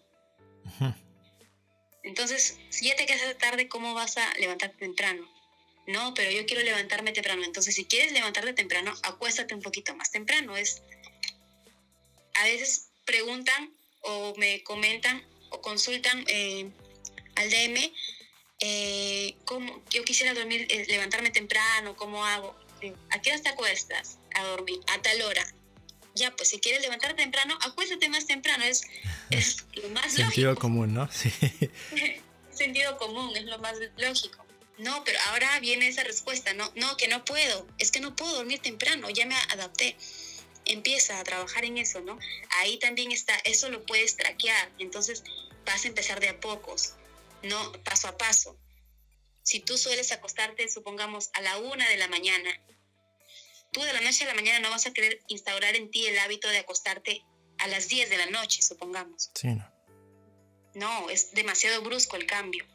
Entonces, 2.04 2.58
si 2.70 2.88
ya 2.88 2.96
te 2.96 3.06
quedas 3.06 3.38
tarde, 3.38 3.68
¿cómo 3.68 3.94
vas 3.94 4.18
a 4.18 4.34
levantarte 4.36 4.78
temprano? 4.78 5.30
No, 5.88 6.14
pero 6.14 6.32
yo 6.32 6.46
quiero 6.46 6.64
levantarme 6.64 7.12
temprano. 7.12 7.44
Entonces, 7.44 7.76
si 7.76 7.86
quieres 7.86 8.14
levantarte 8.14 8.54
temprano, 8.54 8.94
acuéstate 9.04 9.54
un 9.54 9.62
poquito 9.62 9.96
más 9.96 10.12
temprano. 10.12 10.56
Es 10.56 10.82
a 12.36 12.44
veces 12.46 12.90
preguntan 13.06 13.74
o 14.02 14.34
me 14.38 14.64
comentan 14.64 15.24
o 15.50 15.62
consultan 15.62 16.24
eh, 16.28 16.70
al 17.36 17.50
DM 17.50 17.92
eh, 18.60 19.36
cómo 19.46 19.82
yo 19.90 20.04
quisiera 20.04 20.34
dormir, 20.34 20.68
eh, 20.70 20.86
levantarme 20.88 21.32
temprano, 21.32 21.96
cómo 21.96 22.26
hago. 22.26 22.56
¿A 23.12 23.22
qué 23.22 23.32
hora 23.32 23.42
te 23.42 23.50
acuestas 23.50 24.18
a 24.36 24.44
dormir? 24.44 24.80
A 24.88 25.02
tal 25.02 25.22
hora. 25.22 25.46
Ya, 26.16 26.36
pues 26.36 26.50
si 26.50 26.60
quieres 26.60 26.82
levantarte 26.82 27.22
temprano, 27.22 27.58
acuéstate 27.62 28.10
más 28.10 28.26
temprano. 28.26 28.64
Es, 28.64 28.84
es 29.30 29.66
lo 29.82 29.90
más 29.90 30.14
Sentido 30.14 30.56
común, 30.56 30.94
¿no? 30.94 31.10
Sí. 31.12 31.32
Sentido 32.52 32.98
común, 32.98 33.36
es 33.36 33.46
lo 33.46 33.60
más 33.60 33.78
lógico. 33.98 34.46
No, 34.78 35.04
pero 35.04 35.20
ahora 35.28 35.60
viene 35.60 35.90
esa 35.90 36.04
respuesta, 36.04 36.54
no, 36.54 36.72
no, 36.76 36.96
que 36.96 37.10
no 37.10 37.26
puedo, 37.26 37.68
es 37.80 37.92
que 37.92 38.00
no 38.00 38.16
puedo 38.16 38.34
dormir 38.36 38.60
temprano, 38.60 39.10
ya 39.10 39.26
me 39.26 39.36
adapté 39.36 39.98
empieza 40.70 41.20
a 41.20 41.24
trabajar 41.24 41.66
en 41.66 41.78
eso, 41.78 42.00
¿no? 42.02 42.18
Ahí 42.60 42.78
también 42.78 43.12
está, 43.12 43.36
eso 43.44 43.70
lo 43.70 43.86
puedes 43.86 44.16
traquear, 44.16 44.72
entonces 44.80 45.24
vas 45.66 45.84
a 45.84 45.88
empezar 45.88 46.20
de 46.20 46.30
a 46.30 46.40
pocos, 46.40 46.94
no 47.44 47.72
paso 47.84 48.08
a 48.08 48.18
paso. 48.18 48.60
Si 49.44 49.60
tú 49.60 49.78
sueles 49.78 50.12
acostarte, 50.12 50.68
supongamos, 50.70 51.30
a 51.34 51.42
la 51.42 51.58
una 51.58 51.88
de 51.90 51.98
la 51.98 52.08
mañana, 52.08 52.52
tú 53.72 53.82
de 53.82 53.94
la 53.94 54.02
noche 54.02 54.26
a 54.26 54.28
la 54.28 54.36
mañana 54.36 54.60
no 54.60 54.70
vas 54.70 54.86
a 54.86 54.94
querer 54.94 55.22
instaurar 55.28 55.76
en 55.76 55.90
ti 55.90 56.06
el 56.06 56.20
hábito 56.20 56.48
de 56.50 56.60
acostarte 56.60 57.26
a 57.58 57.68
las 57.68 57.88
10 57.88 58.10
de 58.10 58.18
la 58.18 58.26
noche, 58.28 58.62
supongamos. 58.62 59.32
Sí, 59.36 59.48
no. 59.48 59.80
No, 60.76 61.10
es 61.10 61.32
demasiado 61.34 61.82
brusco 61.82 62.16
el 62.16 62.26
cambio. 62.26 62.66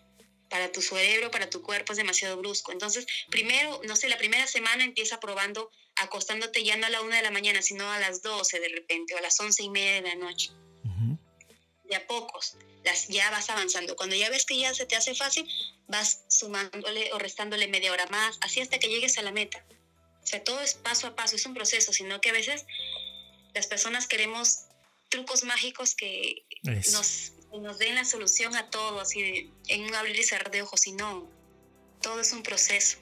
Para 0.51 0.71
tu 0.71 0.83
cerebro, 0.83 1.31
para 1.31 1.49
tu 1.49 1.63
cuerpo 1.63 1.93
es 1.93 1.97
demasiado 1.97 2.37
brusco. 2.37 2.71
Entonces, 2.71 3.07
primero, 3.31 3.81
no 3.85 3.97
sé, 3.97 4.09
la 4.09 4.19
primera 4.19 4.47
semana 4.47 4.85
empieza 4.85 5.21
probando 5.21 5.71
acostándote 5.97 6.63
ya 6.65 6.77
no 6.77 6.87
a 6.87 6.91
la 6.91 7.03
una 7.03 7.17
de 7.17 7.23
la 7.23 7.31
mañana, 7.31 7.63
sino 7.63 7.91
a 7.91 7.99
las 7.99 8.23
12 8.23 8.61
de 8.61 8.69
repente 8.69 9.15
o 9.15 9.19
a 9.19 9.21
las 9.21 9.39
once 9.41 9.63
y 9.63 9.71
media 9.71 9.95
de 9.95 10.03
la 10.03 10.15
noche. 10.17 10.51
De 11.85 11.97
a 11.97 12.07
pocos, 12.07 12.57
las, 12.83 13.09
ya 13.09 13.31
vas 13.31 13.51
avanzando. 13.51 13.95
Cuando 13.95 14.17
ya 14.17 14.31
ves 14.31 14.47
que 14.47 14.59
ya 14.59 14.73
se 14.73 14.87
te 14.87 14.97
hace 14.97 15.15
fácil, 15.15 15.47
vas 15.87 16.25
sumándole 16.29 17.13
o 17.13 17.19
restándole 17.19 17.69
media 17.69 17.93
hora 17.93 18.07
más, 18.07 18.39
así 18.41 18.61
hasta 18.61 18.79
que 18.79 18.89
llegues 18.89 19.19
a 19.19 19.23
la 19.23 19.33
meta. 19.33 19.65
O 20.23 20.27
sea, 20.27 20.43
todo 20.43 20.61
es 20.63 20.75
paso 20.75 21.07
a 21.07 21.15
paso, 21.15 21.37
es 21.37 21.45
un 21.45 21.53
proceso, 21.53 21.93
sino 21.93 22.21
que 22.21 22.31
a 22.31 22.33
veces 22.33 22.65
las 23.53 23.67
personas 23.67 24.07
queremos 24.07 24.61
trucos 25.11 25.45
mágicos 25.45 25.95
que 25.95 26.45
nos, 26.63 27.33
nos, 27.53 27.79
den 27.79 27.95
la 27.95 28.05
solución 28.05 28.57
a 28.57 28.71
todo, 28.71 29.01
así 29.01 29.53
en 29.69 29.83
un 29.83 29.95
abrir 29.95 30.19
y 30.19 30.25
cerrar 30.25 30.51
de 30.51 30.63
ojos, 30.63 30.87
y 30.87 30.93
no, 30.93 31.29
todo 32.01 32.21
es 32.21 32.33
un 32.33 32.43
proceso. 32.43 32.99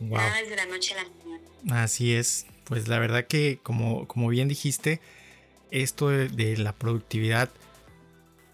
desde 0.00 0.56
la 0.56 0.66
noche 0.66 0.94
a 0.94 1.04
la 1.04 1.08
mañana. 1.08 1.84
Así 1.84 2.14
es, 2.14 2.46
pues 2.64 2.88
la 2.88 2.98
verdad 2.98 3.26
que 3.26 3.60
como, 3.62 4.06
como 4.08 4.28
bien 4.28 4.48
dijiste, 4.48 5.00
esto 5.72 6.10
de, 6.10 6.56
la 6.58 6.72
productividad, 6.74 7.50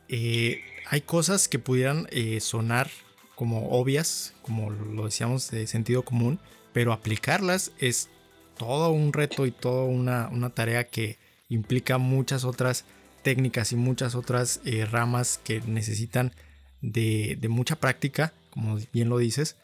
eh, 0.09 0.63
hay 0.87 1.03
cosas 1.03 1.49
que 1.49 1.59
pudieran 1.59 2.07
eh, 2.11 2.41
sonar 2.41 2.89
como 3.35 3.71
obvias, 3.71 4.35
como 4.43 4.71
lo 4.71 5.05
decíamos 5.05 5.51
de 5.51 5.67
sentido 5.67 6.03
común, 6.03 6.39
pero 6.73 6.93
aplicarlas 6.93 7.73
es 7.79 8.09
todo 8.57 8.91
un 8.91 9.13
reto 9.13 9.47
y 9.47 9.51
toda 9.51 9.85
una, 9.85 10.51
tarea 10.51 10.85
que 10.85 11.19
implica 11.49 11.99
muchas 11.99 12.45
otras 12.45 12.85
técnicas 13.23 13.73
y 13.73 13.77
muchas 13.77 14.15
otras 14.15 14.61
eh, 14.65 14.87
ramas 14.87 15.41
que 15.45 15.61
necesitan 15.61 16.33
de, 16.81 17.39
mucha 17.49 17.77
práctica, 17.77 18.33
como 18.51 18.79
bien 18.93 19.09
lo 19.09 19.19
dices, 19.19 19.57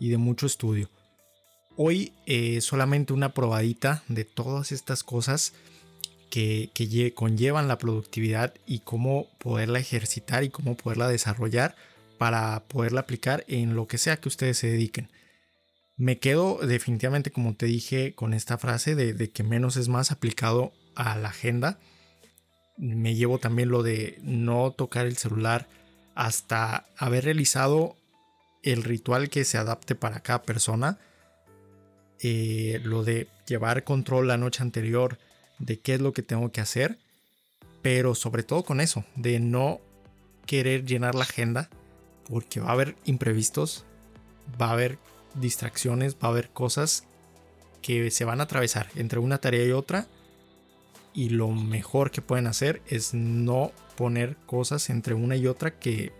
y 0.00 0.10
de 0.10 0.18
mucho 0.18 0.46
estudio. 0.46 0.90
Hoy 1.76 2.12
solamente 2.60 3.12
una 3.12 3.34
probadita 3.34 4.02
de 4.08 4.24
todas 4.24 4.72
estas 4.72 5.04
cosas 5.04 5.54
que, 6.30 6.70
que 6.74 7.14
conllevan 7.14 7.68
la 7.68 7.78
productividad 7.78 8.54
y 8.66 8.80
cómo 8.80 9.26
poderla 9.38 9.78
ejercitar 9.78 10.44
y 10.44 10.50
cómo 10.50 10.76
poderla 10.76 11.08
desarrollar 11.08 11.74
para 12.18 12.64
poderla 12.64 13.00
aplicar 13.00 13.44
en 13.48 13.74
lo 13.74 13.86
que 13.86 13.98
sea 13.98 14.18
que 14.18 14.28
ustedes 14.28 14.58
se 14.58 14.68
dediquen. 14.68 15.08
Me 15.96 16.18
quedo 16.18 16.58
definitivamente, 16.58 17.30
como 17.30 17.54
te 17.54 17.66
dije, 17.66 18.14
con 18.14 18.34
esta 18.34 18.58
frase 18.58 18.94
de, 18.94 19.30
que 19.30 19.42
menos 19.42 19.76
es 19.76 19.88
más 19.88 20.12
aplicado 20.12 20.72
a 20.94 21.16
la 21.16 21.30
agenda. 21.30 21.80
Me 22.76 23.16
llevo 23.16 23.38
también 23.38 23.68
lo 23.68 23.82
de 23.82 24.18
no 24.22 24.70
tocar 24.70 25.06
el 25.06 25.16
celular 25.16 25.66
hasta 26.14 26.86
haber 26.96 27.24
realizado 27.24 27.96
el 28.62 28.84
ritual 28.84 29.28
que 29.28 29.44
se 29.44 29.58
adapte 29.58 29.96
para 29.96 30.20
cada 30.20 30.42
persona. 30.42 30.98
Eh, 32.20 32.80
lo 32.84 33.02
de 33.02 33.28
llevar 33.46 33.82
control 33.82 34.28
la 34.28 34.36
noche 34.36 34.62
anterior 34.62 35.18
de 35.58 35.78
qué 35.80 35.94
es 35.94 36.00
lo 36.00 36.12
que 36.12 36.22
tengo 36.22 36.50
que 36.50 36.60
hacer. 36.60 36.98
Pero 37.82 38.14
sobre 38.14 38.42
todo 38.42 38.64
con 38.64 38.80
eso, 38.80 39.04
de 39.14 39.38
no 39.40 39.80
querer 40.46 40.84
llenar 40.84 41.14
la 41.14 41.24
agenda 41.24 41.68
porque 42.28 42.60
va 42.60 42.70
a 42.70 42.72
haber 42.72 42.96
imprevistos, 43.04 43.84
va 44.60 44.68
a 44.68 44.72
haber 44.72 44.98
distracciones, 45.34 46.16
va 46.16 46.28
a 46.28 46.30
haber 46.30 46.50
cosas 46.50 47.04
que 47.82 48.10
se 48.10 48.24
van 48.24 48.40
a 48.40 48.44
atravesar 48.44 48.88
entre 48.96 49.18
una 49.18 49.38
tarea 49.38 49.64
y 49.64 49.72
otra. 49.72 50.06
Y 51.14 51.30
lo 51.30 51.48
mejor 51.50 52.10
que 52.10 52.22
pueden 52.22 52.46
hacer 52.46 52.82
es 52.86 53.14
no 53.14 53.72
poner 53.96 54.36
cosas 54.46 54.90
entre 54.90 55.14
una 55.14 55.36
y 55.36 55.46
otra 55.46 55.78
que, 55.78 56.12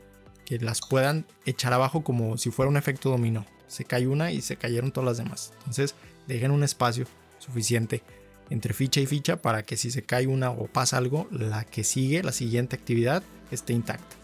que 0.44 0.58
las 0.58 0.80
puedan 0.80 1.26
echar 1.44 1.72
abajo 1.72 2.02
como 2.02 2.36
si 2.38 2.50
fuera 2.50 2.70
un 2.70 2.76
efecto 2.76 3.10
dominó. 3.10 3.46
Se 3.66 3.84
cae 3.84 4.08
una 4.08 4.32
y 4.32 4.40
se 4.40 4.56
cayeron 4.56 4.92
todas 4.92 5.06
las 5.06 5.18
demás. 5.18 5.52
Entonces 5.58 5.94
dejen 6.26 6.50
un 6.50 6.64
espacio 6.64 7.06
suficiente 7.38 8.02
entre 8.50 8.74
ficha 8.74 9.00
y 9.00 9.06
ficha 9.06 9.40
para 9.42 9.64
que 9.64 9.76
si 9.76 9.90
se 9.90 10.04
cae 10.04 10.26
una 10.26 10.50
o 10.50 10.66
pasa 10.66 10.96
algo, 10.96 11.28
la 11.30 11.64
que 11.64 11.84
sigue, 11.84 12.22
la 12.22 12.32
siguiente 12.32 12.76
actividad, 12.76 13.22
esté 13.50 13.72
intacta. 13.72 14.16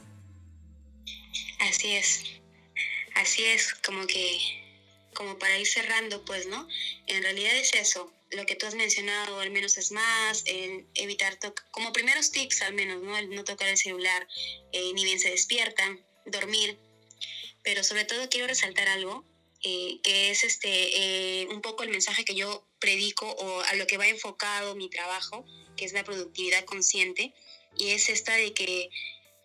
Así 1.61 1.93
es, 1.93 2.25
así 3.15 3.45
es, 3.45 3.75
como 3.87 4.07
que, 4.07 4.39
como 5.15 5.39
para 5.39 5.59
ir 5.59 5.67
cerrando, 5.67 6.25
pues, 6.25 6.47
¿no? 6.47 6.67
En 7.07 7.23
realidad 7.23 7.55
es 7.57 7.75
eso, 7.75 8.13
lo 8.31 8.47
que 8.47 8.57
tú 8.57 8.67
has 8.67 8.75
mencionado, 8.75 9.41
al 9.41 9.51
menos 9.51 9.77
es 9.77 9.93
más, 9.93 10.43
el 10.47 10.87
evitar, 10.95 11.39
como 11.71 11.93
primeros 11.93 12.31
tips 12.31 12.63
al 12.63 12.75
menos, 12.75 13.03
¿no? 13.03 13.17
El 13.17 13.31
no 13.31 13.45
tocar 13.45 13.69
el 13.69 13.77
celular, 13.77 14.27
eh, 14.73 14.93
ni 14.95 15.05
bien 15.05 15.21
se 15.21 15.31
despiertan, 15.31 16.01
dormir, 16.27 16.79
pero 17.63 17.83
sobre 17.83 18.05
todo 18.05 18.29
quiero 18.29 18.47
resaltar 18.47 18.89
algo, 18.89 19.25
eh, 19.63 19.99
que 20.03 20.31
es 20.31 20.45
este, 20.45 21.43
eh, 21.43 21.47
un 21.49 21.63
poco 21.63 21.83
el 21.83 21.89
mensaje 21.89 22.25
que 22.25 22.35
yo 22.35 22.67
predico 22.85 23.27
o 23.27 23.61
a 23.63 23.75
lo 23.77 23.87
que 23.87 23.97
va 23.97 24.07
enfocado 24.07 24.75
mi 24.75 24.91
trabajo, 24.91 25.47
que 25.75 25.87
es 25.87 25.95
la 25.95 26.05
productividad 26.05 26.67
consciente, 26.67 27.33
y 27.79 27.89
es 27.89 28.11
esta 28.11 28.35
de 28.35 28.53
que 28.53 28.91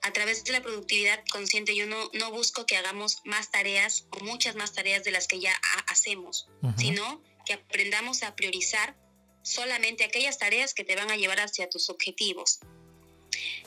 a 0.02 0.12
través 0.12 0.44
de 0.44 0.52
la 0.52 0.62
productividad 0.62 1.24
consciente 1.32 1.74
yo 1.74 1.88
no, 1.88 2.10
no 2.14 2.32
busco 2.32 2.66
que 2.66 2.76
hagamos 2.76 3.22
más 3.24 3.50
tareas 3.50 4.08
o 4.12 4.26
muchas 4.26 4.56
más 4.56 4.74
tareas 4.74 5.06
de 5.06 5.12
las 5.12 5.28
que 5.28 5.40
ya 5.40 5.54
hacemos, 5.88 6.50
sino 6.78 7.24
que 7.46 7.54
aprendamos 7.54 8.24
a 8.24 8.36
priorizar 8.36 8.98
solamente 9.42 10.04
aquellas 10.04 10.38
tareas 10.38 10.74
que 10.74 10.84
te 10.84 10.98
van 10.98 11.10
a 11.10 11.16
llevar 11.16 11.40
hacia 11.40 11.70
tus 11.70 11.90
objetivos. 11.90 12.60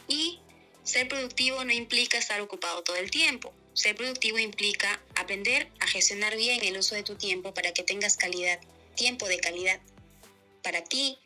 Y 0.07 0.39
ser 0.85 1.09
productivo 1.09 1.65
no 1.65 1.73
implica 1.73 2.19
estar 2.19 2.43
ocupado 2.43 2.83
todo 2.83 2.97
el 2.97 3.11
tiempo. 3.11 3.55
Ser 3.73 3.97
productivo 3.97 4.39
implica 4.39 5.03
aprender 5.15 5.73
a 5.81 5.87
gestionar 5.87 6.37
bien 6.37 6.63
el 6.63 6.77
uso 6.77 6.95
de 6.95 7.03
tu 7.03 7.17
tiempo 7.17 7.55
para 7.55 7.73
que 7.73 7.83
tengas 7.83 8.19
calidad, 8.19 8.61
tiempo 8.95 9.27
de 9.29 9.39
calidad 9.39 9.81
para 10.63 10.85
ti, 10.85 11.19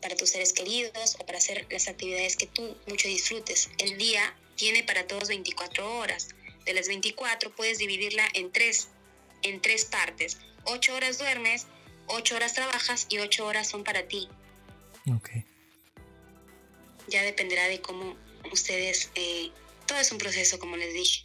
para 0.00 0.16
tus 0.16 0.30
seres 0.30 0.52
queridos 0.52 1.16
o 1.18 1.26
para 1.26 1.38
hacer 1.38 1.66
las 1.70 1.88
actividades 1.88 2.36
que 2.36 2.46
tú 2.46 2.76
mucho 2.86 3.08
disfrutes. 3.08 3.70
El 3.78 3.96
día 3.98 4.36
tiene 4.56 4.82
para 4.82 5.06
todos 5.06 5.28
24 5.28 5.98
horas. 5.98 6.28
De 6.64 6.74
las 6.74 6.88
24 6.88 7.54
puedes 7.54 7.78
dividirla 7.78 8.28
en 8.34 8.52
tres, 8.52 8.88
en 9.42 9.60
tres 9.60 9.84
partes. 9.84 10.38
8 10.64 10.94
horas 10.94 11.18
duermes, 11.18 11.66
8 12.06 12.36
horas 12.36 12.54
trabajas 12.54 13.06
y 13.08 13.18
8 13.18 13.44
horas 13.44 13.68
son 13.68 13.82
para 13.84 14.06
ti. 14.06 14.28
Ok. 15.12 15.30
Ya 17.08 17.22
dependerá 17.22 17.66
de 17.66 17.80
cómo 17.80 18.16
ustedes, 18.52 19.10
eh, 19.16 19.50
todo 19.86 19.98
es 19.98 20.12
un 20.12 20.18
proceso 20.18 20.58
como 20.58 20.76
les 20.76 20.94
dije. 20.94 21.24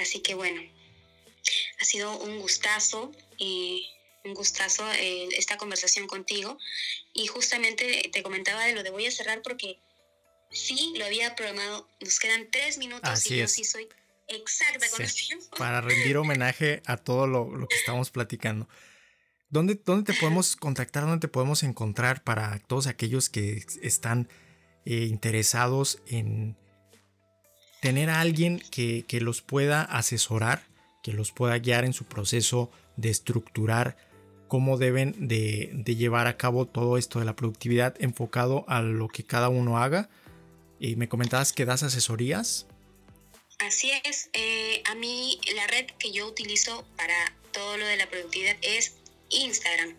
Así 0.00 0.20
que 0.20 0.34
bueno, 0.34 0.60
ha 1.80 1.84
sido 1.84 2.18
un 2.18 2.40
gustazo 2.40 3.12
y 3.38 3.93
un 4.24 4.34
gustazo 4.34 4.90
eh, 4.92 5.28
esta 5.36 5.56
conversación 5.56 6.06
contigo. 6.06 6.58
Y 7.12 7.26
justamente 7.26 8.10
te 8.12 8.22
comentaba 8.22 8.64
de 8.64 8.74
lo 8.74 8.82
de 8.82 8.90
voy 8.90 9.06
a 9.06 9.10
cerrar 9.10 9.42
porque 9.42 9.78
sí 10.50 10.94
lo 10.96 11.04
había 11.04 11.34
programado. 11.34 11.88
Nos 12.00 12.18
quedan 12.18 12.48
tres 12.50 12.78
minutos 12.78 13.30
y 13.30 13.38
yo 13.38 13.48
sí 13.48 13.64
soy 13.64 13.88
exacta 14.28 14.88
con 14.88 15.02
el 15.02 15.12
tiempo. 15.12 15.56
Para 15.56 15.80
rendir 15.80 16.16
homenaje 16.16 16.82
a 16.86 16.96
todo 16.96 17.26
lo, 17.26 17.68
que 17.68 17.76
estamos 17.76 18.10
platicando. 18.10 18.68
¿Dónde, 19.50 19.80
¿Dónde, 19.84 20.12
te 20.12 20.18
podemos 20.18 20.56
contactar? 20.56 21.04
¿Dónde 21.04 21.20
te 21.20 21.28
podemos 21.28 21.62
encontrar 21.62 22.24
para 22.24 22.58
todos 22.60 22.86
aquellos 22.86 23.28
que 23.28 23.64
están 23.82 24.28
eh, 24.84 25.04
interesados 25.04 26.00
en 26.06 26.56
tener 27.80 28.10
a 28.10 28.20
alguien 28.20 28.60
que, 28.70 29.04
que, 29.06 29.20
los 29.20 29.42
pueda 29.42 29.82
asesorar, 29.82 30.66
que 31.02 31.12
los 31.12 31.30
pueda 31.30 31.58
guiar 31.58 31.84
en 31.84 31.92
su 31.92 32.06
proceso 32.06 32.72
de 32.96 33.10
estructurar 33.10 33.96
cómo 34.48 34.76
deben 34.78 35.28
de, 35.28 35.82
llevar 35.84 36.26
a 36.26 36.36
cabo 36.36 36.66
todo 36.66 36.98
esto 36.98 37.18
de 37.18 37.24
la 37.24 37.36
productividad 37.36 37.94
enfocado 38.00 38.64
a 38.68 38.82
lo 38.82 39.08
que 39.08 39.24
cada 39.24 39.48
uno 39.48 39.78
haga. 39.78 40.08
Y 40.78 40.96
me 40.96 41.08
comentabas 41.08 41.52
que 41.52 41.64
das 41.64 41.82
asesorías. 41.82 42.66
Así 43.60 43.90
es, 44.04 44.30
eh, 44.32 44.82
a 44.86 44.94
mí 44.94 45.40
la 45.54 45.66
red 45.68 45.86
que 45.98 46.12
yo 46.12 46.26
utilizo 46.26 46.84
para 46.96 47.14
todo 47.52 47.76
lo 47.76 47.86
de 47.86 47.96
la 47.96 48.08
productividad 48.08 48.56
es 48.62 48.96
Instagram. 49.30 49.94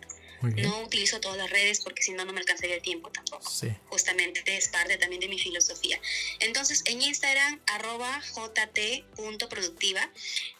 No 0.54 0.82
utilizo 0.82 1.20
todas 1.20 1.36
las 1.36 1.50
redes 1.50 1.80
porque 1.80 2.02
si 2.02 2.12
no, 2.12 2.24
no 2.24 2.32
me 2.32 2.40
alcanzaría 2.40 2.76
el 2.76 2.82
tiempo 2.82 3.10
tampoco. 3.10 3.50
Justamente 3.88 4.42
es 4.56 4.68
parte 4.68 4.96
también 4.98 5.20
de 5.20 5.28
mi 5.28 5.38
filosofía. 5.38 6.00
Entonces, 6.40 6.82
en 6.86 7.02
Instagram, 7.02 7.60
arroba 7.66 8.20
jt.productiva, 8.34 10.10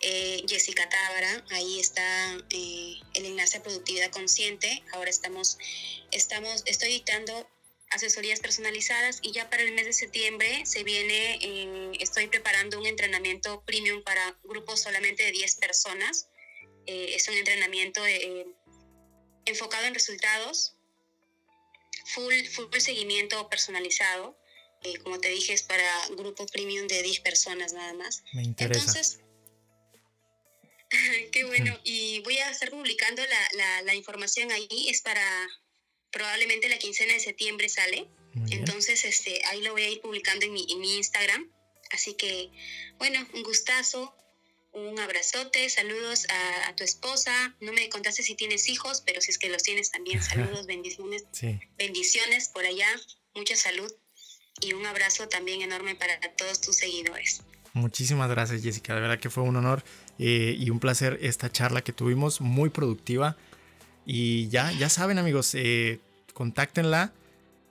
eh, 0.00 0.42
Jessica 0.48 0.88
Tábara, 0.88 1.44
ahí 1.50 1.80
está 1.80 2.36
eh, 2.50 2.96
el 3.14 3.26
enlace 3.26 3.58
a 3.58 3.62
productividad 3.62 4.10
consciente. 4.10 4.82
Ahora 4.92 5.10
estamos, 5.10 5.58
estamos, 6.10 6.62
estoy 6.66 6.88
dictando 6.90 7.48
asesorías 7.90 8.40
personalizadas 8.40 9.20
y 9.22 9.30
ya 9.30 9.48
para 9.48 9.62
el 9.62 9.72
mes 9.72 9.86
de 9.86 9.92
septiembre 9.92 10.66
se 10.66 10.82
viene, 10.82 11.38
eh, 11.40 11.92
estoy 12.00 12.26
preparando 12.26 12.80
un 12.80 12.86
entrenamiento 12.86 13.62
premium 13.64 14.02
para 14.02 14.36
grupos 14.42 14.82
solamente 14.82 15.22
de 15.22 15.32
10 15.32 15.56
personas. 15.56 16.28
es 16.86 17.26
un 17.26 17.34
entrenamiento 17.34 18.00
enfocado 19.46 19.86
en 19.86 19.94
resultados, 19.94 20.74
full, 22.14 22.34
full 22.52 22.66
seguimiento 22.78 23.48
personalizado. 23.48 24.38
Eh, 24.82 24.98
como 24.98 25.18
te 25.18 25.28
dije, 25.28 25.52
es 25.52 25.62
para 25.62 26.08
grupo 26.10 26.46
premium 26.46 26.86
de 26.86 27.02
10 27.02 27.20
personas 27.20 27.72
nada 27.72 27.94
más. 27.94 28.22
Me 28.34 28.42
interesa. 28.42 28.80
Entonces, 28.80 29.20
qué 31.32 31.44
bueno. 31.44 31.78
Y 31.84 32.20
voy 32.20 32.38
a 32.38 32.50
estar 32.50 32.70
publicando 32.70 33.22
la, 33.24 33.48
la, 33.52 33.82
la, 33.82 33.94
información 33.94 34.52
ahí. 34.52 34.86
Es 34.88 35.00
para 35.02 35.24
probablemente 36.10 36.68
la 36.68 36.78
quincena 36.78 37.14
de 37.14 37.20
septiembre 37.20 37.68
sale. 37.68 38.08
Entonces, 38.50 39.04
este, 39.06 39.42
ahí 39.46 39.62
lo 39.62 39.72
voy 39.72 39.82
a 39.82 39.88
ir 39.88 40.02
publicando 40.02 40.44
en 40.44 40.52
mi, 40.52 40.66
en 40.70 40.78
mi 40.78 40.96
Instagram. 40.96 41.50
Así 41.90 42.14
que, 42.14 42.50
bueno, 42.98 43.26
un 43.32 43.42
gustazo 43.42 44.14
un 44.76 44.98
abrazote, 44.98 45.70
saludos 45.70 46.26
a, 46.68 46.76
tu 46.76 46.84
esposa. 46.84 47.32
No 47.60 47.72
me 47.72 47.88
contaste 47.88 48.22
si 48.22 48.34
tienes 48.34 48.68
hijos, 48.68 49.02
pero 49.04 49.22
si 49.22 49.30
es 49.30 49.38
que 49.38 49.48
los 49.48 49.62
tienes 49.62 49.90
también, 49.90 50.22
saludos, 50.22 50.66
bendiciones. 50.66 51.24
Bendiciones 51.78 52.48
por 52.48 52.64
allá, 52.66 52.88
mucha 53.34 53.56
salud 53.56 53.90
y 54.60 54.74
un 54.74 54.84
abrazo 54.84 55.28
también 55.28 55.62
enorme 55.62 55.94
para 55.94 56.20
todos 56.36 56.60
tus 56.60 56.76
seguidores. 56.76 57.42
Muchísimas 57.72 58.30
gracias 58.30 58.62
Jessica, 58.62 58.94
de 58.94 59.00
verdad 59.00 59.18
que 59.18 59.28
fue 59.28 59.42
un 59.42 59.56
honor 59.56 59.82
eh, 60.18 60.56
y 60.58 60.70
un 60.70 60.80
placer 60.80 61.18
esta 61.20 61.50
charla 61.50 61.82
que 61.82 61.92
tuvimos, 61.92 62.40
muy 62.40 62.68
productiva. 62.68 63.36
Y 64.04 64.48
ya, 64.48 64.72
ya 64.72 64.88
saben 64.88 65.18
amigos, 65.18 65.54
eh, 65.54 66.00
contáctenla 66.32 67.12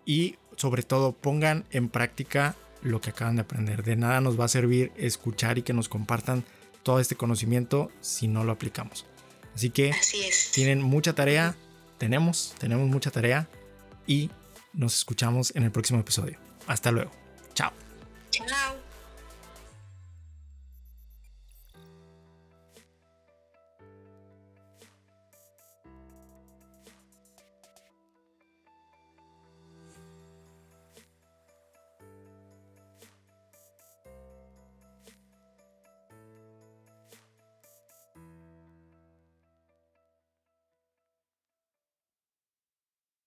y 0.06 0.38
sobre 0.58 0.84
todo 0.84 1.14
pongan 1.14 1.66
en 1.72 1.89
práctica 1.89 2.56
lo 2.82 2.99
que 2.99 3.12
acaban 3.12 3.36
de 3.36 3.43
aprender. 3.43 3.84
De 3.84 3.95
nada 3.95 4.22
nos 4.22 4.39
va 4.39 4.45
a 4.45 4.49
servir 4.49 4.91
escuchar 4.95 5.58
y 5.58 5.64
que 5.64 5.74
nos 5.74 5.89
compartan 5.89 6.43
todo 6.86 7.00
este 7.00 7.16
conocimiento 7.16 7.92
si 8.00 8.28
no 8.28 8.44
lo 8.44 8.52
aplicamos. 8.52 9.08
Así 9.56 9.72
que 9.72 9.92
tienen 10.54 10.82
mucha 10.84 11.14
tarea, 11.14 11.56
tenemos, 11.98 12.54
tenemos 12.60 12.88
mucha 12.88 13.10
tarea 13.10 13.50
y 14.06 14.30
nos 14.72 14.96
escuchamos 14.96 15.54
en 15.56 15.64
el 15.64 15.72
próximo 15.72 16.00
episodio. 16.00 16.38
Hasta 16.68 16.92
luego. 16.92 17.12
Chao. 17.56 17.72
Chao. 18.30 18.85